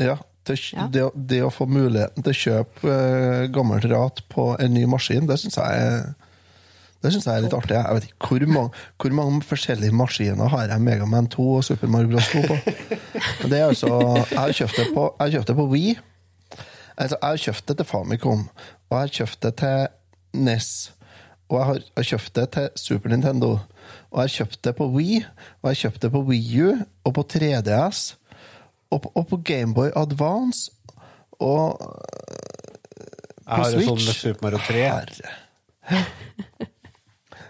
Ja, 0.00 0.16
det, 0.48 0.56
Ja. 0.72 0.88
Det, 0.92 1.04
det 1.14 1.42
å 1.44 1.52
få 1.52 1.66
muligheten 1.70 2.24
til 2.24 2.32
å 2.32 2.40
kjøpe 2.40 2.88
uh, 2.88 3.44
gammelt 3.52 3.86
rat 3.92 4.22
på 4.32 4.48
en 4.60 4.74
ny 4.74 4.86
maskin, 4.90 5.28
det 5.28 5.38
syns 5.42 5.60
jeg 5.60 5.84
er 5.84 6.08
det 7.04 7.10
synes 7.12 7.26
jeg 7.28 7.36
er 7.36 7.44
litt 7.44 7.54
artig. 7.56 7.76
Jeg 7.76 7.96
vet 7.98 8.06
ikke 8.08 8.28
hvor 8.30 8.46
mange, 8.54 8.82
hvor 9.02 9.12
mange 9.18 9.42
forskjellige 9.44 9.92
maskiner 9.96 10.48
har 10.48 10.70
jeg 10.72 10.80
Megaman 10.80 11.26
2 11.28 11.46
og 11.58 11.64
Super 11.66 11.90
Mario 11.92 12.08
Bros. 12.14 12.30
2 12.32 12.42
på. 12.48 12.56
Det 13.52 13.58
er 13.60 13.66
altså, 13.68 13.90
jeg 14.30 14.38
har 14.40 14.54
kjøpt 14.56 14.78
det 14.80 14.86
på, 14.96 15.04
jeg 15.20 15.34
kjøpt 15.36 15.52
det 15.52 15.56
på 15.60 15.66
Wii. 15.74 15.94
Altså, 16.96 17.16
jeg 17.20 17.28
har 17.28 17.42
kjøpt 17.44 17.68
det 17.68 17.76
til 17.82 17.88
Famicom, 17.90 18.42
og 18.88 18.96
jeg 18.96 19.00
har 19.04 19.14
kjøpt 19.18 19.40
det 19.44 19.52
til 19.60 19.86
NES. 20.48 20.68
Og 21.50 21.58
jeg 21.58 21.66
har, 21.68 21.74
jeg 21.82 21.96
har 22.00 22.08
kjøpt 22.14 22.34
det 22.40 22.48
til 22.56 22.68
Super 22.80 23.12
Nintendo. 23.14 23.50
Og 24.10 24.16
jeg 24.18 24.24
har 24.24 24.34
kjøpt 24.38 24.60
det 24.64 24.74
på 24.80 24.88
Wii, 24.96 25.16
og 25.60 25.68
jeg 25.68 25.74
har 25.76 25.80
kjøpt 25.84 26.02
det 26.06 26.12
på 26.16 26.22
Wii 26.30 26.60
U, 26.64 26.70
og 27.04 27.14
på 27.18 27.26
3DS, 27.34 28.02
og 28.90 29.02
på, 29.04 29.12
og 29.14 29.26
på 29.28 29.40
Gameboy 29.44 29.90
Advance, 29.96 30.70
og 31.42 31.82
Jeg 33.44 33.56
har 33.58 33.70
jo 33.74 33.76
Switch? 33.76 33.88
sånn 33.90 34.04
med 34.06 34.14
Super 34.16 34.46
Mario 34.46 34.60
3. 34.64 34.84
Herre. 34.88 35.34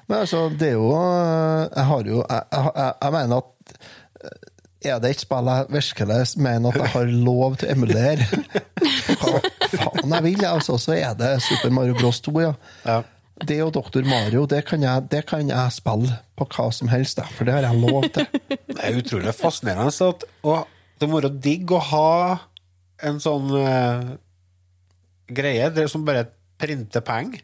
Men 0.08 0.18
altså, 0.20 0.48
det 0.52 0.68
er 0.68 0.76
jo 0.76 0.90
Jeg 0.92 1.84
har 1.88 2.08
jo 2.10 2.18
Jeg, 2.20 2.42
jeg, 2.52 2.92
jeg 3.02 3.12
mener 3.14 3.36
at 3.40 3.76
eh, 4.24 4.50
er 4.84 5.00
det 5.00 5.10
et 5.14 5.22
spill 5.24 5.48
jeg 5.48 5.66
virkelig 5.72 6.16
mener 6.44 6.74
at 6.74 6.80
jeg 6.82 6.92
har 6.92 7.12
lov 7.24 7.56
til 7.56 7.70
å 7.70 7.72
emulere 7.72 8.26
hva 9.22 9.38
faen 9.72 10.12
jeg 10.12 10.24
vil, 10.26 10.44
altså, 10.44 10.76
så 10.76 10.92
er 10.92 11.14
det 11.16 11.30
Super 11.40 11.72
Mario 11.72 11.96
Bros 11.96 12.20
2, 12.20 12.34
ja. 12.42 12.52
Ja. 12.84 12.98
Det 13.48 13.56
og 13.64 13.72
Dr. 13.74 14.04
Mario, 14.06 14.44
det 14.46 14.60
kan, 14.68 14.82
jeg, 14.84 15.06
det 15.10 15.24
kan 15.26 15.48
jeg 15.48 15.72
spille 15.74 16.18
på 16.38 16.46
hva 16.52 16.68
som 16.74 16.90
helst, 16.92 17.18
for 17.34 17.48
det 17.48 17.56
har 17.56 17.66
jeg 17.66 17.80
lov 17.80 18.06
til. 18.14 18.28
Det 18.50 18.76
er 18.78 19.00
utrolig 19.00 19.34
fascinerende. 19.34 19.90
Så 19.94 20.12
at, 20.12 20.26
og 20.44 20.68
det 21.00 21.08
må 21.10 21.18
være 21.18 21.32
digg 21.42 21.72
å 21.74 21.80
ha 21.88 22.12
en 23.08 23.18
sånn 23.22 23.50
uh, 23.56 24.14
greie 25.34 25.88
som 25.90 26.06
bare 26.06 26.28
printer 26.60 27.02
penger. 27.04 27.42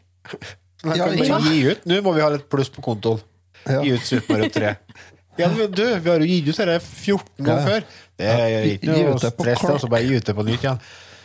Kan 0.81 0.93
ikke 0.97 1.29
bare 1.29 1.51
gi 1.53 1.61
ut. 1.71 1.83
Nå 1.89 2.01
må 2.05 2.13
vi 2.15 2.23
ha 2.23 2.29
litt 2.33 2.47
pluss 2.49 2.71
på 2.73 2.83
kontoen. 2.85 3.21
Ja. 3.67 3.81
Gi 3.85 3.93
ut 3.95 4.05
Super 4.07 4.37
Mario 4.37 4.53
3. 4.57 4.75
Ja, 5.39 5.47
men 5.47 5.71
du, 5.71 5.79
vi 6.03 6.09
har 6.09 6.19
jo 6.19 6.25
gitt 6.27 6.49
ut 6.51 6.57
dette 6.59 6.73
14 6.83 7.45
ganger 7.45 7.61
Ja. 7.61 7.67
før. 7.69 7.83
Det 8.19 8.27
er 8.27 8.65
ikke 8.67 8.91
noe 8.91 9.19
stress, 9.21 9.63
altså 9.63 9.87
bare 9.89 10.03
gi 10.03 10.17
ut 10.19 10.27
det 10.27 10.35
på 10.35 10.43
nytt 10.45 10.65
igjen. 10.65 10.81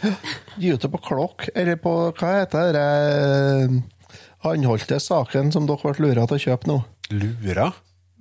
Gi 0.62 0.70
ut 0.76 0.84
det 0.86 0.90
på 0.92 1.00
klokk, 1.02 1.48
eller 1.58 1.76
på 1.82 1.92
hva 2.14 2.30
heter 2.36 2.70
det 2.76 2.84
eh, 3.10 3.74
håndholdte 4.46 5.00
saken 5.02 5.50
som 5.52 5.66
dere 5.68 5.92
ble 5.98 6.06
lura 6.06 6.26
til 6.30 6.38
å 6.38 6.44
kjøpe 6.44 6.70
nå? 6.70 6.76
Lura? 7.18 7.66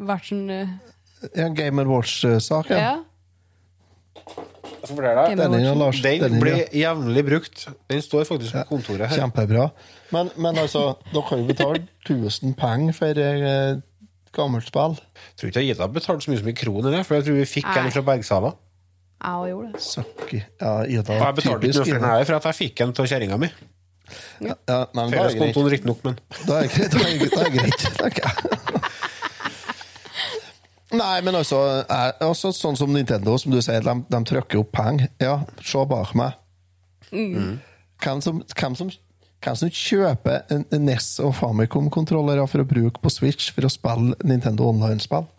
Vært 0.10 0.28
sånn 0.32 0.50
uh, 0.50 0.74
Ja, 1.38 1.48
Game 1.54 1.86
Watch-saken. 1.88 2.82
Ja. 2.82 2.96
Game 4.90 5.48
Den. 5.50 5.80
Lars, 5.80 6.02
Den 6.02 6.22
den, 6.22 6.38
blir 6.42 6.58
ja. 6.62 6.68
jevnlig 6.90 7.26
brukt. 7.26 7.68
Den 7.92 8.02
står 8.02 8.28
faktisk 8.30 8.54
på 8.54 8.64
kontoret 8.76 9.10
her. 9.10 9.24
Kjempebra. 9.24 9.70
Men, 10.16 10.30
men 10.38 10.58
altså, 10.62 10.96
dere 11.12 11.26
har 11.30 11.42
jo 11.42 11.50
betalt 11.50 11.90
1000 12.06 12.56
penger 12.60 12.98
for 12.98 13.22
eh, 13.26 13.82
gammelt 14.36 14.68
spill. 14.68 14.98
Jeg 15.16 15.40
tror 15.40 15.52
ikke 15.54 15.66
Ida 15.70 15.88
betalte 15.92 16.28
så 16.28 16.34
mye 16.34 16.42
som 16.44 16.52
i 16.52 16.58
kroner, 16.58 17.00
for 17.04 17.20
jeg 17.20 17.28
tror 17.28 17.40
vi 17.40 17.48
fikk 17.50 17.72
en 17.72 17.92
fra 17.96 18.06
Bergsala. 18.12 18.54
Jeg 19.26 19.54
gjorde 19.54 19.72
det. 19.74 20.44
Ja, 20.62 20.74
Ida, 20.84 21.16
Og 21.16 21.24
jeg 21.24 21.40
betalte 21.40 21.70
ikke 21.70 21.80
noe 21.80 21.88
for 21.88 22.00
den 22.00 22.10
her, 22.10 22.28
for 22.28 22.40
at 22.40 22.50
jeg 22.52 22.60
fikk 22.62 22.86
en 22.86 22.94
av 22.94 23.10
kjerringa 23.14 23.40
mi. 23.42 23.52
Ja, 24.44 24.54
ja, 24.70 24.80
men 24.94 25.10
da 25.10 25.24
er 25.26 25.32
det 25.32 25.40
greit. 25.40 25.56
Felleskontoen 25.56 25.96
men 26.06 26.20
Da 26.46 26.60
er 26.60 26.68
det 26.68 26.74
greit, 26.76 26.92
da 26.94 27.00
er 27.02 27.16
det, 27.18 27.30
da 27.32 27.40
er 27.42 27.50
det 27.50 27.64
greit 27.64 27.86
tenker 27.98 28.28
jeg. 28.30 28.84
Nei, 31.00 31.16
men 31.26 31.38
altså, 31.38 31.62
jeg, 31.84 32.14
altså 32.26 32.52
Sånn 32.56 32.78
som 32.80 32.94
Nintendo, 32.94 33.36
som 33.42 33.54
du 33.54 33.60
sier, 33.64 33.84
de, 33.86 33.96
de 34.12 34.22
trykker 34.32 34.62
opp 34.62 34.72
penger. 34.76 35.12
Ja, 35.22 35.40
se 35.64 35.84
bak 35.90 36.14
meg. 36.18 36.38
Hvem, 37.12 38.22
som, 38.22 38.42
hvem, 38.56 38.78
som, 38.78 38.90
hvem 39.46 39.60
som 39.62 39.72
kjøper 39.72 40.42
en 40.52 40.66
en 40.74 40.88
NES 40.90 41.16
og 41.24 41.36
Famicom-kontrollere 41.40 42.48
for 42.52 42.64
å 42.64 42.68
bruke 42.68 43.02
på 43.04 43.14
Switch 43.14 43.52
for 43.56 43.68
å 43.68 43.72
spille 43.72 44.18
Nintendo 44.28 44.68
Online-spill? 44.72 45.30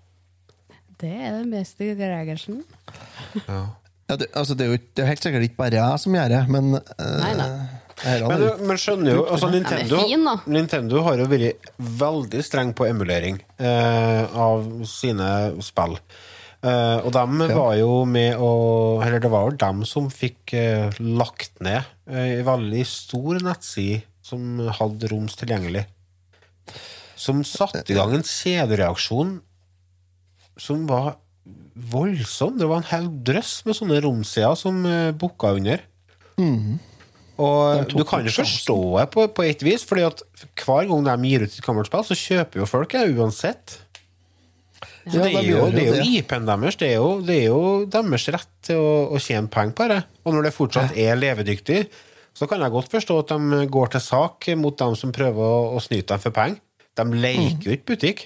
Det 0.96 1.12
er 1.12 1.42
det 1.42 1.50
beste 1.52 1.90
Gregersen. 1.98 2.62
ja. 3.44 3.64
Ja, 4.06 4.14
det, 4.16 4.26
altså, 4.38 4.54
det, 4.54 4.66
er 4.66 4.70
jo, 4.70 4.78
det 4.94 5.02
er 5.02 5.08
helt 5.10 5.24
sikkert 5.24 5.42
ikke 5.42 5.58
bare 5.58 5.78
jeg 5.80 5.98
som 5.98 6.14
gjør 6.14 6.28
det, 6.30 6.42
men 6.54 6.76
uh, 6.78 7.06
Nei, 7.18 7.32
nei. 7.34 7.48
Men, 8.04 8.40
du- 8.42 8.64
men 8.68 8.76
skjønner 8.76 9.14
jo 9.14 9.22
altså 9.24 9.48
Nintendo, 9.50 9.98
fin. 10.44 10.52
Nintendo 10.52 11.02
har 11.06 11.16
jo 11.16 11.26
vært 11.30 11.70
veldig 11.80 12.42
streng 12.44 12.74
på 12.76 12.84
emulering 12.90 13.38
eh, 13.58 14.26
av 14.36 14.66
sine 14.90 15.28
spill. 15.64 15.96
Eh, 16.66 16.98
og 17.06 17.08
dem 17.14 17.38
var 17.52 17.74
jo 17.78 18.04
med 18.08 18.36
å 18.42 19.00
Eller 19.04 19.20
det 19.20 19.30
var 19.30 19.44
jo 19.50 19.56
dem 19.60 19.84
som 19.88 20.08
fikk 20.10 20.52
eh, 20.56 20.90
lagt 21.00 21.52
ned 21.60 21.84
ei 22.10 22.42
veldig 22.46 22.84
stor 22.88 23.40
nettside 23.44 24.02
som 24.26 24.58
hadde 24.78 25.08
roms 25.12 25.36
tilgjengelig. 25.38 25.84
Som 27.16 27.44
satte 27.48 27.84
i 27.92 27.94
gang 27.96 28.12
en 28.16 28.22
kjedereaksjon 28.26 29.38
som 30.58 30.86
var 30.88 31.14
voldsom. 31.76 32.58
Det 32.58 32.66
var 32.68 32.80
en 32.82 32.90
hel 32.90 33.06
drøss 33.28 33.60
med 33.68 33.76
sånne 33.78 34.00
romsider 34.04 34.56
som 34.58 34.84
eh, 34.88 35.12
booka 35.16 35.54
under. 35.56 35.80
Og 37.36 37.90
du 37.92 38.04
kan 38.08 38.24
jo 38.24 38.32
forstå 38.32 38.76
det 38.96 39.06
på, 39.12 39.26
på 39.36 39.44
et 39.44 39.64
vis, 39.64 39.84
fordi 39.84 40.06
at 40.06 40.22
hver 40.62 40.88
gang 40.88 41.04
de 41.04 41.30
gir 41.30 41.44
ut 41.44 41.52
et 41.52 41.64
gammelt 41.64 41.90
spill, 41.90 42.06
så 42.08 42.16
kjøper 42.16 42.62
jo 42.62 42.68
folk 42.70 42.96
det 42.96 43.04
uansett. 43.12 43.76
Så 45.06 45.20
det 45.20 45.30
er 45.38 45.44
jo, 45.46 45.66
det 45.70 45.84
er 45.84 46.00
jo. 46.00 46.06
IP-en 46.18 46.48
deres. 46.48 46.78
Det 46.80 46.88
er 46.90 46.96
jo, 46.98 47.10
det 47.22 47.36
er 47.44 47.48
jo 47.52 47.60
deres 47.92 48.26
rett 48.34 48.52
til 48.66 48.80
å, 48.82 48.92
å 49.14 49.20
tjene 49.22 49.52
penger 49.52 49.76
på 49.78 49.88
det. 49.92 50.00
Og 50.26 50.34
når 50.34 50.48
det 50.48 50.54
fortsatt 50.56 50.96
er 50.98 51.18
levedyktig, 51.20 51.82
så 52.36 52.48
kan 52.50 52.64
jeg 52.64 52.74
godt 52.74 52.90
forstå 52.92 53.18
at 53.22 53.34
de 53.34 53.60
går 53.72 53.92
til 53.94 54.02
sak 54.02 54.48
mot 54.60 54.76
dem 54.80 54.96
som 54.98 55.14
prøver 55.14 55.44
å, 55.44 55.76
å 55.76 55.84
snyte 55.84 56.10
dem 56.12 56.24
for 56.24 56.36
penger. 56.36 56.58
De 56.96 57.06
leker 57.12 57.68
jo 57.68 57.76
ikke 57.76 57.92
butikk. 57.92 58.24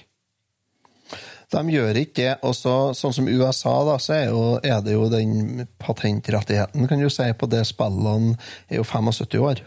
De 1.51 1.61
gjør 1.73 1.99
ikke 1.99 2.21
det. 2.21 2.35
Og 2.47 2.55
så, 2.55 2.73
sånn 2.97 3.15
som 3.15 3.27
USA, 3.27 3.73
da, 3.87 3.97
så 3.99 4.15
er, 4.15 4.25
jo, 4.31 4.43
er 4.63 4.79
det 4.85 4.95
jo 4.95 5.09
den 5.11 5.65
patentrettigheten, 5.81 6.87
kan 6.87 7.03
du 7.03 7.09
si, 7.11 7.27
på 7.35 7.49
det 7.51 7.65
spillene 7.69 8.37
er 8.69 8.79
jo 8.79 8.87
75 8.87 9.39
år. 9.43 9.63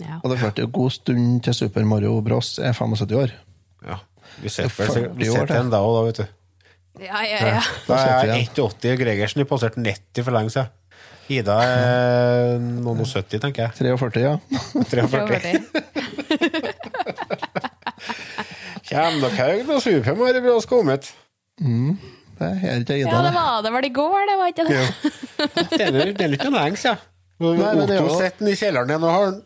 Ja. 0.00 0.18
Og 0.22 0.32
det 0.32 0.40
er 0.40 0.62
en 0.64 0.72
god 0.72 0.92
stund 0.96 1.42
til 1.44 1.56
Super 1.56 1.84
Mario 1.84 2.14
Bros. 2.24 2.54
er 2.58 2.72
75 2.72 3.16
år. 3.20 3.34
Ja, 3.84 4.00
vi 4.40 4.52
setter 4.52 4.88
den 4.88 4.94
vel 4.94 5.08
40 5.10 5.18
vi 5.18 5.28
år, 5.28 5.40
setter 5.42 5.54
det. 5.54 5.62
en 5.66 5.72
da 5.74 5.80
òg, 5.84 5.96
da, 5.98 6.04
vet 6.08 6.20
du. 6.20 6.26
ja, 7.04 7.22
ja, 7.28 7.40
ja. 7.58 7.62
Da 7.86 8.00
er 8.00 8.30
jeg 8.30 8.48
1,80 8.48 8.94
og 8.94 9.02
Gregersen 9.04 9.44
har 9.44 9.50
passert 9.50 9.76
90 9.76 10.24
for 10.24 10.36
lenge 10.36 10.54
siden. 10.56 10.76
Ida 11.30 11.56
er 11.62 12.56
noen 12.58 13.04
og 13.04 13.06
70, 13.06 13.38
tenker 13.44 13.68
jeg. 13.68 13.76
43, 13.78 14.24
ja. 14.24 14.38
43. 14.90 15.60
Kjem 18.90 19.20
dere 19.22 19.60
når 19.68 19.82
Super 19.84 20.16
Mario 20.18 20.40
Bros. 20.44 20.66
kommet? 20.66 21.10
Det 21.60 22.46
er 22.48 22.54
helt 22.62 22.88
ikke 22.90 22.96
Ja, 23.04 23.10
Ida, 23.10 23.20
det 23.20 23.30
det. 23.30 23.34
var 23.36 23.62
det 23.66 23.72
vel 23.74 23.86
i 23.86 23.92
går, 24.00 24.18
det 24.30 24.36
var 24.40 24.50
ikke 24.50 24.66
det? 24.66 24.80
Det 25.70 25.80
er, 25.80 25.92
det 26.16 26.24
er 26.24 26.28
litt 26.34 26.42
noe 26.44 26.52
lenge 26.58 26.76
siden. 26.80 26.98
Nei, 27.40 27.54
men 27.56 27.86
det 27.88 27.96
er 27.96 28.02
Otto 28.04 28.10
jo- 28.12 28.18
sitter 28.20 28.50
i 28.52 28.56
kjelleren 28.60 28.90
igjen 28.92 29.04
og 29.08 29.12
har 29.14 29.26
en 29.30 29.38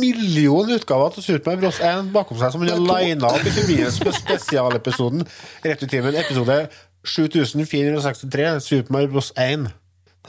million 0.00 0.68
utgaver 0.76 1.14
til 1.14 1.24
Super 1.26 1.50
Mario 1.54 1.62
Bros. 1.68 1.80
1 1.80 2.10
bakom 2.14 2.38
seg, 2.40 2.52
som 2.52 2.60
han 2.64 2.70
har 2.70 3.04
lina 3.04 3.30
opp 3.30 3.46
i 3.48 3.52
forbindelse 3.54 4.04
med 4.06 4.18
spesialepisoden 4.18 5.24
Returtimen, 5.64 6.18
episode 6.20 6.58
7463, 7.04 8.60
Super 8.66 8.92
Mario 8.96 9.12
Bros. 9.14 9.32
1. 9.36 9.68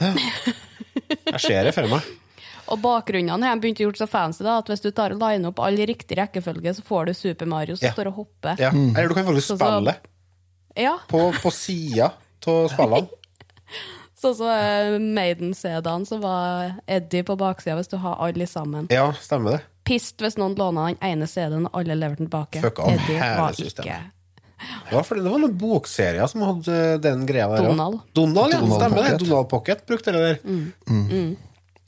Jeg 0.00 1.40
ser 1.44 1.64
det 1.68 1.74
for 1.76 1.88
meg. 1.92 2.08
Og 2.70 2.78
bakgrunnene 2.80 3.42
har 3.48 3.56
de 3.56 3.60
begynt 3.60 3.80
å 3.82 3.86
gjøre 3.88 3.98
så 3.98 4.06
fancy 4.08 4.44
da, 4.44 4.58
at 4.62 4.66
hvis 4.70 4.80
du 4.84 4.90
tar 4.94 5.10
og 5.12 5.18
liner 5.20 5.48
opp 5.50 5.58
alle 5.60 5.82
i 5.82 5.86
riktig 5.90 6.16
rekkefølge, 6.16 6.74
så 6.78 6.82
får 6.86 7.06
du 7.06 7.14
Super 7.14 7.46
Mario 7.46 7.74
som 7.76 7.86
Ja. 7.88 7.92
står 7.92 8.06
og 8.12 8.14
hopper. 8.14 8.56
Ja. 8.58 8.70
Eller 8.70 9.08
du 9.08 9.14
kan 9.14 9.24
faktisk 9.26 9.46
Så- 9.48 9.58
så- 9.58 9.94
Ja, 10.76 10.98
på, 11.08 11.32
på 11.42 11.50
sida 11.52 12.12
av 12.46 12.68
spillene. 12.70 13.08
sånn 14.22 14.34
som 14.36 14.46
eh, 14.46 14.98
Maiden-CD-en, 14.98 16.06
så 16.06 16.18
var 16.22 16.76
Eddie 16.86 17.22
på 17.24 17.36
baksida 17.36 17.74
hvis 17.76 17.88
du 17.90 17.96
har 17.98 18.16
alle 18.20 18.46
sammen. 18.46 18.86
Ja, 18.90 19.12
stemmer 19.20 19.50
det. 19.58 19.60
Pist 19.84 20.16
hvis 20.22 20.38
noen 20.38 20.54
låner 20.56 20.94
den 20.94 20.98
ene 21.02 21.26
CD-en 21.26 21.66
og 21.66 21.74
alle 21.74 21.94
lever 21.98 22.16
den 22.16 22.28
tilbake. 22.28 22.62
Fuck 22.62 22.78
off, 22.78 22.88
Eddie 22.94 23.18
var 23.18 23.52
systemet. 23.52 23.84
ikke 23.84 24.10
Det 24.62 24.94
var, 24.94 25.02
fordi 25.02 25.22
det 25.24 25.30
var 25.32 25.38
noen 25.42 25.58
bokserier 25.58 26.28
som 26.30 26.40
hadde 26.46 27.00
den 27.02 27.26
greia 27.26 27.48
der. 27.50 27.66
Donald. 27.66 28.00
Donald, 28.14 28.52
ja. 28.52 28.60
Donald 28.60 28.80
stemmer 28.80 29.02
det. 29.02 29.10
Pocket. 29.10 29.28
Donald 29.28 29.48
Pocket 29.50 29.86
brukte 29.86 30.12
det 30.12 30.22
der. 30.22 31.36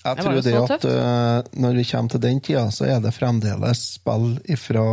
Jeg 0.04 0.20
tror 0.20 0.36
det, 0.36 0.42
det 0.44 0.62
at 0.76 0.84
eh, 0.90 1.60
når 1.64 1.78
vi 1.80 1.84
kommer 1.88 2.12
til 2.12 2.20
den 2.20 2.40
tida, 2.44 2.66
så 2.74 2.84
er 2.92 3.00
det 3.00 3.14
fremdeles 3.16 3.80
spill 3.96 4.34
fra 4.60 4.84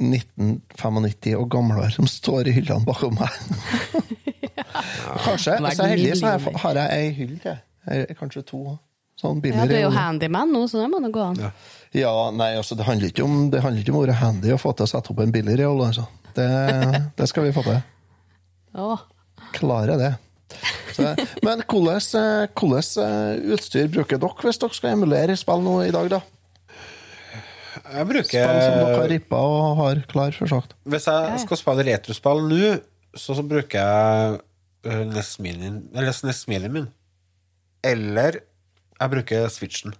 1995 0.00 1.36
og 1.38 1.50
gamlere 1.52 1.90
som 1.94 2.08
står 2.08 2.48
i 2.50 2.56
hyllene 2.56 2.86
bakom 2.88 3.14
meg. 3.20 3.36
Kanskje. 5.26 5.60
Hvis 5.60 5.78
jeg 5.78 5.84
er 5.84 5.92
heldig, 5.92 6.16
så 6.18 6.32
har 6.32 6.40
jeg, 6.40 6.58
har 6.64 6.80
jeg 6.80 6.98
ei 6.98 7.14
hylle 7.18 7.38
til. 7.44 8.16
Kanskje 8.18 8.42
to. 8.48 8.64
Sånn 9.20 9.38
Ja, 9.46 9.62
du 9.68 9.76
er 9.76 9.84
jo 9.84 9.92
handyman 9.94 10.50
nå, 10.50 10.64
så 10.66 10.80
det 10.80 10.88
må 10.90 10.98
nå 10.98 11.12
gå 11.14 11.22
an. 11.22 11.38
Ja. 11.38 11.52
Ja, 11.94 12.12
nei, 12.34 12.56
altså, 12.58 12.74
det 12.74 12.88
handler 12.88 13.12
ikke 13.12 13.22
om 13.22 13.50
det 13.52 13.60
handler 13.62 13.84
ikke 13.84 13.92
om 13.94 14.00
å 14.00 14.02
være 14.02 14.16
handy 14.18 14.50
og 14.50 14.58
få 14.58 14.72
til 14.74 14.88
å 14.88 14.90
sette 14.90 15.12
opp 15.12 15.20
en 15.22 15.34
billig 15.34 15.54
reol, 15.60 15.84
altså. 15.86 16.08
Det, 16.34 16.48
det 17.14 17.28
skal 17.30 17.46
vi 17.46 17.52
få 17.54 17.62
til. 17.62 17.78
Åh. 18.82 19.04
Klare 19.54 19.94
det. 20.00 20.10
Så, 20.94 21.10
men 21.42 21.64
hvordan, 21.66 22.00
eh, 22.20 23.04
eh, 23.04 23.52
utstyr 23.54 23.90
bruker 23.92 24.20
dere 24.22 24.46
hvis 24.46 24.60
dere 24.62 24.76
skal 24.76 24.94
emulere 24.94 25.36
spill 25.38 25.64
nå 25.64 25.80
i 25.86 25.92
dag, 25.94 26.10
da? 26.12 26.22
Jeg 27.84 28.08
bruker 28.08 28.28
Spill 28.30 28.62
som 28.62 28.78
dere 28.78 28.96
har 28.96 29.10
rippa 29.10 29.38
og 29.44 29.76
har 29.82 30.00
klar, 30.10 30.34
for 30.36 30.50
sagt. 30.50 30.74
Hvis 30.88 31.06
jeg 31.10 31.42
skal 31.42 31.60
spille 31.60 31.86
retrospill 31.90 32.42
nå, 32.48 32.74
så, 33.14 33.36
så 33.36 33.44
bruker 33.46 33.80
jeg 33.80 34.40
Nesmilien 34.84 35.14
NES 35.14 35.38
Mini- 35.40 35.98
eller 35.98 36.12
SNES 36.12 36.44
Minien 36.50 36.72
min. 36.74 36.88
Eller 37.84 38.40
jeg 39.00 39.12
bruker 39.12 39.48
Switchen. 39.52 39.94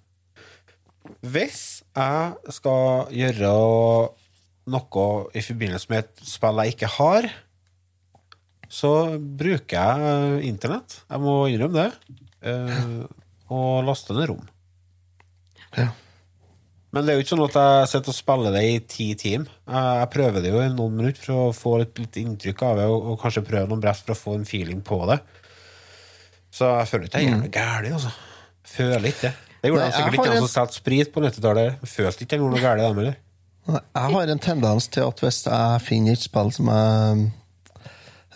Hvis 1.20 1.82
jeg 1.96 2.54
skal 2.56 3.10
gjøre 3.12 3.52
noe 4.72 5.08
i 5.36 5.42
forbindelse 5.44 5.90
med 5.92 6.04
et 6.04 6.24
spill 6.28 6.62
jeg 6.62 6.76
ikke 6.76 6.92
har, 6.96 7.28
så 8.72 8.92
bruker 9.18 9.76
jeg 9.76 10.44
internett. 10.48 11.00
Jeg 11.10 11.22
må 11.22 11.36
innrømme 11.52 11.84
det. 11.84 12.16
Uh, 12.44 13.04
og 13.54 13.84
laste 13.86 14.16
ned 14.16 14.28
rom. 14.30 14.42
Ja. 15.76 15.90
Men 16.94 17.06
det 17.06 17.10
er 17.12 17.16
jo 17.18 17.24
ikke 17.24 17.32
sånn 17.32 17.46
at 17.48 17.56
jeg 17.58 17.86
sitter 17.90 18.12
og 18.12 18.16
spiller 18.16 18.54
det 18.54 18.62
i 18.70 18.74
ti 18.86 19.06
timer. 19.18 19.48
Jeg, 19.66 20.10
prøver 20.12 20.44
det 20.44 20.52
jo 20.52 20.60
i 20.62 20.68
noen 20.70 21.00
minutter 21.00 21.24
for 21.26 21.48
å 21.48 21.54
få 21.56 21.72
litt, 21.82 21.98
litt 21.98 22.20
inntrykk 22.20 22.62
av 22.68 22.76
det, 22.78 22.84
og, 22.92 23.08
og 23.10 23.16
kanskje 23.22 23.42
prøve 23.48 23.66
noen 23.72 23.82
brett 23.82 23.98
for 24.04 24.14
å 24.14 24.18
få 24.20 24.36
en 24.38 24.46
feeling 24.46 24.84
på 24.86 25.00
det. 25.10 25.18
Så 26.54 26.68
jeg 26.70 26.90
føler 26.92 27.08
ikke 27.08 27.24
jeg 27.24 27.32
er 27.32 27.40
noe 27.40 27.50
gæren, 27.50 27.96
altså. 27.98 28.12
Føler 28.74 29.08
ikke 29.10 29.26
det. 29.26 29.32
Det 29.64 29.70
gjorde 29.72 29.80
Nei, 29.82 29.90
de 29.90 29.96
sikkert 29.96 30.14
ikke, 30.18 30.28
de 30.28 30.36
en- 30.36 30.44
som 30.44 30.52
satte 30.52 30.76
sprit 30.78 31.10
på 31.10 31.22
90-tallet. 31.24 31.84
Følte 31.88 32.24
ikke 32.26 32.36
jeg 32.36 32.44
gjorde 32.44 32.54
noe 32.54 32.62
galt, 32.62 32.84
dem 32.84 33.00
heller. 33.00 33.20
Jeg 33.74 34.14
har 34.14 34.30
en 34.34 34.42
tendens 34.44 34.88
til 34.92 35.06
at 35.08 35.20
hvis 35.24 35.38
jeg 35.48 35.82
finner 35.86 36.12
et 36.12 36.20
spill 36.22 36.50
som 36.52 36.68
jeg 36.68 37.24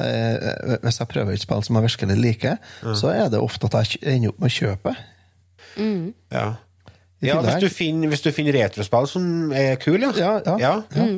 eh, 0.04 0.76
Hvis 0.84 1.00
jeg 1.00 1.10
prøver 1.10 1.34
et 1.34 1.42
spill 1.42 1.64
som 1.66 1.78
jeg 1.78 1.88
virkelig 1.88 2.18
liker, 2.20 2.58
så 2.94 3.12
er 3.14 3.28
det 3.32 3.40
ofte 3.42 3.70
at 3.70 3.94
jeg 3.94 4.02
ender 4.16 4.32
opp 4.34 4.42
med 4.42 4.50
å 4.50 4.56
kjøpe. 4.58 4.94
Ja. 6.34 6.46
Ja, 7.24 7.40
hvis 7.42 7.64
du 7.64 7.68
finner, 7.74 8.12
hvis 8.12 8.22
du 8.22 8.30
finner 8.30 8.54
retrospill 8.54 9.08
som 9.10 9.50
er 9.50 9.74
kule, 9.82 10.12
ja. 10.14 10.36
Ja, 10.44 10.58
ja. 10.62 10.74
ja. 10.94 11.08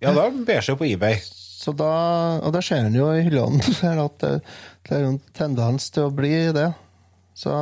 Ja, 0.00 0.14
da 0.16 0.30
ber 0.32 0.64
seg 0.64 0.78
på 0.80 0.88
eBay. 0.88 1.18
Så 1.60 1.74
da, 1.76 1.90
og 2.40 2.54
det 2.56 2.62
ser 2.64 2.86
en 2.86 2.96
jo 2.96 3.10
i 3.12 3.24
hyllene 3.26 3.60
at 4.06 4.22
det, 4.22 4.30
det 4.88 4.96
er 4.96 5.10
en 5.10 5.18
tendens 5.36 5.90
til 5.92 6.08
å 6.08 6.14
bli 6.14 6.32
det. 6.56 6.70
Så 7.36 7.52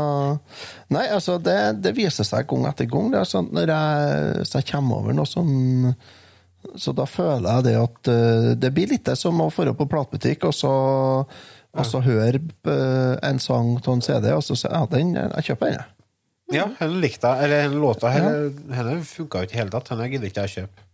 Nei, 0.94 1.04
altså, 1.12 1.36
det, 1.42 1.82
det 1.82 1.96
viser 1.98 2.26
seg 2.26 2.46
gang 2.50 2.68
etter 2.70 2.86
gang. 2.90 3.10
Det 3.12 3.20
er 3.20 3.28
sånn, 3.28 3.50
når 3.54 3.74
jeg, 3.74 4.46
jeg 4.54 4.68
kommer 4.70 5.02
over 5.02 5.18
noe 5.18 5.28
som 5.28 5.50
Så 6.78 6.92
da 6.96 7.06
føler 7.06 7.46
jeg 7.46 7.66
det 7.68 7.74
at 7.78 8.10
uh, 8.10 8.48
Det 8.58 8.72
blir 8.74 8.90
litt 8.90 9.06
det 9.06 9.14
som 9.18 9.38
å 9.40 9.50
dra 9.54 9.74
på 9.76 9.86
platebutikk 9.90 10.48
og 10.48 10.56
så, 10.56 10.72
og 11.22 11.86
så 11.86 12.00
høre 12.02 12.40
uh, 12.66 13.14
en 13.24 13.38
sang 13.42 13.76
av 13.78 13.92
en 13.94 14.02
CD, 14.04 14.32
og 14.34 14.42
så 14.44 14.58
sier 14.58 14.74
ja, 14.74 14.82
den, 14.90 15.14
jeg 15.14 15.48
kjøper 15.50 15.70
den. 15.70 15.78
jeg. 15.78 15.94
Ja, 16.58 16.66
henne 16.80 17.00
likte 17.02 17.30
jeg. 17.30 17.46
Eller 17.46 17.72
låta 17.76 18.10
henne, 18.12 18.52
henne 18.74 18.98
funka 19.06 19.42
jo 19.42 19.48
ikke 19.48 19.54
i 19.54 19.56
det 19.56 19.62
hele 19.62 19.74
tatt. 19.74 19.90
Henne 19.92 20.10
gidder 20.10 20.30
ikke 20.30 20.46
jeg 20.46 20.54
kjøpe. 20.56 20.86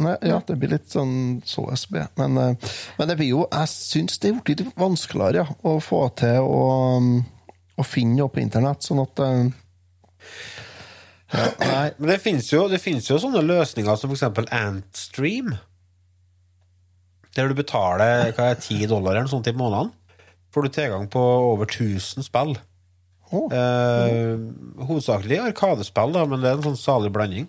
Nei, 0.00 0.14
ja, 0.24 0.38
det 0.46 0.54
blir 0.56 0.70
litt 0.72 0.88
sånn 0.88 1.14
så 1.44 1.66
SB. 1.76 1.98
Men, 2.20 2.38
uh, 2.40 2.76
men 2.96 3.10
det 3.10 3.18
blir 3.20 3.34
jo 3.34 3.42
Jeg 3.44 3.72
syns 3.74 4.20
det 4.22 4.30
er 4.30 4.38
blitt 4.40 4.64
litt 4.64 4.78
vanskeligere 4.80 5.44
ja, 5.44 5.58
å 5.68 5.76
få 5.84 6.06
til 6.16 6.46
å, 6.46 6.62
å 7.76 7.86
finne 7.86 8.16
noe 8.16 8.32
på 8.32 8.40
internett, 8.40 8.86
sånn 8.86 9.02
at 9.04 9.20
ja, 11.30 11.46
Nei. 11.60 11.88
Men 11.98 12.12
det 12.12 12.20
finnes 12.24 12.48
jo, 12.52 12.64
det 12.70 12.80
finnes 12.82 13.06
jo 13.10 13.18
sånne 13.22 13.42
løsninger 13.44 13.98
som 13.98 14.10
for 14.10 14.18
eksempel 14.18 14.48
Antstream. 14.54 15.54
Der 17.36 17.50
du 17.50 17.54
betaler 17.54 18.32
hva 18.34 18.50
er 18.50 18.58
det, 18.58 18.66
10 18.66 18.90
dollar 18.90 19.14
eller 19.14 19.28
noe 19.28 19.34
sånt 19.34 19.50
i 19.50 19.54
måneden. 19.54 19.92
Får 20.50 20.66
du 20.66 20.74
tilgang 20.74 21.06
på 21.10 21.22
over 21.22 21.68
1000 21.68 22.26
spill. 22.26 22.56
Oh. 23.30 23.46
Eh, 23.54 24.34
hovedsakelig 24.82 25.38
arkadespill, 25.44 26.16
da, 26.16 26.24
men 26.26 26.42
det 26.42 26.50
er 26.50 26.58
en 26.58 26.72
sånn 26.72 26.80
salig 26.80 27.12
blanding. 27.14 27.46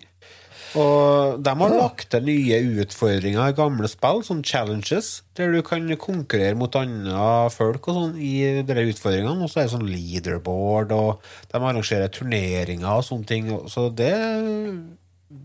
Og 0.78 1.42
de 1.44 1.52
har 1.60 1.74
lagt 1.74 2.06
til 2.14 2.24
nye 2.24 2.60
utfordringer 2.82 3.50
i 3.50 3.56
gamle 3.56 3.90
spill, 3.90 4.22
sånn 4.24 4.40
challenges, 4.46 5.10
der 5.36 5.52
du 5.52 5.60
kan 5.66 5.84
konkurrere 6.00 6.56
mot 6.58 6.76
andre 6.78 7.50
folk 7.52 7.90
og 7.90 7.98
sånn 7.98 8.16
i 8.16 8.62
de 8.64 8.86
utfordringene. 8.94 9.36
Og 9.44 9.52
så 9.52 9.62
er 9.62 9.68
det 9.68 9.74
sånn 9.74 9.90
leaderboard, 9.90 10.94
og 10.96 11.28
de 11.52 11.60
arrangerer 11.60 12.12
turneringer 12.12 12.88
og 12.94 13.04
sånne 13.06 13.28
ting. 13.28 13.52
Så 13.72 13.90
det, 13.92 14.14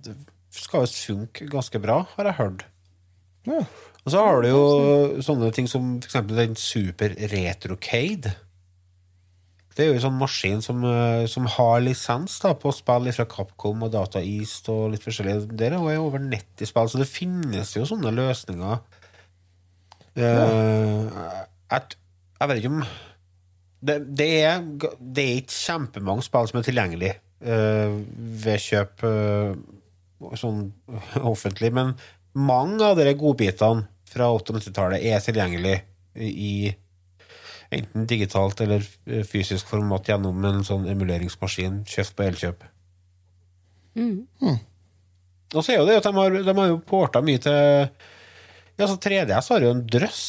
det 0.08 0.16
skal 0.56 0.88
visst 0.88 1.04
funke 1.10 1.52
ganske 1.52 1.84
bra, 1.84 2.02
har 2.16 2.32
jeg 2.32 2.40
hørt. 2.40 2.66
Ja. 3.48 3.62
Og 4.08 4.14
så 4.14 4.24
har 4.24 4.44
du 4.44 4.48
jo 4.48 4.66
sånne 5.24 5.52
ting 5.56 5.68
som 5.68 5.98
eksempel 6.00 6.40
den 6.40 6.56
Super 6.60 7.12
Retrocade. 7.34 8.38
Det 9.78 9.86
er 9.86 9.92
jo 9.92 9.98
en 10.00 10.06
sånn 10.08 10.18
maskin 10.18 10.62
som, 10.66 10.82
eh, 10.90 11.28
som 11.30 11.46
har 11.54 11.84
lisens 11.86 12.40
da, 12.42 12.56
på 12.58 12.72
spill 12.74 13.12
fra 13.14 13.28
Capcom 13.30 13.84
og 13.86 13.92
Data 13.94 14.24
East 14.26 14.72
og 14.74 14.88
litt 14.96 15.06
forskjellig. 15.06 15.52
Der 15.54 15.76
er 15.78 15.94
jo 15.94 16.08
over 16.08 16.24
90 16.24 16.66
spill, 16.66 16.90
så 16.90 16.98
det 16.98 17.06
finnes 17.12 17.76
jo 17.78 17.86
sånne 17.86 18.10
løsninger. 18.18 18.80
Eh, 20.18 21.20
jeg, 21.70 22.00
jeg 22.40 22.50
vet 22.50 22.62
ikke 22.64 22.74
om 22.74 22.82
det, 23.86 24.00
det, 24.18 24.30
er, 24.42 24.64
det 24.98 25.24
er 25.24 25.42
ikke 25.44 25.60
kjempemange 25.60 26.26
spill 26.26 26.50
som 26.50 26.58
er 26.58 26.66
tilgjengelig 26.66 27.12
uh, 27.46 28.00
ved 28.42 28.64
kjøp 28.64 29.04
uh, 29.06 30.32
sånn 30.42 30.72
offentlig, 31.34 31.70
men 31.78 31.94
mange 32.34 32.82
av 32.82 32.98
de 32.98 33.14
godbitene 33.18 33.86
fra 34.10 34.32
80- 34.34 34.56
og 34.56 34.60
90-tallet 34.64 35.06
er 35.06 35.22
tilgjengelig 35.22 35.78
i 36.18 36.74
enten 37.72 38.06
digitalt 38.08 38.62
eller 38.64 38.84
eh, 39.08 39.24
fysisk 39.28 39.68
format 39.68 40.08
gjennom 40.08 40.46
en 40.48 40.64
sånn 40.68 40.88
emuleringsmaskin 40.92 41.82
kjøpt 41.90 42.16
på 42.16 42.24
Elkjøp. 42.28 42.64
Og 45.56 45.64
så 45.64 45.74
er 45.74 45.80
jo 45.80 45.88
det 45.88 45.98
at 46.00 46.06
de 46.06 46.14
har, 46.16 46.36
de 46.46 46.54
har 46.60 46.68
jo 46.70 46.78
porta 46.86 47.22
mye 47.24 47.40
til 47.42 47.88
Ja, 48.78 48.86
så 48.86 48.98
3DS 49.02 49.48
har 49.54 49.64
jo 49.66 49.72
en 49.74 49.82
drøss. 49.90 50.24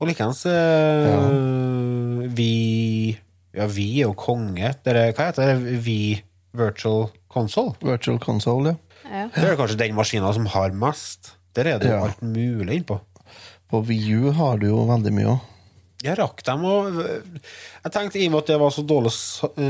Og 0.00 0.08
likeens 0.10 0.40
eh, 0.48 2.26
Vi 2.34 2.52
Ja, 3.54 3.66
vi 3.70 3.86
er 4.00 4.08
jo 4.08 4.14
konge. 4.18 4.72
Dere, 4.86 5.08
hva 5.14 5.28
heter 5.30 5.52
det? 5.60 5.78
Vi 5.84 5.98
Virtual 6.56 7.08
Console? 7.30 7.76
Virtual 7.82 8.18
console, 8.22 8.72
ja. 8.72 8.76
Ja. 9.10 9.24
Det 9.34 9.46
er 9.52 9.56
kanskje 9.58 9.78
den 9.80 9.94
maskinen 9.96 10.34
som 10.34 10.46
har 10.52 10.70
mest. 10.76 11.32
Der 11.56 11.66
er 11.66 11.78
det 11.82 11.88
jo 11.90 11.94
Ja. 11.96 12.02
alt 12.08 12.20
mulig 12.22 12.76
innpå. 12.80 13.00
På 13.70 13.80
VU 13.86 14.30
har 14.34 14.58
du 14.58 14.66
jo 14.68 14.84
veldig 14.86 15.12
mye 15.14 15.30
òg. 15.36 15.40
Jeg 16.00 16.16
rakk 16.16 16.40
dem 16.46 16.62
og 16.64 16.94
Jeg 16.96 17.92
tenkte 17.92 18.18
i 18.20 18.26
og 18.28 18.32
med 18.32 18.38
at 18.40 18.46
det 18.52 18.58
var 18.62 18.70
så 18.72 18.82
dårlig, 18.88 19.12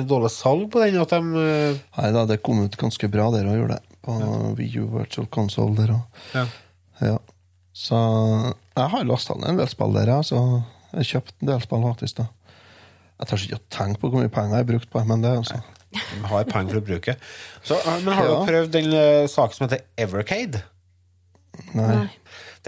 dårlig 0.06 0.30
salg 0.30 0.68
på 0.70 0.82
den, 0.84 0.98
at 1.02 1.10
de 1.10 1.42
eh, 1.42 1.80
Nei 1.98 2.10
da, 2.14 2.22
det 2.30 2.36
kom 2.46 2.60
ut 2.64 2.76
ganske 2.78 3.08
bra 3.10 3.30
der 3.34 3.48
og 3.50 3.56
gjorde 3.58 3.78
det. 3.80 3.96
På 4.06 4.14
VU 4.56 4.84
Virtual 4.94 5.26
Console 5.34 5.74
der 5.80 5.94
òg. 5.96 6.20
ja. 6.38 6.46
Ja. 7.00 7.16
Så 7.80 7.96
jeg 8.76 8.90
har 8.92 9.04
lasta 9.08 9.34
ned 9.38 9.48
en 9.54 9.58
del 9.62 9.68
spill 9.70 9.94
der. 9.96 10.10
Så 10.26 10.36
jeg 10.90 10.98
har 11.00 11.06
kjøpt 11.10 11.34
en 11.40 11.48
del 11.48 11.60
spill 11.64 11.84
faktisk, 11.86 12.18
da. 12.18 12.26
Jeg 13.20 13.28
tar 13.30 13.44
ikke 13.46 13.58
å 13.60 13.62
tenke 13.72 14.00
på 14.02 14.10
hvor 14.10 14.20
mye 14.22 14.32
penger 14.32 14.56
jeg 14.58 14.64
har 14.64 14.68
brukt 14.72 14.90
på 14.92 15.02
men 15.08 15.22
det, 15.24 15.30
altså. 15.42 15.60
De 15.90 16.20
har 16.30 16.44
penger 16.50 16.74
for 16.76 16.80
å 16.80 16.86
bruke. 16.90 17.14
Så, 17.66 17.78
eh, 17.80 18.00
men 18.04 18.14
har 18.18 18.28
Ja. 18.28 18.34
du 18.36 18.50
prøvd 18.50 18.70
den 18.76 18.92
eh, 18.92 19.26
saken 19.32 19.56
som 19.56 19.66
heter 19.68 19.82
Evercade? 19.98 20.62
Nei. 21.74 22.08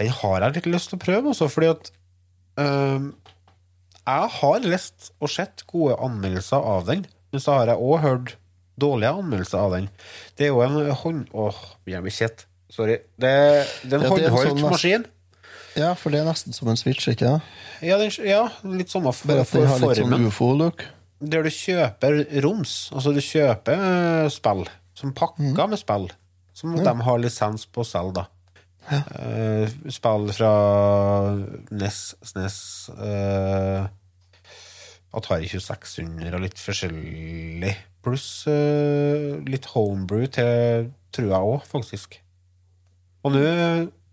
Den 0.01 0.09
har 0.19 0.41
jeg 0.47 0.55
litt 0.57 0.71
lyst 0.73 0.89
til 0.91 0.97
å 0.99 1.03
prøve, 1.05 1.29
også, 1.33 1.47
fordi 1.53 1.69
at 1.75 1.91
øhm, 2.61 3.11
Jeg 4.03 4.31
har 4.37 4.65
lest 4.67 5.11
og 5.23 5.31
sett 5.31 5.63
gode 5.69 5.95
anmeldelser 6.03 6.59
av 6.59 6.87
den, 6.89 7.05
Men 7.33 7.41
så 7.41 7.55
har 7.57 7.71
jeg 7.71 7.81
òg 7.81 8.01
hørt 8.03 8.35
dårlige 8.77 9.13
anmeldelser 9.17 9.57
av 9.57 9.71
den. 9.73 9.87
Det 10.37 10.45
er 10.47 10.51
jo 10.51 10.61
en 10.65 10.91
hånd... 11.01 11.23
Åh, 11.33 11.61
begynner 11.85 12.03
å 12.03 12.05
bli 12.05 12.13
kjett. 12.13 12.45
Sorry. 12.73 12.99
Det, 13.17 13.31
det 13.85 13.97
er 13.97 13.99
en 13.99 14.05
Ja, 14.05 14.11
håndholdt 14.11 14.49
sånn 14.51 14.65
maskin. 14.67 15.05
Ja, 15.77 15.93
for 15.97 16.13
det 16.13 16.21
er 16.21 16.27
nesten 16.29 16.53
som 16.53 16.69
en 16.69 16.77
Switch, 16.77 17.07
ikke 17.09 17.25
det? 17.25 17.39
Ja, 17.85 17.97
ja, 18.21 18.43
litt 18.69 18.93
samme 18.93 19.13
for, 19.15 19.31
Bare 19.31 19.45
at 19.45 19.49
for 19.49 19.63
den 19.63 19.71
har 19.71 19.81
litt 19.81 20.01
sånn 20.03 20.27
ufo-look. 20.29 20.85
Der 21.23 21.45
du 21.45 21.49
kjøper 21.53 22.19
roms. 22.45 22.75
Altså 22.93 23.13
du 23.15 23.21
kjøper 23.23 23.81
eh, 23.81 24.29
spill 24.33 24.65
som 24.97 25.13
pakker 25.17 25.67
med 25.71 25.79
spill. 25.81 26.09
Som 26.53 26.75
de 26.77 26.93
har 27.07 27.21
lisens 27.21 27.65
på 27.65 27.85
selv, 27.87 28.13
da. 28.19 28.27
Eh, 28.91 29.69
spill 29.95 30.27
fra 30.35 30.51
NES, 31.71 31.99
SNES 32.23 32.57
uh, 32.97 33.85
Atari 35.15 35.47
2600 35.47 36.33
og 36.35 36.43
litt 36.43 36.59
forskjellig. 36.59 37.73
Pluss 38.03 38.27
uh, 38.49 39.39
litt 39.47 39.69
homebrew 39.71 40.27
til, 40.35 40.89
tror 41.15 41.29
jeg 41.31 41.51
òg, 41.53 41.67
faktisk. 41.69 42.19
Og 43.23 43.35
nå 43.37 43.43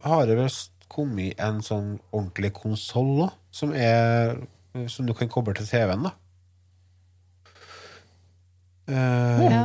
har 0.06 0.26
det 0.28 0.38
visst 0.38 0.74
kommet 0.90 1.38
en 1.42 1.58
sånn 1.64 1.96
ordentlig 2.12 2.52
konsoll 2.56 3.26
òg, 3.26 3.36
som 3.50 3.74
Som 4.86 5.06
du 5.06 5.14
kan 5.18 5.28
koble 5.28 5.54
til 5.58 5.66
TV-en, 5.66 6.06
da. 6.06 6.12
Uh, 8.90 9.50
Ja. 9.50 9.64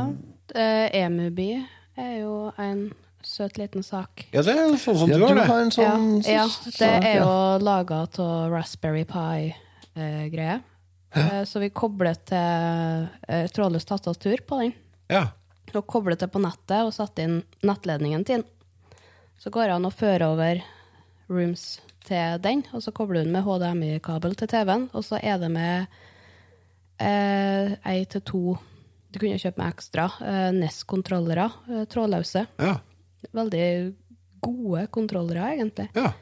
Eh, 0.54 1.04
Emuby 1.04 1.66
er 1.96 2.12
jo 2.20 2.52
en 2.58 2.92
søt 3.26 3.58
liten 3.58 3.82
sak. 3.82 4.26
ja, 4.32 4.42
det 4.46 4.54
er 4.54 4.76
sånn 4.78 4.98
som 5.02 5.10
Ja, 5.10 5.18
du 5.18 5.24
har 5.26 5.34
det. 5.34 5.46
har 5.50 5.64
en 5.64 5.72
sånn 5.74 6.06
ja, 6.22 6.38
ja, 6.38 6.46
sak, 6.48 6.76
det 6.78 6.90
er 7.02 7.16
ja. 7.16 7.24
jo 7.24 7.64
laga 7.66 8.04
av 8.06 8.50
Raspberry 8.52 9.04
Pi-greie. 9.08 10.60
så 11.48 11.60
vi 11.62 11.70
kobler 11.72 12.14
til 12.28 13.08
eh, 13.28 13.46
trådløst 13.50 13.88
tastatur 13.88 14.42
på 14.46 14.60
den. 14.62 14.72
Ja. 15.10 15.24
Og 15.74 15.86
kobler 15.90 16.16
til 16.20 16.28
på 16.30 16.40
nettet 16.42 16.84
og 16.86 16.92
setter 16.94 17.26
inn 17.26 17.38
nettledningen 17.66 18.24
til 18.28 18.42
den. 18.42 18.46
Så 19.40 19.50
går 19.52 19.68
det 19.68 19.76
an 19.76 19.88
å 19.88 19.92
føre 19.92 20.30
over 20.32 20.62
rooms 21.28 21.80
til 22.06 22.38
den, 22.44 22.62
og 22.72 22.82
så 22.84 22.92
kobler 22.94 23.24
du 23.24 23.26
den 23.26 23.34
med 23.34 23.44
HDMI-kabel 23.44 24.36
til 24.38 24.48
TV-en, 24.52 24.86
og 24.94 25.04
så 25.04 25.18
er 25.18 25.40
det 25.42 25.50
med 25.52 25.86
eh, 27.02 27.74
ei 27.90 28.04
til 28.08 28.22
to 28.24 28.42
Du 29.10 29.18
kunne 29.22 29.38
kjøpe 29.40 29.62
med 29.62 29.72
ekstra 29.72 30.04
eh, 30.20 30.50
NES-kontrollere, 30.52 31.46
eh, 31.72 31.84
trådløse. 31.88 32.42
Ja. 32.60 32.76
Veldig 33.36 33.66
gode 34.44 34.86
kontrollere, 34.94 35.50
egentlig. 35.56 35.90
ja. 35.96 36.12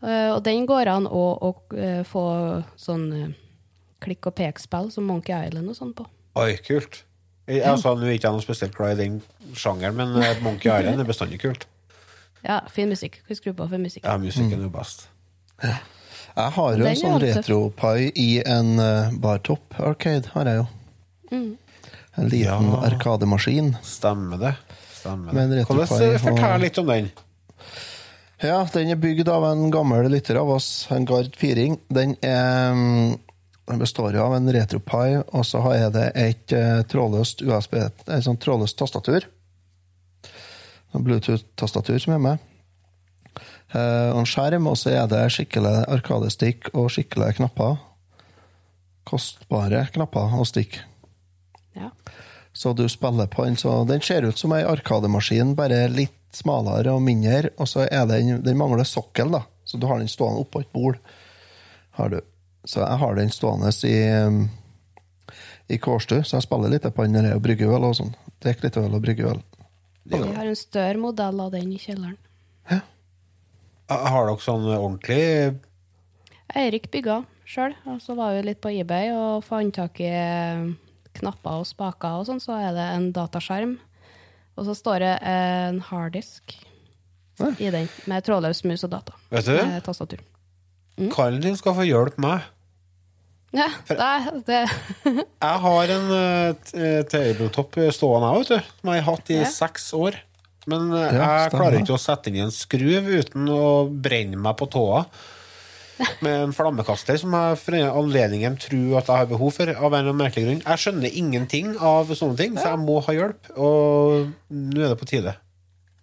Uh, 0.00 0.30
og 0.32 0.38
den 0.46 0.64
går 0.64 0.88
an 0.88 1.04
å, 1.04 1.22
å 1.44 1.48
uh, 1.76 2.00
få 2.08 2.20
sånn 2.80 3.02
uh, 3.12 3.32
klikk 4.00 4.30
og 4.30 4.32
pek-spill 4.38 4.88
som 4.94 5.04
Monkey 5.04 5.34
Island 5.36 5.68
og 5.68 5.76
sånn 5.76 5.90
på. 5.92 6.06
Oi, 6.40 6.54
kult. 6.64 7.02
Jeg, 7.44 7.60
altså, 7.68 7.92
Nå 7.98 8.06
er 8.08 8.14
ikke 8.16 8.30
jeg 8.30 8.38
noe 8.38 8.44
spesielt 8.46 8.72
glad 8.78 8.94
i 8.94 9.02
den 9.02 9.18
sjangeren, 9.52 9.98
men 9.98 10.16
Monkey 10.40 10.72
Island 10.72 11.04
er 11.04 11.08
bestandig 11.08 11.42
kult. 11.42 11.66
Ja, 12.40 12.62
fin 12.72 12.88
musikk. 12.88 13.20
Kan 13.26 13.36
skru 13.36 13.52
på 13.52 13.66
for 13.68 13.76
musikk. 13.82 14.06
Ja, 14.06 14.16
musikken 14.16 14.56
er 14.56 14.70
jo 14.70 14.72
best. 14.72 15.04
Jeg 15.60 16.48
har 16.56 16.76
jo 16.78 16.80
en 16.80 16.88
er 16.88 16.96
sånn 16.96 17.20
retro-pai 17.20 18.08
i 18.16 18.28
en 18.40 18.78
uh, 18.80 19.12
Bartop 19.20 19.76
Arcade, 19.76 20.30
har 20.32 20.48
jeg 20.48 20.62
jo. 20.62 20.66
Mm. 21.30 21.50
En 22.16 22.28
liten 22.32 22.70
Ja. 22.72 22.80
arkademaskin. 22.88 23.74
Stemmer 23.84 24.40
det. 24.40 24.54
Fortell 26.22 26.64
litt 26.64 26.78
om 26.80 26.90
den. 26.90 27.10
Ja, 28.40 28.62
den 28.72 28.88
er 28.88 28.96
bygd 28.96 29.28
av 29.28 29.44
en 29.50 29.66
gammel 29.72 30.08
lytter 30.08 30.38
av 30.40 30.48
oss, 30.54 30.86
en 30.90 31.04
Gard 31.08 31.34
Firing. 31.36 31.76
Den, 31.92 32.14
er, 32.24 32.72
mm, 32.72 33.18
den 33.68 33.82
består 33.82 34.16
jo 34.16 34.22
av 34.24 34.38
en 34.38 34.48
RetroPie, 34.48 35.20
og 35.36 35.44
så 35.44 35.60
er 35.74 35.90
det 35.92 36.06
et 36.16 36.54
eh, 36.56 36.80
trådløst 36.88 37.44
USB, 37.44 37.76
et 37.82 38.14
sånt 38.24 38.40
trådløst 38.40 38.78
tastatur. 38.80 39.28
En 40.96 41.04
Bluetooth-tastatur 41.04 42.00
som 42.00 42.16
er 42.16 42.24
med. 42.24 42.46
Eh, 43.36 44.08
og 44.10 44.22
en 44.22 44.30
skjerm, 44.30 44.70
og 44.72 44.78
så 44.80 44.94
er 44.96 45.10
det 45.10 45.26
skikkelig 45.36 45.84
arkadestikk 45.92 46.72
og 46.72 46.88
skikkelige 46.96 47.42
knapper. 47.42 47.76
Kostbare 49.10 49.84
knapper 49.92 50.40
og 50.40 50.48
stikk. 50.48 50.80
Så 52.60 52.72
du 52.76 52.88
spiller 52.88 53.26
på 53.26 53.44
den, 53.44 53.56
så 53.56 53.84
den 53.88 54.02
ser 54.04 54.26
ut 54.28 54.38
som 54.38 54.52
ei 54.52 54.60
arkademaskin, 54.68 55.54
bare 55.56 55.86
litt 55.88 56.36
smalere 56.36 56.92
og 56.92 57.00
mindre, 57.00 57.54
og 57.56 57.68
så 57.70 57.86
er 57.86 58.04
den, 58.10 58.42
den 58.44 58.58
mangler 58.60 58.84
sokkel, 58.84 59.30
da. 59.32 59.46
Så 59.64 59.80
du 59.80 59.86
har 59.88 59.96
den 59.96 60.10
stående 60.12 60.42
oppå 60.42 60.60
et 60.60 60.68
bord. 60.76 60.98
Har 61.96 62.12
du. 62.12 62.18
Så 62.68 62.82
jeg 62.82 62.98
har 63.00 63.16
den 63.16 63.32
stående 63.32 63.72
i, 63.88 63.94
i 65.72 65.78
Kårstø, 65.80 66.18
så 66.20 66.36
jeg 66.36 66.44
spiller 66.50 66.74
litt 66.74 66.84
på 66.84 67.06
den 67.06 67.16
når 67.16 67.30
jeg 67.30 67.44
brygger 67.48 67.72
øl 67.78 67.88
og 67.88 67.96
sånn. 67.96 68.12
Drikker 68.44 68.68
litt 68.68 68.78
øl 68.82 68.98
og 68.98 69.06
brygger 69.08 69.30
øl. 69.30 69.40
Vi 70.12 70.20
har 70.20 70.44
en 70.44 70.60
større 70.60 71.00
modell 71.00 71.40
av 71.40 71.56
den 71.56 71.72
i 71.72 71.80
kjelleren. 71.80 72.20
Ja. 72.68 72.82
Har 73.88 74.28
dere 74.28 74.44
sånn 74.44 74.68
ordentlig 74.68 75.24
Eirik 76.60 76.92
bygga 76.92 77.22
sjøl, 77.48 77.72
og 77.88 78.04
så 78.04 78.20
var 78.20 78.36
vi 78.36 78.46
litt 78.50 78.60
på 78.60 78.76
eBay 78.82 79.14
og 79.16 79.48
fant 79.48 79.72
tak 79.80 80.04
i 80.04 80.12
knapper 81.20 81.60
og 81.62 81.68
spaker 81.68 82.18
og 82.20 82.26
sånn, 82.28 82.40
så 82.42 82.56
er 82.58 82.74
det 82.76 82.86
en 82.96 83.10
dataskjerm. 83.16 83.76
Og 84.58 84.66
så 84.66 84.74
står 84.76 84.98
det 85.04 85.12
en 85.30 85.78
harddisk 85.90 86.56
i 87.56 87.70
den, 87.72 87.86
med 88.10 88.24
trådløs 88.26 88.64
mus 88.68 88.82
og 88.84 88.90
data. 88.92 89.14
Vet 89.32 89.46
du? 89.48 89.54
Med 89.56 89.84
tastatur. 89.86 90.20
Kallen 91.14 91.40
din 91.40 91.56
skal 91.56 91.72
få 91.78 91.86
hjelpe 91.88 92.20
meg. 92.20 92.42
Ja, 93.56 93.66
det, 93.88 94.42
det 94.46 94.58
Jeg 95.42 95.62
har 95.64 95.92
en 95.96 96.10
uh, 96.12 97.00
tabletop 97.10 97.78
stående 97.96 98.28
her, 98.28 98.42
vet 98.44 98.52
du, 98.52 98.68
som 98.82 98.92
jeg 98.92 99.00
har 99.02 99.08
hatt 99.16 99.32
i 99.32 99.38
Ja. 99.40 99.48
seks 99.50 99.88
år. 99.96 100.18
Men 100.68 100.90
eh, 100.92 101.16
Ja, 101.16 101.28
jeg 101.46 101.54
klarer 101.54 101.78
ikke 101.80 101.96
å 101.96 101.98
sette 101.98 102.28
inn 102.30 102.36
i 102.36 102.42
en 102.44 102.52
skruv 102.54 103.08
uten 103.08 103.48
å 103.50 103.62
brenne 103.90 104.36
meg 104.38 104.58
på 104.60 104.68
tåa. 104.70 105.06
Med 106.24 106.36
en 106.46 106.54
flammekaster 106.56 107.18
som 107.20 107.34
jeg 107.36 107.58
for 107.60 107.76
en 107.76 107.98
anledningen 108.02 108.56
tror 108.60 109.00
at 109.00 109.10
jeg 109.10 109.22
har 109.22 109.28
behov 109.30 109.52
for. 109.56 109.70
Av 109.70 109.96
en 109.98 110.10
merkelig 110.16 110.46
grunn 110.46 110.62
Jeg 110.64 110.82
skjønner 110.82 111.16
ingenting 111.22 111.74
av 111.76 112.10
sånne 112.16 112.38
ting, 112.40 112.58
så 112.58 112.72
jeg 112.72 112.82
må 112.82 112.98
ha 113.04 113.14
hjelp. 113.16 113.50
Og 113.56 114.30
nå 114.48 114.84
er 114.84 114.94
det 114.94 114.98
på 115.00 115.08
tide. 115.10 115.36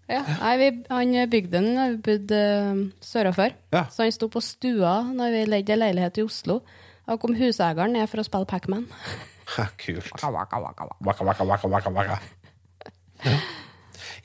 Ja, 0.07 0.21
nei, 0.39 0.53
vi, 0.61 0.67
han 0.87 1.15
bygde 1.31 1.51
den 1.57 1.73
da 1.75 1.87
vi 1.91 1.97
bodde 2.05 2.37
uh, 2.39 2.83
sørafor. 3.03 3.55
Ja. 3.75 3.87
Så 3.91 4.05
han 4.05 4.13
sto 4.15 4.29
på 4.31 4.43
stua 4.43 5.01
når 5.09 5.33
vi 5.33 5.41
leide 5.51 5.79
leilighet 5.79 6.21
i 6.21 6.27
Oslo. 6.27 6.61
Da 7.07 7.17
kom 7.19 7.35
huseieren 7.39 7.95
ned 7.95 8.07
for 8.11 8.23
å 8.23 8.27
spille 8.27 8.47
Pac-Man. 8.47 8.87
Ha, 9.55 9.69
Kult. 9.79 10.11
Waka, 10.11 10.59
waka, 10.59 10.87
waka, 11.07 11.67
waka, 11.71 11.91
waka. 11.95 12.19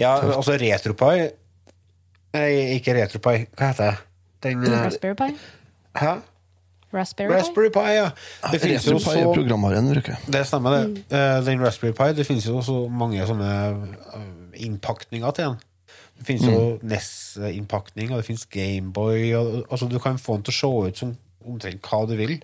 Ja, 0.00 0.16
altså 0.18 0.56
RetroPie 0.58 1.30
Nei, 2.32 2.78
ikke 2.78 2.94
RetroPie. 2.96 3.46
Hva 3.58 3.68
heter 3.72 3.90
det? 3.90 3.96
Den 4.42 4.62
eh, 4.64 4.78
Raspberry 4.86 5.16
Pi. 5.18 5.34
Hæ? 5.98 6.20
Raspberry, 6.92 7.28
Pi. 7.28 7.34
Raspberry 7.38 7.70
Pi, 7.72 7.88
ja. 7.96 8.08
Det 8.52 8.60
finnes 8.60 8.84
jo 8.84 8.98
er 8.98 9.00
så 9.00 9.32
programvaren, 9.32 9.88
bruker. 9.94 10.18
Det 10.28 10.42
stemmer, 10.48 10.74
det. 10.76 11.04
Mm. 11.08 11.44
Den 11.46 11.62
Raspberry 11.64 11.94
Pi, 11.96 12.10
det 12.18 12.26
finnes 12.28 12.46
jo 12.46 12.60
så 12.64 12.82
mange 12.92 13.24
sånne 13.28 13.52
eh, 14.12 14.26
innpakninger 14.66 15.36
til 15.38 15.48
den. 15.52 15.62
Det 16.20 16.26
finnes 16.28 16.44
jo 16.46 16.58
NES-innpakning, 16.86 18.12
og 18.12 18.20
det 18.20 18.26
finnes 18.28 18.44
Gameboy. 18.52 19.32
Altså, 19.64 19.88
du 19.88 19.96
kan 20.02 20.20
få 20.20 20.36
den 20.36 20.44
til 20.46 20.52
å 20.52 20.58
se 20.58 20.90
ut 20.92 21.00
som 21.00 21.16
omtrent 21.48 21.88
hva 21.88 22.04
du 22.06 22.14
vil. 22.20 22.36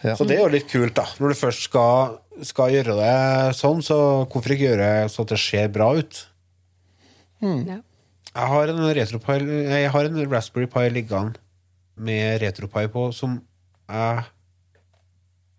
Ja. 0.00 0.16
Så 0.16 0.24
det 0.26 0.38
er 0.38 0.46
jo 0.46 0.52
litt 0.56 0.68
kult, 0.70 0.96
da. 0.96 1.04
Når 1.20 1.34
du 1.34 1.38
først 1.38 1.68
skal, 1.68 2.16
skal 2.46 2.72
gjøre 2.72 2.96
det 2.98 3.14
sånn, 3.60 3.84
så 3.84 3.98
hvorfor 4.24 4.56
ikke 4.56 4.70
gjøre 4.70 4.88
det 4.88 5.12
så 5.12 5.26
at 5.26 5.36
det 5.36 5.42
ser 5.44 5.70
bra 5.76 5.92
ut? 5.96 6.22
Ja. 7.44 7.82
Jeg 8.36 8.48
har 8.52 8.72
jeg 8.72 9.90
har 9.92 10.08
en 10.08 10.24
Raspberry 10.32 10.68
Pi 10.72 10.88
liggende 10.92 11.36
med 11.96 12.40
RetroPie 12.42 12.90
på, 12.92 13.10
som 13.16 13.40
jeg 13.86 14.24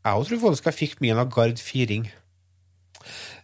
Jeg 0.07 0.27
tror 0.27 0.39
faktisk 0.39 0.69
jeg 0.69 0.77
fikk 0.77 1.01
min 1.03 1.19
av 1.19 1.27
Gard 1.33 1.59
Firing. 1.59 2.05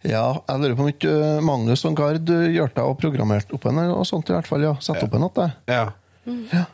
Ja, 0.04 0.40
jeg 0.48 0.60
lurer 0.60 0.76
på 0.76 0.84
om 0.84 0.92
ikke 0.92 1.10
uh, 1.12 1.42
Magnus 1.44 1.84
og 1.88 1.96
Gard 1.98 2.28
hjalp 2.28 2.72
deg 2.76 2.88
og 2.88 2.96
programmerte 3.00 3.56
opp 3.56 3.66
en 3.68 3.82
og 3.84 4.06
sånt, 4.08 4.30
i 4.30 4.36
hvert 4.36 4.48
fall. 4.48 4.64
ja. 4.64 4.72
Sette 4.80 5.04
opp 5.06 5.16
en 5.16 5.28
igjen. 5.28 5.54
Ja. 5.68 5.84
Ja. 6.24 6.64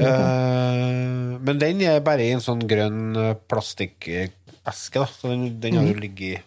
Uh, 0.00 1.38
men 1.42 1.58
den 1.60 1.82
er 1.84 2.02
bare 2.04 2.24
i 2.24 2.34
en 2.34 2.42
sånn 2.44 2.62
grønn 2.68 3.16
eh, 3.18 3.34
plastikkeske, 3.50 5.02
da. 5.02 5.08
Så 5.10 5.32
den, 5.32 5.58
den 5.62 5.80
har 5.80 5.88
jo 5.88 5.98
ligget 5.98 6.46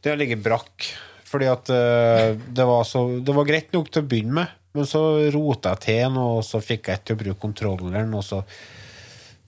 Den 0.00 0.14
har 0.14 0.20
ligget 0.20 0.44
brakk. 0.44 0.88
Fordi 1.26 1.48
at 1.50 1.68
uh, 1.74 2.32
det, 2.38 2.64
var 2.64 2.86
så, 2.88 3.06
det 3.20 3.34
var 3.34 3.48
greit 3.48 3.72
nok 3.74 3.90
til 3.90 4.04
å 4.04 4.08
begynne 4.08 4.36
med, 4.40 4.54
men 4.76 4.88
så 4.88 5.02
rota 5.34 5.74
jeg 5.74 5.84
til 5.86 6.14
noe, 6.14 6.40
og 6.40 6.46
så 6.46 6.60
fikk 6.62 6.90
jeg 6.90 7.00
ikke 7.00 7.08
til 7.10 7.16
å 7.16 7.22
bruke 7.22 7.42
kontrolleren, 7.42 8.14
og 8.16 8.24
så 8.26 8.42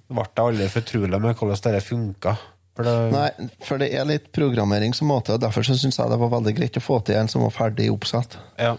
ble 0.08 0.24
jeg 0.24 0.44
aldri 0.44 0.70
fortrolig 0.72 1.20
med 1.20 1.36
hvordan 1.36 1.60
dette 1.66 1.84
funka. 1.84 2.34
For 2.78 2.86
det, 2.86 2.96
Nei, 3.10 3.48
for 3.66 3.82
det 3.82 3.88
er 3.90 4.06
litt 4.06 4.28
programmering 4.34 4.92
som 4.94 5.10
måte, 5.10 5.34
og 5.34 5.42
derfor 5.42 5.66
syns 5.66 5.84
jeg 5.84 6.10
det 6.12 6.20
var 6.20 6.34
veldig 6.36 6.54
greit 6.56 6.78
å 6.78 6.84
få 6.84 7.00
til 7.04 7.18
en 7.18 7.30
som 7.30 7.42
var 7.44 7.54
ferdig 7.56 7.90
oppsatt. 7.92 8.38
ja. 8.60 8.76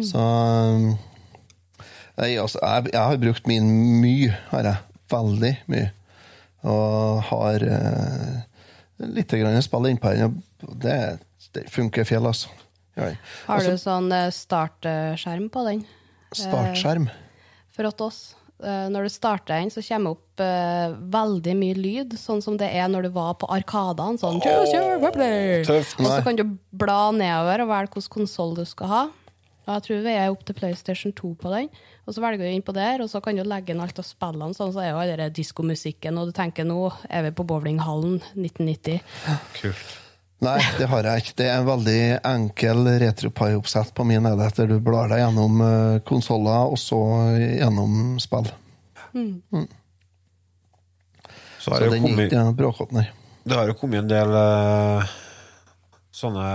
Så 0.00 0.20
jeg, 2.20 2.36
altså, 2.40 2.60
jeg, 2.62 2.92
jeg 2.92 3.00
har 3.00 3.18
brukt 3.20 3.48
min 3.48 3.66
mye, 4.00 4.36
har 4.52 4.68
jeg. 4.68 4.86
Veldig 5.10 5.52
mye. 5.72 5.88
Og 6.70 7.22
har 7.30 7.64
uh, 7.66 8.34
litt 9.16 9.32
grann 9.32 9.64
spill 9.64 9.88
innpå 9.90 10.12
den. 10.14 10.36
Det, 10.82 10.96
det 11.56 11.64
funker 11.72 12.06
fjell, 12.08 12.28
altså. 12.30 12.52
Ja. 13.00 13.14
Har 13.48 13.64
du 13.64 13.78
sånn 13.80 14.12
eh, 14.14 14.28
startskjerm 14.34 15.48
på 15.52 15.64
den? 15.68 15.82
Startskjerm. 16.36 17.08
For 17.74 17.88
oss, 18.04 18.20
eh, 18.62 18.88
når 18.92 19.08
du 19.08 19.12
starter 19.12 19.56
den, 19.56 19.70
så 19.72 19.82
kommer 19.86 20.16
opp 20.16 20.42
eh, 20.44 20.96
veldig 21.14 21.54
mye 21.58 21.78
lyd, 21.78 22.18
sånn 22.20 22.42
som 22.44 22.58
det 22.60 22.70
er 22.76 22.90
når 22.92 23.08
du 23.08 23.12
var 23.14 23.36
på 23.40 23.48
Arkadene. 23.52 24.20
Sånn, 24.20 24.40
oh. 24.40 24.44
Tøft. 25.68 25.96
Og 26.00 26.10
så 26.10 26.20
kan 26.26 26.38
du 26.38 26.44
bla 26.70 27.00
nedover 27.16 27.64
og 27.64 27.72
velge 27.72 27.96
hvilken 27.96 28.20
konsoll 28.20 28.54
du 28.58 28.66
skal 28.68 28.92
ha. 28.92 29.06
Og 29.66 29.76
jeg 29.76 29.86
tror 29.86 30.00
vi 30.02 30.12
er 30.18 30.32
opp 30.32 30.44
til 30.48 30.56
PlayStation 30.58 31.12
2 31.14 31.32
på 31.38 31.50
den. 31.52 31.68
Og 32.08 32.16
så 32.16 32.22
velger 32.24 32.42
du 32.42 32.50
inn 32.50 32.64
på 32.66 32.74
der, 32.74 33.04
og 33.04 33.10
så 33.12 33.20
kan 33.22 33.38
du 33.38 33.44
legge 33.46 33.74
inn 33.74 33.82
alt 33.84 34.00
av 34.02 34.06
spillene. 34.08 34.56
Sånn, 34.56 34.72
så 34.74 34.82
er 34.82 34.90
jo 34.90 35.00
all 35.02 35.12
den 35.20 35.34
diskomusikken, 35.36 36.18
og 36.18 36.30
du 36.30 36.36
tenker 36.36 36.66
nå 36.66 36.80
er 37.06 37.28
vi 37.28 37.34
på 37.36 37.46
bowlinghallen 37.46 38.18
1990. 38.34 39.04
Kult. 39.60 39.98
Nei, 40.40 40.56
det 40.78 40.86
har 40.88 41.04
jeg 41.04 41.22
ikke. 41.22 41.34
Det 41.36 41.46
er 41.50 41.58
en 41.60 41.66
veldig 41.68 42.00
enkel 42.24 42.86
retropie-oppsett 43.02 43.92
på 43.96 44.06
min 44.08 44.24
enhet, 44.24 44.40
etter 44.46 44.70
du 44.70 44.78
blar 44.80 45.10
deg 45.12 45.20
gjennom 45.20 45.60
uh, 45.60 45.98
konsoller, 46.08 46.72
og 46.72 46.80
så 46.80 47.00
gjennom 47.36 48.16
spill. 48.22 48.48
Så 51.60 51.66
Så 51.66 51.76
det, 51.76 51.90
den 51.90 51.90
jo 51.90 51.92
er 51.92 52.04
kommet, 52.06 52.30
ikke 52.30 52.44
bråkete, 52.56 52.96
nei. 52.96 53.06
det 53.44 53.58
har 53.58 53.68
jo 53.68 53.76
kommet 53.76 54.00
en 54.00 54.08
del 54.08 54.30
eh, 54.38 55.10
sånne 56.14 56.46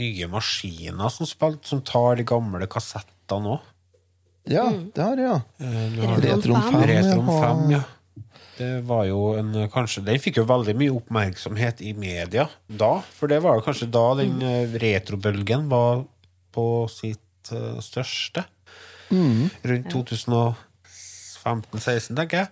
nye 0.00 0.26
maskiner 0.32 1.12
som, 1.14 1.28
spil, 1.28 1.60
som 1.62 1.82
tar 1.86 2.18
de 2.18 2.26
gamle 2.26 2.66
kassettene 2.70 3.54
òg. 3.54 3.68
Ja, 4.50 4.64
det 4.66 5.04
har 5.04 5.20
jeg, 5.20 5.28
ja. 5.28 5.36
Retron 5.62 6.24
Retron 6.24 6.64
5. 6.64 6.72
5, 6.74 6.86
Retron 6.90 7.28
ja. 7.30 7.42
5, 7.44 7.60
ja. 7.76 7.82
Det 8.58 8.82
var 8.86 9.04
jo 9.08 9.18
en 9.38 9.52
kanskje 9.72 10.02
Den 10.04 10.18
fikk 10.20 10.36
jo 10.38 10.44
veldig 10.48 10.74
mye 10.78 10.92
oppmerksomhet 10.94 11.80
i 11.82 11.92
media 11.98 12.44
da. 12.68 12.92
For 13.16 13.26
det 13.32 13.40
var 13.44 13.56
jo 13.58 13.64
kanskje 13.66 13.88
da 13.92 14.04
den 14.20 14.42
eh, 14.44 14.74
retrobølgen 14.82 15.68
var 15.72 16.04
på 16.52 16.66
sitt 16.92 17.52
eh, 17.52 17.78
største. 17.82 18.44
Rundt 19.12 19.92
2015-16, 19.92 22.16
tenker 22.16 22.36
jeg. 22.44 22.48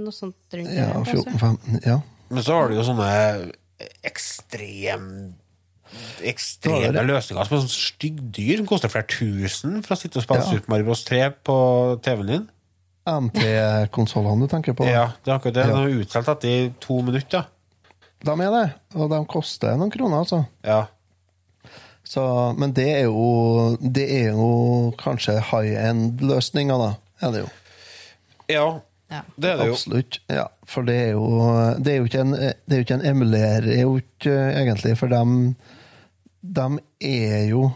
Noe 0.00 0.12
sånt 0.14 0.36
rundt 0.54 0.70
Ja, 0.70 0.84
der, 0.86 0.92
kanskje. 1.00 1.24
14-15, 1.26 1.80
ja. 1.88 1.96
Men 2.30 2.42
så 2.46 2.52
har 2.60 2.68
du 2.70 2.76
jo 2.78 2.84
sånne 2.86 3.08
ekstrem 4.06 5.06
ekstreme 6.22 6.92
Det 6.92 7.00
det. 7.00 7.06
løsninger 7.08 7.48
som 7.48 7.56
er 7.56 7.62
sånn 7.64 7.72
styggdyr 7.72 8.60
som 8.60 8.66
koster 8.70 8.92
flere 8.92 9.08
tusen 9.10 9.80
for 9.82 9.96
å 9.96 9.98
sitte 9.98 10.20
og 10.20 10.24
spille 10.26 10.44
Ja. 10.44 10.50
Super 10.52 10.70
Mario 10.70 10.86
Bros. 10.86 11.02
3 11.08 11.18
på 11.48 11.56
TV-en 12.04 12.28
din. 12.30 12.44
MT-konsollene 13.08 14.44
du 14.46 14.50
tenker 14.52 14.76
på? 14.76 14.84
Ja, 14.88 15.10
det 15.24 15.30
er 15.32 15.38
akkurat 15.38 15.54
det. 15.56 15.66
Ja. 15.68 15.76
De 15.76 15.82
er 15.94 16.02
utsolgt 16.04 16.28
etter 16.34 16.72
to 16.82 17.00
minutter. 17.06 17.46
De 18.20 18.34
er 18.44 18.50
det, 18.52 18.64
og 19.00 19.08
de 19.12 19.20
koster 19.32 19.76
noen 19.80 19.92
kroner, 19.94 20.18
altså. 20.24 20.42
Ja. 20.66 20.82
Så, 22.10 22.22
men 22.58 22.72
det 22.74 22.88
er 22.90 23.04
jo 23.06 23.76
Det 23.80 24.06
er 24.10 24.32
jo 24.34 24.90
kanskje 24.98 25.36
high 25.52 25.76
end-løsninger, 25.88 26.80
da. 26.80 26.92
Er 27.22 27.34
det 27.34 27.42
jo. 27.44 27.50
ja, 28.50 28.68
Ja. 29.10 29.20
det 29.36 29.50
er 29.50 29.56
det 29.60 29.66
jo. 29.68 29.72
Absolutt. 29.76 30.20
Ja, 30.30 30.44
for 30.66 30.82
det 30.86 30.96
er 30.96 31.10
jo 31.12 31.26
Det 31.78 31.92
er 31.92 31.96
jo 32.00 32.08
ikke 32.08 32.20
en, 32.24 32.32
det 32.36 32.72
er 32.72 32.80
jo 32.80 32.86
ikke 32.86 32.98
en 32.98 33.06
er 33.34 33.80
jo 33.82 33.96
ikke 34.00 34.34
egentlig, 34.60 34.96
for 34.98 35.08
dem 35.08 35.54
De 36.42 36.66
er 37.00 37.48
jo 37.50 37.70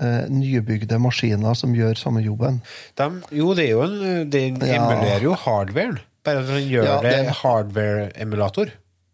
eh, 0.00 0.26
nybygde 0.32 0.98
maskiner 1.02 1.54
som 1.58 1.74
gjør 1.76 1.98
samme 2.00 2.22
jobben. 2.24 2.60
De, 2.98 3.08
jo, 3.38 3.52
det 3.58 3.66
er 3.68 3.72
jo 3.74 3.82
en 3.86 4.30
Den 4.30 4.60
Ja. 4.62 4.78
emulerer 4.82 5.22
jo 5.22 5.34
hardwaren. 5.34 5.98
Bare 6.24 6.42
at 6.42 6.46
den 6.50 6.68
gjør 6.68 6.84
Ja, 6.84 7.00
det 7.02 7.12
det 7.26 7.34
hardware-emulator. 7.42 8.72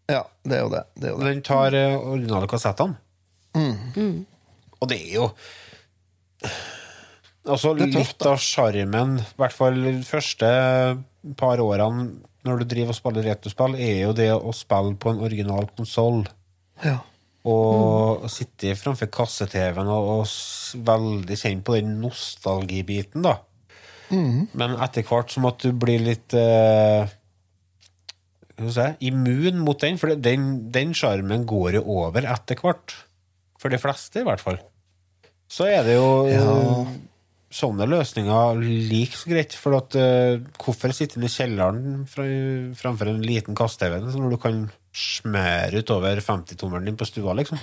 Ja, 0.09 0.23
det 0.45 0.57
er 0.57 0.61
jo 0.63 0.69
det. 0.69 0.83
det, 0.95 1.09
er 1.09 1.11
jo 1.13 1.19
det. 1.19 1.33
Den 1.33 1.41
tar 1.41 1.73
eh, 1.73 1.97
originale 1.97 2.47
kassettene. 2.47 2.97
Mm. 3.55 4.25
Og 4.81 4.89
det 4.89 4.97
er 5.01 5.13
jo 5.15 5.29
Altså 7.45 7.75
Det 7.77 7.85
er 7.89 7.91
tøft, 7.93 8.15
litt 8.17 8.25
av 8.25 8.39
sjarmen, 8.41 9.19
i 9.21 9.37
hvert 9.37 9.53
fall 9.53 9.75
de 9.85 9.99
første 10.05 10.47
par 11.37 11.61
årene 11.61 12.07
når 12.45 12.61
du 12.61 12.65
driver 12.69 12.93
og 12.93 12.97
spiller 12.97 13.25
retrospill, 13.25 13.75
er 13.81 13.99
jo 14.03 14.13
det 14.17 14.29
å 14.33 14.51
spille 14.53 14.93
på 15.01 15.09
en 15.13 15.21
original 15.25 15.65
konsoll. 15.77 16.23
Ja. 16.83 16.99
Og 17.45 18.25
sitte 18.33 18.73
framfor 18.79 19.09
kasse-TV-en 19.13 19.89
og, 19.93 20.07
og 20.23 20.85
veldig 20.87 21.37
kjenne 21.37 21.65
på 21.67 21.75
den 21.77 21.99
nostalgibiten, 22.01 23.21
da. 23.25 23.35
Men 24.57 24.75
etter 24.85 25.05
hvert 25.05 25.31
som 25.33 25.45
at 25.49 25.61
du 25.65 25.71
blir 25.73 26.01
litt 26.05 26.33
eh, 26.37 27.07
si, 28.69 28.85
immun 29.09 29.57
mot 29.65 29.79
den, 29.81 29.97
for 30.01 30.13
den 30.15 30.45
den 30.73 30.93
sjarmen 30.97 31.45
går 31.49 31.79
jo 31.79 31.83
over 32.03 32.27
etter 32.29 32.59
hvert. 32.61 32.93
For 33.61 33.73
de 33.73 33.79
fleste, 33.81 34.21
i 34.21 34.27
hvert 34.27 34.43
fall. 34.43 34.59
Så 35.49 35.67
er 35.69 35.83
det 35.85 35.95
jo 35.97 36.27
Ja. 36.29 36.85
sånne 37.55 37.85
løsninger 37.87 38.61
like 38.89 39.15
så 39.17 39.29
greit. 39.31 39.53
For 39.53 39.77
at, 39.77 39.95
eh, 39.95 40.37
hvorfor 40.59 40.93
sitte 40.93 41.21
i 41.21 41.29
kjelleren 41.29 42.05
fra, 42.09 42.25
framfor 42.75 43.09
en 43.09 43.21
liten 43.25 43.55
kasse-TV 43.55 44.01
når 44.01 44.29
du 44.33 44.37
kan 44.37 44.71
smøre 44.95 45.83
utover 45.83 46.21
50-tommelen 46.23 46.89
din 46.89 46.97
på 46.99 47.07
stua, 47.07 47.35
liksom? 47.37 47.59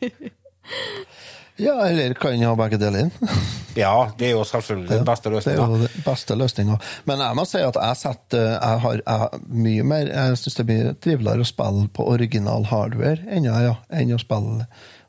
ja, 1.66 1.74
eller 1.86 2.14
kan 2.18 2.42
ha 2.42 2.56
begge 2.58 2.80
deler. 2.80 3.10
Ja, 3.78 4.10
det 4.18 4.26
er 4.26 4.32
jo 4.32 4.40
selvfølgelig 4.48 4.88
den 4.90 5.04
beste 5.06 5.30
Det 5.30 5.52
er 5.52 5.58
jo 5.60 5.76
den 5.78 6.02
beste 6.02 6.34
løsninga. 6.34 6.78
Men 7.06 7.20
jeg 7.22 7.36
må 7.38 7.44
si 7.46 7.60
at 7.62 7.76
jeg 7.78 7.98
setter 8.00 8.46
Jeg 8.56 8.80
har, 8.82 9.02
jeg 9.04 9.42
mye 9.54 9.84
mer 9.86 10.08
Jeg 10.10 10.38
syns 10.40 10.58
det 10.58 10.64
blir 10.66 10.88
triveligere 10.98 11.44
å 11.44 11.46
spille 11.46 11.84
på 11.94 12.08
original 12.10 12.66
hardware 12.72 13.22
enn, 13.28 13.46
jeg, 13.46 13.68
ja, 13.68 13.76
enn 13.94 14.16
å 14.16 14.18
spille 14.18 14.66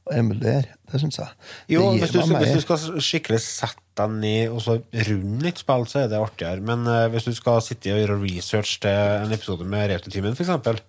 og 0.10 0.18
emulere. 0.18 0.76
Det 0.90 1.02
syns 1.02 1.20
jeg. 1.22 1.34
Jo, 1.76 1.86
hvis 1.94 2.14
du, 2.14 2.20
hvis 2.34 2.56
du 2.58 2.64
skal 2.64 3.02
skikkelig 3.04 3.42
sette 3.46 3.84
deg 4.00 4.14
ned 4.22 4.54
og 4.56 4.62
så 4.64 4.78
runde 4.80 5.44
litt 5.46 5.60
spill, 5.62 5.86
så 5.90 6.04
er 6.04 6.12
det 6.12 6.22
artigere. 6.22 6.64
Men 6.66 6.88
uh, 6.88 7.06
hvis 7.14 7.28
du 7.28 7.34
skal 7.38 7.62
sitte 7.66 7.94
og 7.94 8.02
gjøre 8.02 8.20
research 8.24 8.80
til 8.84 9.26
en 9.26 9.36
episode 9.36 9.68
med 9.70 9.90
Retrotimen, 9.92 10.38
f.eks., 10.38 10.82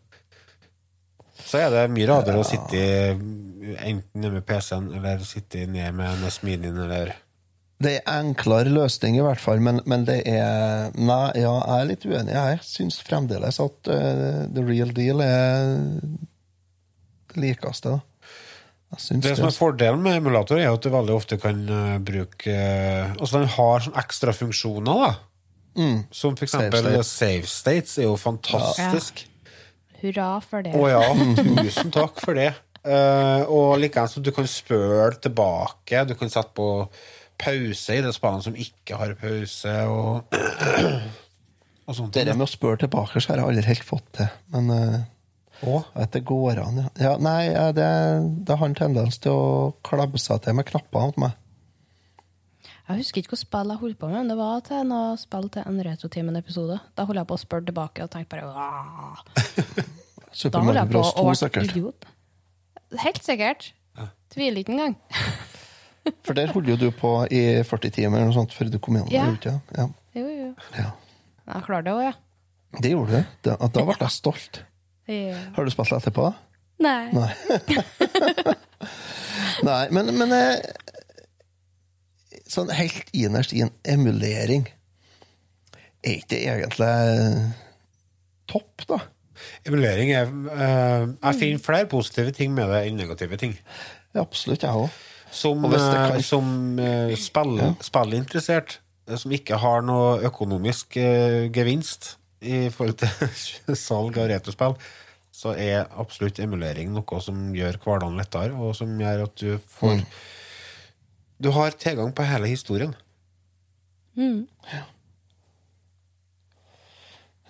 så 1.51 1.65
er 1.65 1.73
det 1.75 1.89
mye 1.91 2.07
rarere 2.07 2.41
å 2.41 2.47
sitte 2.47 2.85
enten 3.81 4.29
med 4.31 4.45
PC-en 4.47 4.93
eller 4.95 5.25
sitte 5.27 5.67
ned 5.67 5.97
med 5.99 6.23
NS 6.23 6.41
Minien 6.47 6.79
eller 6.85 7.13
Det 7.81 7.97
er 7.97 8.13
enklere 8.13 8.71
løsning, 8.73 9.17
i 9.17 9.25
hvert 9.25 9.41
fall, 9.41 9.63
men, 9.65 9.81
men 9.89 10.05
det 10.09 10.21
er 10.29 10.93
Nei, 10.95 11.25
ja, 11.41 11.55
jeg 11.57 11.77
er 11.79 11.89
litt 11.89 12.05
uenig. 12.05 12.37
Jeg 12.37 12.61
syns 12.67 13.01
fremdeles 13.07 13.61
at 13.63 13.91
uh, 13.91 14.45
the 14.53 14.65
real 14.67 14.93
deal 14.95 15.25
er 15.25 15.75
det 17.31 17.41
likeste. 17.41 17.99
Det 18.91 19.37
som 19.39 19.47
er 19.47 19.55
fordelen 19.55 20.03
med 20.03 20.19
emulator, 20.19 20.59
er 20.59 20.73
at 20.73 20.83
du 20.83 20.91
veldig 20.91 21.15
ofte 21.15 21.37
kan 21.39 21.61
eh, 21.71 21.99
bruke 22.03 22.51
eh, 22.51 23.13
Altså, 23.13 23.39
den 23.39 23.53
har 23.53 23.85
sånne 23.85 24.03
ekstra 24.03 24.35
funksjoner, 24.35 25.05
da. 25.05 25.11
Mm. 25.79 26.01
Som 26.11 26.35
for 26.35 26.51
Save 26.51 26.67
eksempel 26.67 26.89
state. 26.89 27.05
save 27.07 27.51
states 27.53 27.99
er 28.01 28.09
jo 28.09 28.17
fantastisk. 28.19 29.23
Hurra 30.01 30.33
for 30.45 30.65
det. 30.65 30.75
Å 30.75 30.91
ja, 30.91 31.05
tusen 31.37 31.93
takk 31.95 32.21
for 32.23 32.39
det. 32.39 32.53
Uh, 32.81 33.45
og 33.53 33.75
likeens 33.83 34.17
at 34.17 34.25
du 34.25 34.33
kan 34.33 34.47
spørre 34.49 35.19
tilbake. 35.21 36.05
Du 36.09 36.15
kan 36.17 36.33
sette 36.33 36.55
på 36.57 36.69
pause 37.41 37.97
i 37.97 38.05
de 38.05 38.13
spillene 38.13 38.45
som 38.45 38.57
ikke 38.57 38.97
har 39.01 39.13
pause, 39.21 39.75
og, 39.89 40.37
og 41.87 41.97
sånt. 41.97 42.17
Det 42.17 42.33
med 42.33 42.47
å 42.47 42.51
spørre 42.51 42.85
tilbake, 42.87 43.21
så 43.21 43.33
har 43.33 43.43
jeg 43.43 43.53
aldri 43.53 43.67
helt 43.69 43.89
fått 43.89 44.09
til. 44.17 44.33
Men 44.55 44.73
uh, 44.73 44.97
Å, 45.69 45.77
at 46.01 46.17
det 46.17 46.25
går 46.29 46.63
an, 46.63 46.81
ja. 46.87 46.91
ja 47.05 47.13
nei, 47.21 47.51
eh, 47.53 47.71
det, 47.77 47.89
det 48.49 48.57
har 48.57 48.71
en 48.71 48.79
tendens 48.79 49.21
til 49.21 49.37
å 49.37 49.49
klabbe 49.85 50.21
seg 50.21 50.41
til 50.47 50.57
med 50.57 50.69
knappene 50.71 51.11
hos 51.11 51.21
meg. 51.21 51.37
Jeg 52.91 53.05
husker 53.05 53.23
ikke 53.23 53.35
hva 53.37 53.39
spill 53.39 53.71
jeg 53.71 53.81
holdt 53.85 53.99
på 54.01 54.09
med, 54.11 54.17
men 54.25 54.31
det 54.33 54.37
var 54.41 54.63
til 54.67 54.81
noe 54.91 55.13
spill 55.21 55.45
til 55.55 55.63
en 55.69 55.77
Retrotimen-episode. 55.87 56.79
Da 56.99 57.05
holdt 57.07 57.21
jeg 57.21 57.29
på 57.31 57.37
å 57.37 57.43
spørre 57.43 57.67
tilbake 57.69 58.03
og 58.07 58.11
tenkte 58.11 58.35
bare 58.35 58.47
Da 60.51 60.63
holdt 60.65 60.81
jeg 60.81 60.91
på 60.91 61.03
å 61.03 61.13
2, 61.15 61.27
være 61.29 61.39
sikkert. 61.39 61.71
idiot. 61.71 62.09
Helt 63.05 63.23
sikkert. 63.27 63.69
Tviler 64.35 64.63
ikke 64.65 64.75
engang. 64.75 64.97
For 66.27 66.35
der 66.35 66.51
holdt 66.55 66.71
jo 66.73 66.77
du 66.81 66.89
på 66.97 67.13
i 67.31 67.43
40 67.67 67.95
timer 67.95 68.19
eller 68.19 68.31
noe 68.33 68.39
sånt 68.41 68.55
før 68.57 68.71
du 68.73 68.79
kom 68.83 68.97
gjennom. 68.99 69.13
Ja. 69.15 69.27
du? 69.37 69.77
Ja. 69.77 69.87
Jo, 70.17 70.27
jo. 70.27 70.51
Ja. 70.79 70.89
Jeg 71.51 71.65
klarte 71.67 71.87
det 71.91 71.95
òg, 71.95 72.03
ja. 72.09 72.15
Det 72.81 72.93
gjorde 72.95 73.21
du. 73.21 73.35
Da, 73.47 73.57
da 73.61 73.85
ble 73.87 73.97
jeg 74.01 74.15
stolt. 74.15 74.63
ja. 75.11 75.37
Har 75.57 75.67
du 75.67 75.71
spilt 75.75 75.93
etterpå? 75.99 76.31
Nei. 76.81 77.11
Nei. 77.13 77.31
Nei, 79.69 79.83
men, 79.93 80.09
men 80.17 80.33
eh, 80.33 80.57
sånn 82.51 82.71
helt 82.75 83.11
innerst 83.15 83.55
i 83.55 83.63
en 83.65 83.71
emulering 83.89 84.67
Er 86.03 86.17
ikke 86.19 86.31
det 86.33 86.41
egentlig 86.49 86.91
topp, 88.51 88.85
da? 88.89 88.99
emulering 89.69 90.11
er 90.13 90.29
eh, 90.29 91.07
Jeg 91.23 91.39
finner 91.41 91.63
flere 91.65 91.89
positive 91.91 92.33
ting 92.37 92.53
med 92.57 92.69
det 92.73 92.83
enn 92.89 92.99
negative 93.01 93.39
ting. 93.41 93.55
Ja, 94.13 94.25
absolutt, 94.25 94.65
jeg 94.67 94.75
òg. 94.85 94.91
Som, 95.33 95.65
Og 95.65 95.73
kan- 95.77 96.17
eh, 96.17 96.23
som 96.27 96.49
uh, 96.81 97.13
spill, 97.17 97.61
spillinteressert, 97.87 98.81
eh, 99.09 99.17
som 99.21 99.31
ikke 99.37 99.61
har 99.63 99.85
noe 99.87 100.19
økonomisk 100.27 100.97
uh, 100.99 101.47
gevinst 101.55 102.17
i 102.43 102.65
forhold 102.75 102.99
til 103.05 103.77
salg 103.87 104.19
av 104.19 104.27
retrospill, 104.33 104.75
så 105.31 105.55
er 105.55 105.87
absolutt 106.03 106.41
emulering 106.43 106.91
noe 106.93 107.21
som 107.23 107.39
gjør 107.55 107.79
hverdagen 107.85 108.19
lettere, 108.19 108.53
og 108.59 108.75
som 108.77 108.91
gjør 109.01 109.23
at 109.29 109.37
du 109.41 109.55
får 109.79 110.01
Du 111.41 111.49
har 111.57 111.71
tilgang 111.81 112.13
på 112.13 112.23
hele 112.29 112.51
historien. 112.51 112.93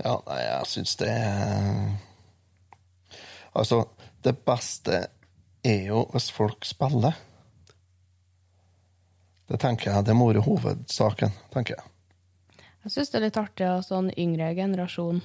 Ja, 0.00 0.14
nei, 0.26 0.38
jeg 0.44 0.68
syns 0.70 0.94
det 1.00 1.08
er 1.10 1.96
Altså, 3.50 3.82
det 4.22 4.36
beste 4.46 5.00
er 5.66 5.80
jo 5.90 6.04
hvis 6.12 6.28
folk 6.32 6.64
spiller. 6.64 7.16
Det 9.50 9.58
tenker 9.60 9.90
jeg, 9.90 10.06
det 10.06 10.14
må 10.14 10.28
være 10.30 10.44
hovedsaken, 10.46 11.34
tenker 11.50 11.74
jeg. 11.74 11.88
Jeg 12.84 12.94
syns 12.94 13.10
det 13.10 13.18
er 13.18 13.24
litt 13.26 13.40
artig 13.42 13.66
at 13.66 13.88
sånn 13.88 14.12
yngre 14.14 14.52
generasjon 14.56 15.18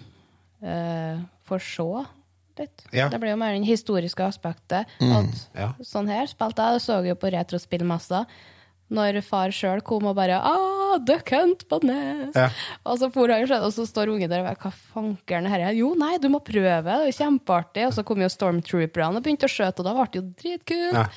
eh, 0.65 1.21
får 1.45 1.61
se 1.69 1.85
litt. 2.57 2.83
Ja. 2.95 3.05
Det 3.13 3.21
blir 3.21 3.35
jo 3.35 3.39
mer 3.39 3.53
den 3.53 3.67
historiske 3.69 4.25
aspektet. 4.25 4.89
At 5.05 5.45
Ja. 5.53 5.69
sånn 5.85 6.09
her 6.09 6.25
spilte 6.31 6.65
jeg, 6.65 6.79
det 6.79 6.83
så 6.87 6.97
jo 7.05 7.15
på 7.21 7.31
retrospillmessa. 7.37 8.25
Når 8.93 9.17
far 9.25 9.49
sjøl 9.55 9.81
kom 9.81 10.05
og 10.05 10.13
bare 10.17 10.37
ah, 10.45 10.99
Duck 11.01 11.31
Hunt 11.33 11.63
på 11.71 11.79
Nes! 11.87 12.35
Ja. 12.37 12.51
Og 12.85 12.99
så 13.01 13.09
for 13.13 13.31
han 13.33 13.47
og 13.49 13.63
og 13.65 13.73
så 13.73 13.85
står 13.89 14.11
ungen 14.13 14.29
der 14.29 14.43
og 14.43 14.49
bare 14.51 14.59
Hva 14.61 14.71
fankeren 14.93 15.49
er 15.49 15.63
dette? 15.63 15.79
Jo, 15.79 15.95
nei, 15.97 16.11
du 16.21 16.29
må 16.29 16.43
prøve, 16.45 16.83
det 16.85 17.09
er 17.09 17.17
kjempeartig. 17.17 17.87
Og 17.89 17.95
så 17.97 18.05
kom 18.05 18.21
jo 18.21 18.29
Stormtrooperne 18.29 19.17
og 19.17 19.25
begynte 19.25 19.49
å 19.49 19.55
skjøte, 19.55 19.81
og 19.81 19.89
da 19.89 19.95
ble 19.97 20.05
det 20.13 20.21
jo 20.21 20.27
dritkult. 20.43 21.01
Ja. 21.01 21.07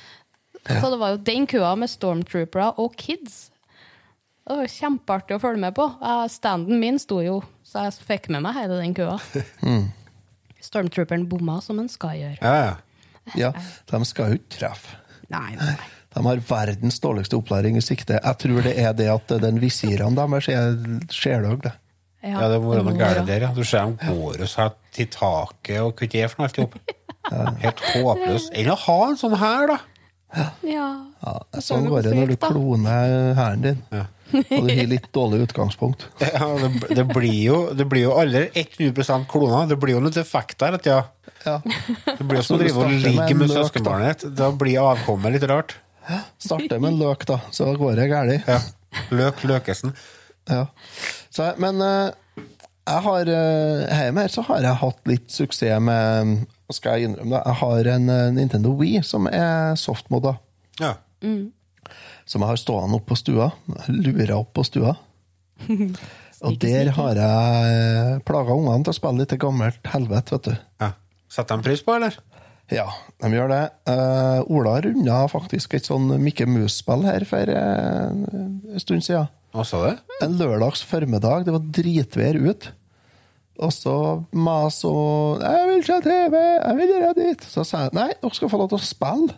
Så 0.69 0.91
det 0.93 0.99
var 1.01 1.15
jo 1.15 1.21
den 1.29 1.47
kua 1.49 1.75
med 1.79 1.89
stormtroopere 1.93 2.73
og 2.83 2.97
kids. 2.99 3.47
Det 4.49 4.57
var 4.59 4.73
kjempeartig 4.73 5.37
å 5.37 5.43
følge 5.43 5.63
med 5.63 5.77
på. 5.77 5.87
Standen 6.33 6.81
min 6.81 6.99
sto 7.01 7.21
jo, 7.25 7.39
så 7.65 7.87
jeg 7.87 8.01
fikk 8.09 8.29
med 8.33 8.45
meg 8.45 8.57
hele 8.57 8.81
den 8.81 8.97
kua. 8.97 9.19
Stormtrooperen 10.69 11.29
bomma 11.31 11.61
som 11.65 11.79
en 11.81 11.89
skal 11.93 12.17
gjøre. 12.19 12.41
Ja, 12.43 12.57
ja. 12.65 12.77
Ja, 13.37 13.53
de 13.93 13.99
skal 14.09 14.33
jo 14.33 14.41
ikke 14.41 14.55
treffe. 14.57 14.97
Nei, 15.29 15.53
nei. 15.61 15.77
De 16.19 16.25
har 16.27 16.41
verdens 16.49 16.99
dårligste 17.05 17.39
opplæring 17.39 17.79
i 17.79 17.83
sikte. 17.85 18.19
Jeg 18.19 18.39
tror 18.43 18.65
det 18.67 18.75
er 18.83 18.95
det 18.99 19.07
at 19.13 19.35
den 19.45 19.61
visirene 19.63 20.17
deres 20.19 20.49
er 20.51 20.75
sjeløgde. 21.15 21.71
Ja, 22.27 22.49
det 22.51 22.59
må 22.59 22.73
være 22.75 22.83
noe 22.89 22.99
galt 22.99 23.21
der, 23.29 23.45
ja. 23.47 23.53
Du 23.55 23.63
ser 23.63 23.93
de 23.95 24.09
går 24.11 24.41
og 24.43 24.49
setter 24.51 24.97
til 24.97 25.07
taket 25.15 25.79
og 25.85 25.93
hva 26.01 26.09
det 26.11 26.25
er 26.25 26.33
for 26.33 26.43
noe 26.43 26.49
alt 26.51 26.59
opp. 26.65 26.75
Helt 27.63 27.83
håpløst. 27.93 28.51
Enn 28.59 28.73
å 28.75 28.77
ha 28.89 28.99
en 29.13 29.21
sånn 29.21 29.37
her, 29.39 29.71
da. 29.71 29.79
Ja. 30.67 30.89
Ja, 31.23 31.33
Så 31.57 31.63
sånn 31.71 31.87
er 31.87 31.93
går 31.95 32.03
det 32.09 32.17
når 32.19 32.33
du 32.35 32.37
kloner 32.43 33.15
hæren 33.39 33.63
din. 33.65 33.79
Og 34.35 34.67
du 34.69 34.75
har 34.75 34.91
litt 34.91 35.07
dårlig 35.17 35.45
utgangspunkt. 35.47 36.05
Ja, 36.35 36.51
det, 36.61 36.91
det 36.99 37.05
blir 37.09 37.39
jo 37.47 37.61
Det 37.79 37.87
blir 37.89 38.05
jo 38.11 38.17
aldri 38.21 38.43
100 38.53 39.25
kloner. 39.31 39.71
Det 39.71 39.79
blir 39.81 39.95
jo 39.97 40.03
noen 40.05 40.19
effekt 40.21 40.59
der. 40.61 40.77
Ja, 40.85 40.99
Ja. 41.47 41.61
det 41.63 42.27
blir 42.27 42.43
jo 42.43 42.45
som 42.45 42.59
å 42.59 42.61
drive 42.61 42.83
og 42.83 42.91
ligge 43.07 43.35
med 43.39 43.55
søskenbarnet 43.55 44.25
ditt. 44.27 44.35
Da 44.43 44.51
blir 44.53 44.83
avkommet 44.83 45.39
litt 45.39 45.47
rart. 45.49 45.79
Starte 46.41 46.79
med 46.81 46.95
en 46.95 47.01
løk, 47.03 47.27
da, 47.29 47.41
så 47.55 47.71
går 47.77 47.99
det 48.01 48.09
galt. 48.13 48.49
Ja. 48.49 48.61
Løk 49.15 49.45
Løkesen. 49.49 49.95
Ja. 50.49 50.63
Så, 51.29 51.45
men 51.61 51.77
eh, 51.85 52.47
jeg 52.89 53.03
har 53.05 53.29
uh, 53.29 53.83
hjemme 53.93 54.23
her 54.25 54.33
så 54.33 54.41
har 54.47 54.65
jeg 54.65 54.81
hatt 54.81 55.11
litt 55.11 55.27
suksess 55.29 55.83
med 55.85 56.47
skal 56.73 56.97
jeg 56.97 57.11
innrømme? 57.11 57.35
det? 57.37 57.43
Jeg 57.51 57.59
har 57.61 57.91
en 57.95 58.13
eh, 58.15 58.31
Nintendo 58.37 58.73
Wii 58.79 59.03
som 59.05 59.29
er 59.29 59.77
softmoda. 59.77 60.35
Ja. 60.81 60.95
Som 61.21 62.45
jeg 62.45 62.49
har 62.49 62.61
stående 62.61 62.97
opp 62.97 63.07
på 63.09 63.17
stua. 63.21 63.51
Lura 63.93 64.39
opp 64.39 64.55
på 64.57 64.65
stua. 64.69 64.95
Og 66.49 66.57
der 66.63 66.93
har 66.95 67.21
jeg 67.21 68.25
plaga 68.29 68.57
ungene 68.57 68.85
til 68.87 68.95
å 68.95 68.99
spille 68.99 69.25
litt 69.25 69.37
gammelt 69.43 69.93
helvete, 69.93 70.37
vet 70.37 70.49
du. 70.49 70.67
ja. 70.85 70.93
Setter 71.29 71.59
de 71.61 71.67
pris 71.67 71.83
på, 71.85 71.93
eller? 71.93 72.15
Ja, 72.69 72.87
de 73.23 73.31
gjør 73.33 73.49
det. 73.49 73.63
Uh, 73.89 74.45
Ola 74.53 74.77
runda 74.85 75.23
faktisk 75.33 75.79
et 75.79 75.89
sånn 75.89 76.11
Mikke 76.21 76.45
Mus-spill 76.49 77.07
her 77.09 77.25
for 77.29 77.49
eh, 77.49 78.11
en 78.13 78.83
stund 78.83 79.07
siden. 79.07 79.31
Hva 79.57 79.65
sa 79.65 79.81
det? 79.87 79.95
En 80.27 80.37
lørdags 80.37 80.83
formiddag, 80.85 81.47
det 81.47 81.55
var 81.55 81.65
dritvær 81.79 82.37
ute. 82.37 82.75
Og 83.59 83.73
så 83.75 84.23
mas 84.31 84.85
og 84.87 85.41
'Jeg 85.43 85.69
vil 85.69 85.85
se 85.85 86.01
TV! 86.05 86.35
Jeg 86.37 86.77
vil 86.77 86.89
gjøre 86.89 87.15
dit!' 87.17 87.45
Så 87.45 87.65
sa 87.65 87.81
jeg 87.83 87.91
nei, 87.93 88.13
dere 88.23 88.35
skal 88.35 88.49
få 88.49 88.59
lov 88.61 88.69
til 88.69 88.79
å 88.79 88.87
spille. 88.87 89.35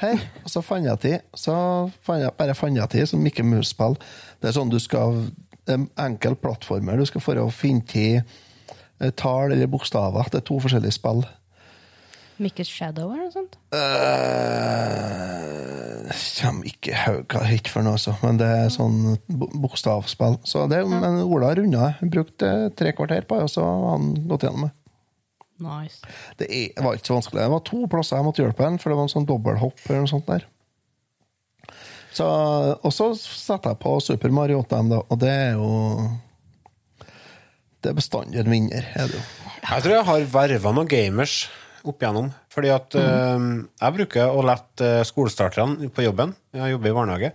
Her. 0.00 0.16
Og 0.44 0.50
så 0.50 0.62
fant 0.64 0.84
jeg 0.84 0.98
til 1.00 1.18
Så 1.36 1.54
fant 2.02 2.22
jeg, 2.22 2.32
bare 2.38 2.54
fant 2.54 2.76
jeg 2.76 2.88
til 2.88 3.06
som 3.06 3.20
Mikke 3.20 3.44
Mus-spill. 3.44 3.98
Det 4.40 4.48
er 4.48 4.56
sånn 4.56 4.72
du 4.72 4.78
skal 4.78 5.30
En 5.68 5.90
enkel 5.98 6.34
plattformer. 6.34 6.96
Du 6.96 7.04
skal 7.04 7.20
få 7.20 7.36
å 7.38 7.50
finne 7.52 7.84
til 7.86 8.22
eh, 8.98 9.10
tall 9.10 9.52
eller 9.52 9.66
bokstaver. 9.66 10.24
Det 10.32 10.40
er 10.40 10.46
to 10.48 10.58
forskjellige 10.58 10.96
spill. 10.96 11.22
Mickey's 12.40 12.70
Shadow 12.72 13.12
eller 13.12 13.28
noe 13.28 13.34
sånt? 13.34 13.56
Uh, 13.74 15.20
kommer 16.40 16.66
ikke 16.70 16.96
hva 17.28 17.44
det 17.46 17.70
for 17.70 17.84
noe, 17.86 17.98
så. 18.00 18.14
men 18.24 18.38
det 18.40 18.48
er 18.48 18.70
sånn 18.72 19.18
bokstavspill. 19.28 20.38
Så 20.48 20.64
det, 20.70 20.82
Men 20.88 21.20
Ola 21.22 21.54
runda. 21.54 21.94
det. 22.00 22.10
brukte 22.10 22.70
tre 22.76 22.92
kvarter 22.96 23.26
på 23.28 23.38
det, 23.38 23.48
og 23.48 23.52
så 23.52 23.64
har 23.66 23.90
han 23.92 24.14
gått 24.28 24.46
gjennom 24.46 24.68
det. 24.68 24.72
Nice. 25.60 26.00
Det 26.40 26.48
er, 26.48 26.70
det 26.76 26.84
var 26.84 26.96
ikke 26.96 27.10
så 27.10 27.18
vanskelig. 27.18 27.42
Det 27.42 27.52
var 27.52 27.66
to 27.68 27.82
plasser 27.92 28.16
jeg 28.16 28.26
måtte 28.26 28.42
hjelpe 28.42 28.64
ham, 28.64 28.78
for 28.80 28.90
det 28.90 28.96
var 28.96 29.06
en 29.06 29.12
sånn 29.12 29.28
dobbelthopp 29.28 29.84
eller 29.86 30.06
noe 30.06 30.10
sånt 30.14 30.30
der. 30.30 30.46
Så, 32.10 32.26
og 32.26 32.90
så 32.90 33.12
setter 33.14 33.74
jeg 33.74 33.82
på 33.84 33.92
Super 34.02 34.32
Mario 34.34 34.64
8M, 34.64 34.88
da, 34.90 35.02
og 35.04 35.20
det 35.22 35.30
er 35.30 35.52
jo 35.60 35.68
Det 37.80 37.92
er 37.92 37.96
bestandig 37.96 38.40
en 38.42 38.50
vinner, 38.50 38.88
er 38.98 39.06
det 39.08 39.20
jo. 39.20 39.22
Jeg 39.60 39.84
tror 39.84 39.94
jeg 39.94 40.06
har 40.08 40.24
verva 40.32 40.72
noen 40.74 40.88
gamers 40.90 41.36
opp 41.84 42.02
igjennom. 42.02 42.30
Fordi 42.52 42.72
at 42.74 42.96
eh, 42.98 43.46
jeg 43.80 43.96
bruker 43.96 44.34
å 44.34 44.42
la 44.44 44.56
uh, 44.58 45.00
skolestarterne 45.06 45.90
på 45.94 46.04
jobben, 46.04 46.34
jeg 46.56 46.74
jobber 46.74 46.90
i 46.90 46.96
barnehage, 46.96 47.30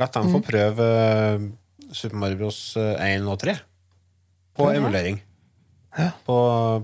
la 0.00 0.08
dem 0.14 0.32
få 0.32 0.40
prøve 0.44 0.88
uh, 0.88 1.44
Super 1.94 2.18
Mario 2.18 2.40
Bros. 2.42 2.60
eh, 2.80 3.14
1 3.14 3.28
og 3.30 3.38
3 3.42 3.54
på 4.54 4.70
emulering. 4.70 5.20
Ja. 5.94 6.10
På, 6.26 6.36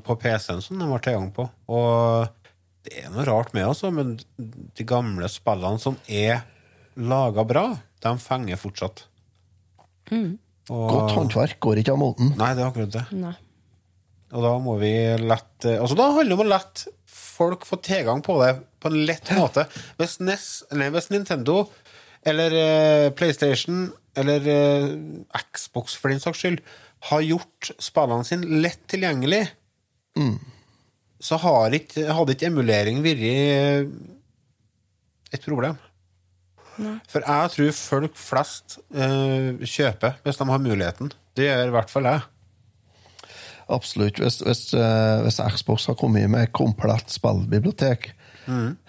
på 0.07 0.17
PC-en 0.23 0.63
som 0.63 0.79
de 0.79 0.87
har 0.87 1.03
tilgang 1.03 1.31
på. 1.35 1.49
Og 1.71 2.31
det 2.87 3.03
er 3.03 3.11
noe 3.13 3.27
rart 3.27 3.53
med 3.55 3.67
altså, 3.67 3.91
men 3.95 4.17
de 4.39 4.87
gamle 4.87 5.27
spillene 5.31 5.83
som 5.83 5.99
er 6.07 6.45
laga 7.01 7.45
bra, 7.47 7.65
de 8.03 8.13
fenger 8.23 8.59
fortsatt. 8.61 9.05
Og, 10.11 10.87
Godt 10.91 11.15
håndverk 11.17 11.59
går 11.63 11.83
ikke 11.83 11.95
av 11.95 12.03
moten. 12.03 12.35
Nei, 12.39 12.53
det 12.55 12.63
er 12.63 12.71
akkurat 12.71 12.95
det. 12.95 13.05
Nei. 13.19 13.35
Og 14.31 14.45
da 14.47 14.53
må 14.63 14.77
vi 14.79 14.93
lette 15.19 15.73
Altså 15.81 15.97
da 15.99 16.05
handler 16.15 16.31
det 16.31 16.37
om 16.37 16.45
å 16.45 16.51
lette 16.53 16.93
folk 17.41 17.65
få 17.69 17.81
tilgang 17.85 18.21
på 18.25 18.37
det 18.43 18.53
på 18.81 18.93
en 18.93 19.01
lett 19.09 19.33
måte. 19.39 19.67
Hvis, 20.01 20.19
NES, 20.21 20.51
nei, 20.77 20.91
hvis 20.93 21.11
Nintendo 21.13 21.65
eller 22.29 22.55
eh, 22.57 23.09
PlayStation 23.17 23.89
eller 24.21 24.47
eh, 24.53 24.87
Xbox 25.55 25.97
for 25.97 26.13
den 26.13 26.21
saks 26.21 26.43
skyld 26.43 26.61
har 27.11 27.25
gjort 27.25 27.71
spillene 27.81 28.27
sine 28.29 28.61
lett 28.61 28.83
tilgjengelig, 28.93 29.47
så 31.21 31.39
har 31.41 31.77
ikke, 31.77 32.09
hadde 32.13 32.35
ikke 32.37 32.51
emulering 32.51 33.01
vært 33.05 33.25
eh, 33.25 33.87
et 35.33 35.47
problem. 35.47 35.79
For 37.11 37.21
jeg 37.21 37.53
tror 37.55 37.73
folk 37.77 38.17
flest 38.17 38.79
eh, 38.97 39.57
kjøper 39.61 40.21
hvis 40.25 40.41
de 40.41 40.49
har 40.49 40.63
muligheten. 40.65 41.13
Det 41.37 41.49
gjør 41.49 41.67
i 41.69 41.75
hvert 41.77 41.93
fall 41.93 42.09
jeg. 42.09 42.23
Absolutt. 43.71 44.19
Hvis, 44.19 44.41
hvis, 44.43 44.63
eh, 44.75 45.23
hvis 45.25 45.41
Xbox 45.55 45.87
har 45.87 45.95
kommet 46.01 46.29
med 46.31 46.49
et 46.49 46.53
komplett 46.57 47.11
spillbibliotek 47.15 48.13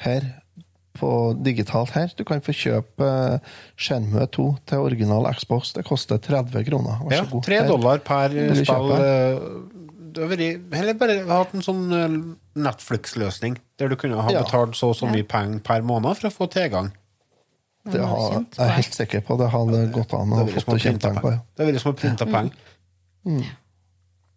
her, 0.02 0.24
på 0.98 1.10
digitalt 1.40 1.94
her 1.96 2.10
Du 2.18 2.24
kan 2.28 2.42
få 2.44 2.52
kjøpe 2.52 3.08
uh, 3.40 4.26
2 4.28 4.46
til 4.68 4.78
original 4.84 5.28
Xbox. 5.38 5.72
Det 5.74 5.86
koster 5.88 6.18
30 6.20 6.66
kroner. 6.68 6.98
Vær 7.06 7.14
Ja, 7.16 7.24
så 7.24 7.32
god. 7.32 7.44
tre 7.46 7.60
dollar 7.68 8.02
per 8.04 8.34
spill. 8.60 8.92
eh, 8.92 9.40
Det 10.12 10.24
har 10.26 10.30
vært 10.34 10.74
Heller 10.76 10.94
bare 11.00 11.16
hatt 11.30 11.54
en 11.56 11.62
sånn 11.64 11.86
eh, 11.96 12.18
Netflix-løsning, 12.60 13.58
der 13.80 13.88
du 13.88 13.96
kunne 13.96 14.20
ha 14.22 14.30
Ja. 14.32 14.44
betalt 14.44 14.76
så 14.76 14.90
og 14.90 14.96
så 15.00 15.08
mye 15.10 15.24
penger 15.24 15.60
per 15.64 15.82
måned 15.82 16.18
for 16.18 16.28
å 16.28 16.34
få 16.34 16.50
tilgang. 16.52 16.92
Det 17.86 18.02
har 18.02 18.34
jeg 18.34 18.46
er 18.60 18.76
helt 18.76 18.94
sikker 18.94 19.22
på 19.26 19.38
det 19.40 19.50
hadde 19.50 19.92
gått 19.94 20.14
an 20.14 20.30
å 20.36 20.46
få 20.46 20.60
som 20.60 20.74
å 20.74 20.76
å 20.76 20.80
tjene 20.80 21.00
printe 21.00 21.08
penger 21.08 21.22
på. 21.22 21.32
Ja. 21.32 21.40
Det 21.56 21.64
er 21.64 21.72
vært 21.72 21.82
som 21.82 21.94
å 21.94 21.98
printe 21.98 22.26
penger. 22.26 23.56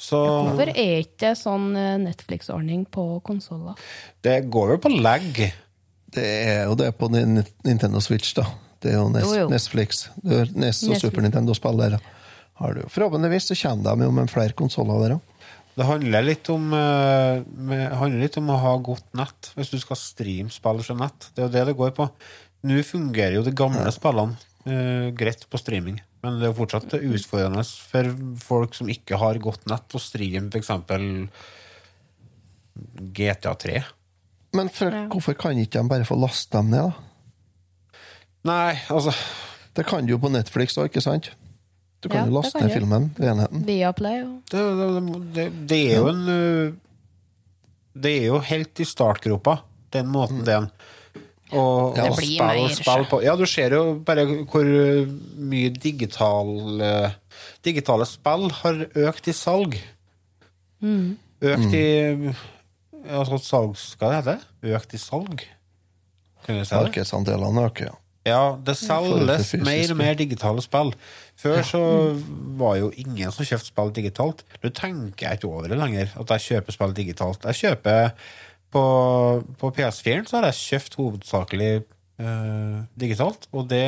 Så 0.00 0.18
Hvorfor 0.18 0.72
er 0.72 1.04
ikke 1.04 1.20
det 1.22 1.34
sånn 1.38 1.68
eh, 1.78 1.94
Netflix-ordning 2.02 2.84
på 2.92 3.04
konsoller? 3.24 3.78
det 4.26 4.40
går 4.52 4.74
jo 4.74 4.80
på 4.84 4.92
lag. 4.96 5.26
Det 6.14 6.24
er 6.24 6.64
jo 6.68 6.74
det 6.78 6.90
på 6.98 7.08
Nintendo 7.10 8.02
Switch, 8.02 8.34
da. 8.36 8.46
Det 8.82 8.92
er 8.92 8.98
jo 8.98 9.08
Nes, 9.10 9.24
Jo, 9.24 9.44
jo. 9.44 9.46
Netflix. 9.52 10.08
Nes 10.22 10.50
og 10.50 10.58
Netflix. 10.60 11.00
Super 11.02 11.24
Nintendo-spill 11.24 11.78
der. 11.80 11.96
Har 12.60 12.74
du. 12.76 12.84
Forhåpentligvis 12.92 13.48
så 13.50 13.56
kommer 13.58 13.96
de 13.96 14.06
jo 14.06 14.14
med 14.14 14.30
flere 14.30 14.54
konsoller 14.58 15.00
der 15.02 15.16
òg. 15.16 15.30
Det 15.74 15.86
handler 15.88 16.22
litt 16.22 16.48
om 16.54 16.68
med, 16.70 17.94
handler 17.98 18.20
litt 18.22 18.36
om 18.38 18.52
å 18.54 18.58
ha 18.62 18.74
godt 18.78 19.08
nett, 19.18 19.48
hvis 19.56 19.72
du 19.72 19.78
skal 19.82 19.98
streame 19.98 20.52
spill 20.54 20.78
fra 20.86 20.94
nett. 21.00 21.30
Det 21.34 21.42
er 21.42 21.48
jo 21.48 21.54
det 21.56 21.64
det 21.70 21.74
går 21.80 21.90
på. 21.96 22.06
Nå 22.70 22.82
fungerer 22.86 23.34
jo 23.40 23.42
de 23.44 23.52
gamle 23.58 23.90
spillene 23.92 24.38
uh, 24.68 25.08
greit 25.18 25.42
på 25.50 25.58
streaming, 25.58 25.98
men 26.24 26.38
det 26.40 26.46
er 26.46 26.52
jo 26.54 26.58
fortsatt 26.62 26.94
utfordrende 26.96 27.64
for 27.68 28.10
folk 28.40 28.76
som 28.78 28.88
ikke 28.92 29.18
har 29.20 29.40
godt 29.44 29.66
nett, 29.68 29.92
å 29.92 30.00
streame 30.00 30.48
f.eks. 30.48 30.70
GTA 33.14 33.52
3. 33.60 33.82
Men 34.54 34.70
for, 34.72 34.96
hvorfor 35.12 35.36
kan 35.38 35.58
ikke 35.60 35.82
de 35.82 35.90
bare 35.90 36.06
få 36.08 36.16
laste 36.18 36.56
dem 36.56 36.72
ned, 36.72 36.88
da? 36.88 37.10
Nei, 38.44 38.74
altså 38.92 39.14
Det 39.74 39.86
kan 39.88 40.04
du 40.04 40.12
jo 40.12 40.20
på 40.20 40.30
Netflix 40.30 40.76
òg, 40.78 40.90
ikke 40.90 41.02
sant? 41.04 41.30
Du 42.04 42.10
kan 42.10 42.24
Ja, 42.24 42.28
jo 42.28 42.36
laste 42.36 42.58
kan 42.58 42.68
ned 42.68 42.74
filmen 42.76 43.06
filmen, 43.16 43.30
enheten. 43.32 43.62
Viaplay 43.66 44.20
og 44.22 44.34
det, 44.52 44.64
det, 44.80 45.14
det, 45.36 45.46
det 45.70 45.78
er 45.90 46.02
jo 46.02 46.10
en 46.10 46.28
øh, 46.28 46.74
Det 47.94 48.12
er 48.20 48.26
jo 48.28 48.42
helt 48.44 48.80
i 48.80 48.86
startgropa, 48.88 49.58
den 49.94 50.10
måten 50.12 50.44
det 50.44 50.56
er. 50.56 50.68
Og, 51.54 51.98
og 51.98 52.18
spill, 52.18 52.64
spill 52.74 53.06
på 53.10 53.20
Ja, 53.24 53.34
du 53.38 53.44
ser 53.48 53.74
jo 53.76 53.82
bare 54.06 54.24
hvor 54.50 54.68
mye 55.50 55.70
digital, 55.70 56.54
øh, 56.82 57.10
digitale 57.64 58.06
spill 58.10 58.48
har 58.62 58.84
økt 59.08 59.30
i 59.30 59.36
salg. 59.36 59.78
Økt 60.84 61.74
i 61.78 61.86
Altså 63.04 63.36
salg, 63.44 63.74
skal 63.76 64.14
det 64.14 64.20
hete? 64.22 64.38
Økt 64.74 64.94
i 64.96 65.00
salg? 65.00 65.42
Kan 66.44 66.56
du 66.56 66.64
si 66.64 66.72
det? 66.72 66.80
Markedsandelene 66.80 67.66
øker, 67.68 67.90
ja. 67.90 67.98
Ja, 68.24 68.56
det 68.64 68.78
selges 68.80 69.50
mer 69.60 69.90
og 69.92 69.98
mer 70.00 70.14
digitale 70.16 70.62
spill. 70.64 70.94
Før 71.36 71.60
så 71.68 71.82
var 72.56 72.78
jo 72.80 72.88
ingen 72.96 73.32
som 73.34 73.44
kjøpte 73.44 73.68
spill 73.68 73.92
digitalt. 73.98 74.40
Nå 74.62 74.70
tenker 74.72 75.26
jeg 75.26 75.40
ikke 75.40 75.50
over 75.50 75.68
det 75.68 75.76
lenger, 75.76 76.14
at 76.16 76.32
jeg 76.32 76.44
kjøper 76.46 76.76
spill 76.78 76.94
digitalt. 76.96 77.44
Jeg 77.44 77.60
kjøper 77.60 78.14
på, 78.74 78.84
på 79.60 79.70
PS4-en 79.76 80.26
så 80.28 80.38
har 80.38 80.48
jeg 80.50 80.60
kjøpt 80.60 80.96
hovedsakelig 80.98 81.72
eh, 81.78 82.78
digitalt, 82.98 83.46
og 83.54 83.68
det 83.70 83.84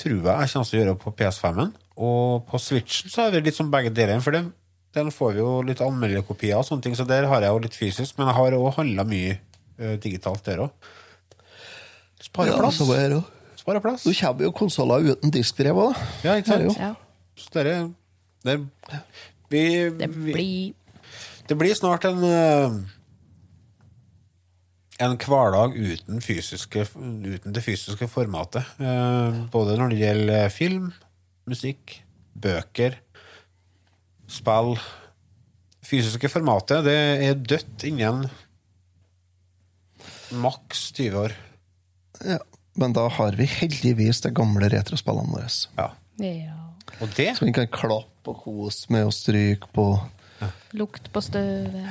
tror 0.00 0.18
jeg 0.18 0.26
jeg 0.26 0.52
kommer 0.52 0.68
til 0.68 0.78
å 0.78 0.82
gjøre 0.82 0.98
på 1.02 1.14
PS5-en. 1.18 1.72
Og 2.04 2.44
på 2.48 2.60
Switchen 2.62 3.12
så 3.12 3.26
er 3.26 3.34
det 3.34 3.44
litt 3.46 3.58
som 3.58 3.70
begge 3.72 3.92
deler, 3.94 4.22
for 4.24 4.34
den, 4.34 4.50
den 4.96 5.10
får 5.14 5.36
vi 5.36 5.42
jo 5.42 5.54
litt 5.66 5.82
anmelderkopier 5.84 6.58
og 6.58 6.66
sånne 6.68 6.86
ting, 6.86 6.98
så 6.98 7.06
der 7.08 7.28
har 7.30 7.46
jeg 7.46 7.54
jo 7.54 7.64
litt 7.66 7.78
fysisk, 7.78 8.18
men 8.18 8.30
jeg 8.30 8.38
har 8.38 8.58
òg 8.58 8.68
handla 8.78 9.06
mye 9.08 9.36
eh, 9.36 9.96
digitalt 10.02 10.46
der 10.46 10.66
òg. 10.66 10.92
Sparer 12.24 12.56
plass. 12.56 12.80
Ja, 12.80 13.00
er. 13.02 13.18
Sparer 13.60 13.82
plass. 13.84 14.06
Nå 14.06 14.14
kommer 14.16 14.46
jo 14.46 14.54
konsoller 14.56 15.10
uten 15.12 15.34
diskdrev 15.34 15.82
òg, 15.82 15.92
da. 15.92 16.08
Ja, 16.24 16.38
ikke 16.40 16.54
sant? 16.54 16.80
Ja. 16.80 16.94
Så 17.34 17.50
dere, 17.56 17.76
det, 18.46 18.60
vi, 19.50 19.62
Det 19.98 20.08
vi, 20.14 20.32
blir 20.32 20.72
det 21.44 21.56
blir 21.60 21.74
snart 21.76 22.06
en 22.08 22.22
eh, 22.24 22.76
en 25.02 25.16
hverdag 25.18 25.74
uten, 25.74 26.20
fysiske, 26.22 26.86
uten 26.94 27.54
det 27.54 27.62
fysiske 27.64 28.08
formatet. 28.10 28.66
Eh, 28.78 29.40
både 29.52 29.78
når 29.78 29.92
det 29.92 30.00
gjelder 30.02 30.52
film, 30.54 30.92
musikk, 31.50 31.98
bøker, 32.34 32.98
spill. 34.30 34.76
Fysiske 35.84 36.30
formatet 36.32 36.84
det 36.86 36.98
er 37.26 37.34
dødt 37.36 37.84
innen 37.88 38.24
maks 40.34 40.88
20 40.96 41.18
år. 41.26 41.34
Ja. 42.24 42.40
Men 42.74 42.94
da 42.94 43.04
har 43.06 43.36
vi 43.38 43.46
heldigvis 43.46 44.24
de 44.24 44.32
gamle 44.34 44.66
retrospillene 44.72 45.30
våre. 45.30 45.50
Ja. 45.78 45.92
Ja. 46.18 46.56
Og 47.02 47.12
det 47.14 47.36
Så 47.36 47.46
vi 47.46 47.52
kan 47.54 47.68
klappe 47.70 48.32
og 48.32 48.40
kose 48.42 48.90
med 48.90 49.06
og 49.06 49.14
stryke 49.14 49.70
på. 49.74 49.86
Lukt 50.74 51.06
på 51.12 51.22
støvet. 51.22 51.86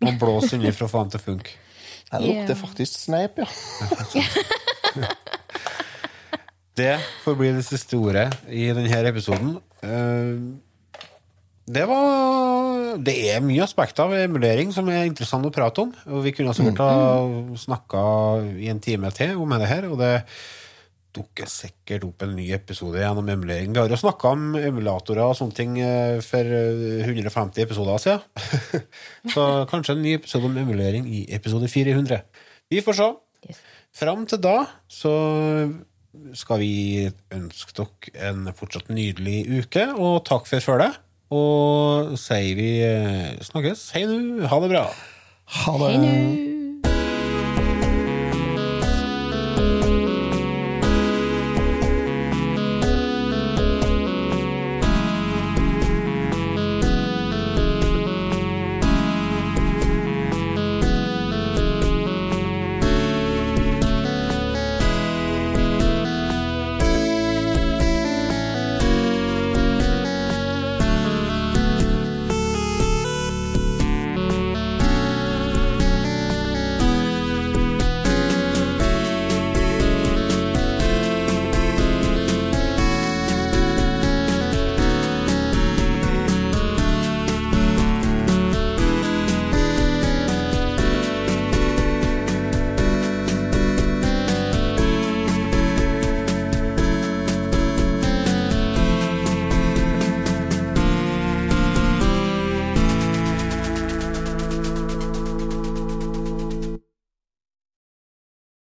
Og 0.00 0.14
blåse 0.20 0.56
inni 0.56 0.70
få 0.72 0.86
den 0.86 1.10
til 1.12 1.20
å 1.20 1.24
Jeg 2.10 2.26
lukter 2.26 2.56
faktisk 2.58 2.96
sneip, 3.04 3.38
ja. 3.38 3.46
Det 6.80 6.94
får 7.24 7.36
bli 7.36 7.50
det 7.52 7.64
siste 7.66 7.98
ordet 7.98 8.28
i 8.48 8.68
denne 8.72 9.00
episoden. 9.10 9.56
Eh, 9.84 10.36
Det 11.70 11.84
var 11.86 12.96
Det 12.98 13.14
er 13.30 13.40
mye 13.44 13.62
aspekter 13.62 14.02
av 14.02 14.14
emulering 14.16 14.72
som 14.74 14.88
er 14.88 15.04
interessant 15.06 15.46
å 15.46 15.52
prate 15.54 15.84
om. 15.84 15.92
Og 16.10 16.24
vi 16.24 16.32
kunne 16.34 16.54
sikkert 16.56 16.80
ha 16.82 17.26
snakka 17.54 18.00
i 18.58 18.70
en 18.72 18.80
time 18.80 19.10
til 19.14 19.36
om 19.38 19.50
det 19.54 19.68
her, 19.68 19.86
og 19.90 19.98
det 20.00 20.24
dukker 21.16 21.48
sikkert 21.50 22.04
opp 22.06 22.24
en 22.24 22.36
ny 22.38 22.46
episode 22.54 23.00
gjennom 23.00 23.28
emulering. 23.32 23.72
Vi 23.74 23.80
har 23.80 23.90
jo 23.90 23.98
snakka 23.98 24.32
om 24.34 24.54
emulatorer 24.58 25.24
og 25.24 25.36
sånne 25.38 25.56
ting 25.56 25.76
eh, 25.82 26.20
for 26.24 26.54
eh, 26.56 27.02
150 27.06 27.64
episoder 27.64 28.02
siden. 28.02 28.80
Så 29.34 29.46
kanskje 29.70 29.96
en 29.96 30.04
ny 30.04 30.16
episode 30.18 30.50
om 30.50 30.58
emulering 30.62 31.08
i 31.10 31.24
episode 31.34 31.70
400. 31.70 32.22
Vi 32.70 32.82
får 32.86 32.98
se. 33.00 33.10
Fram 34.00 34.22
til 34.30 34.38
da 34.38 34.56
så 34.86 35.12
skal 36.38 36.60
vi 36.62 37.08
ønske 37.34 37.74
dere 37.74 38.30
en 38.30 38.46
fortsatt 38.54 38.90
nydelig 38.94 39.64
uke, 39.64 39.88
og 39.98 40.22
takk 40.28 40.46
for 40.50 40.62
følget. 40.62 41.00
Og 41.30 42.16
sier 42.18 42.54
vi 42.58 42.70
eh, 42.86 43.36
snakkes. 43.46 43.90
Hei 43.94 44.06
nu, 44.10 44.46
ha 44.50 44.62
det 44.62 44.72
bra. 44.72 44.86
Ha 45.60 45.76
det. 45.82 45.92
Hei 45.94 46.00
nu! 46.06 46.59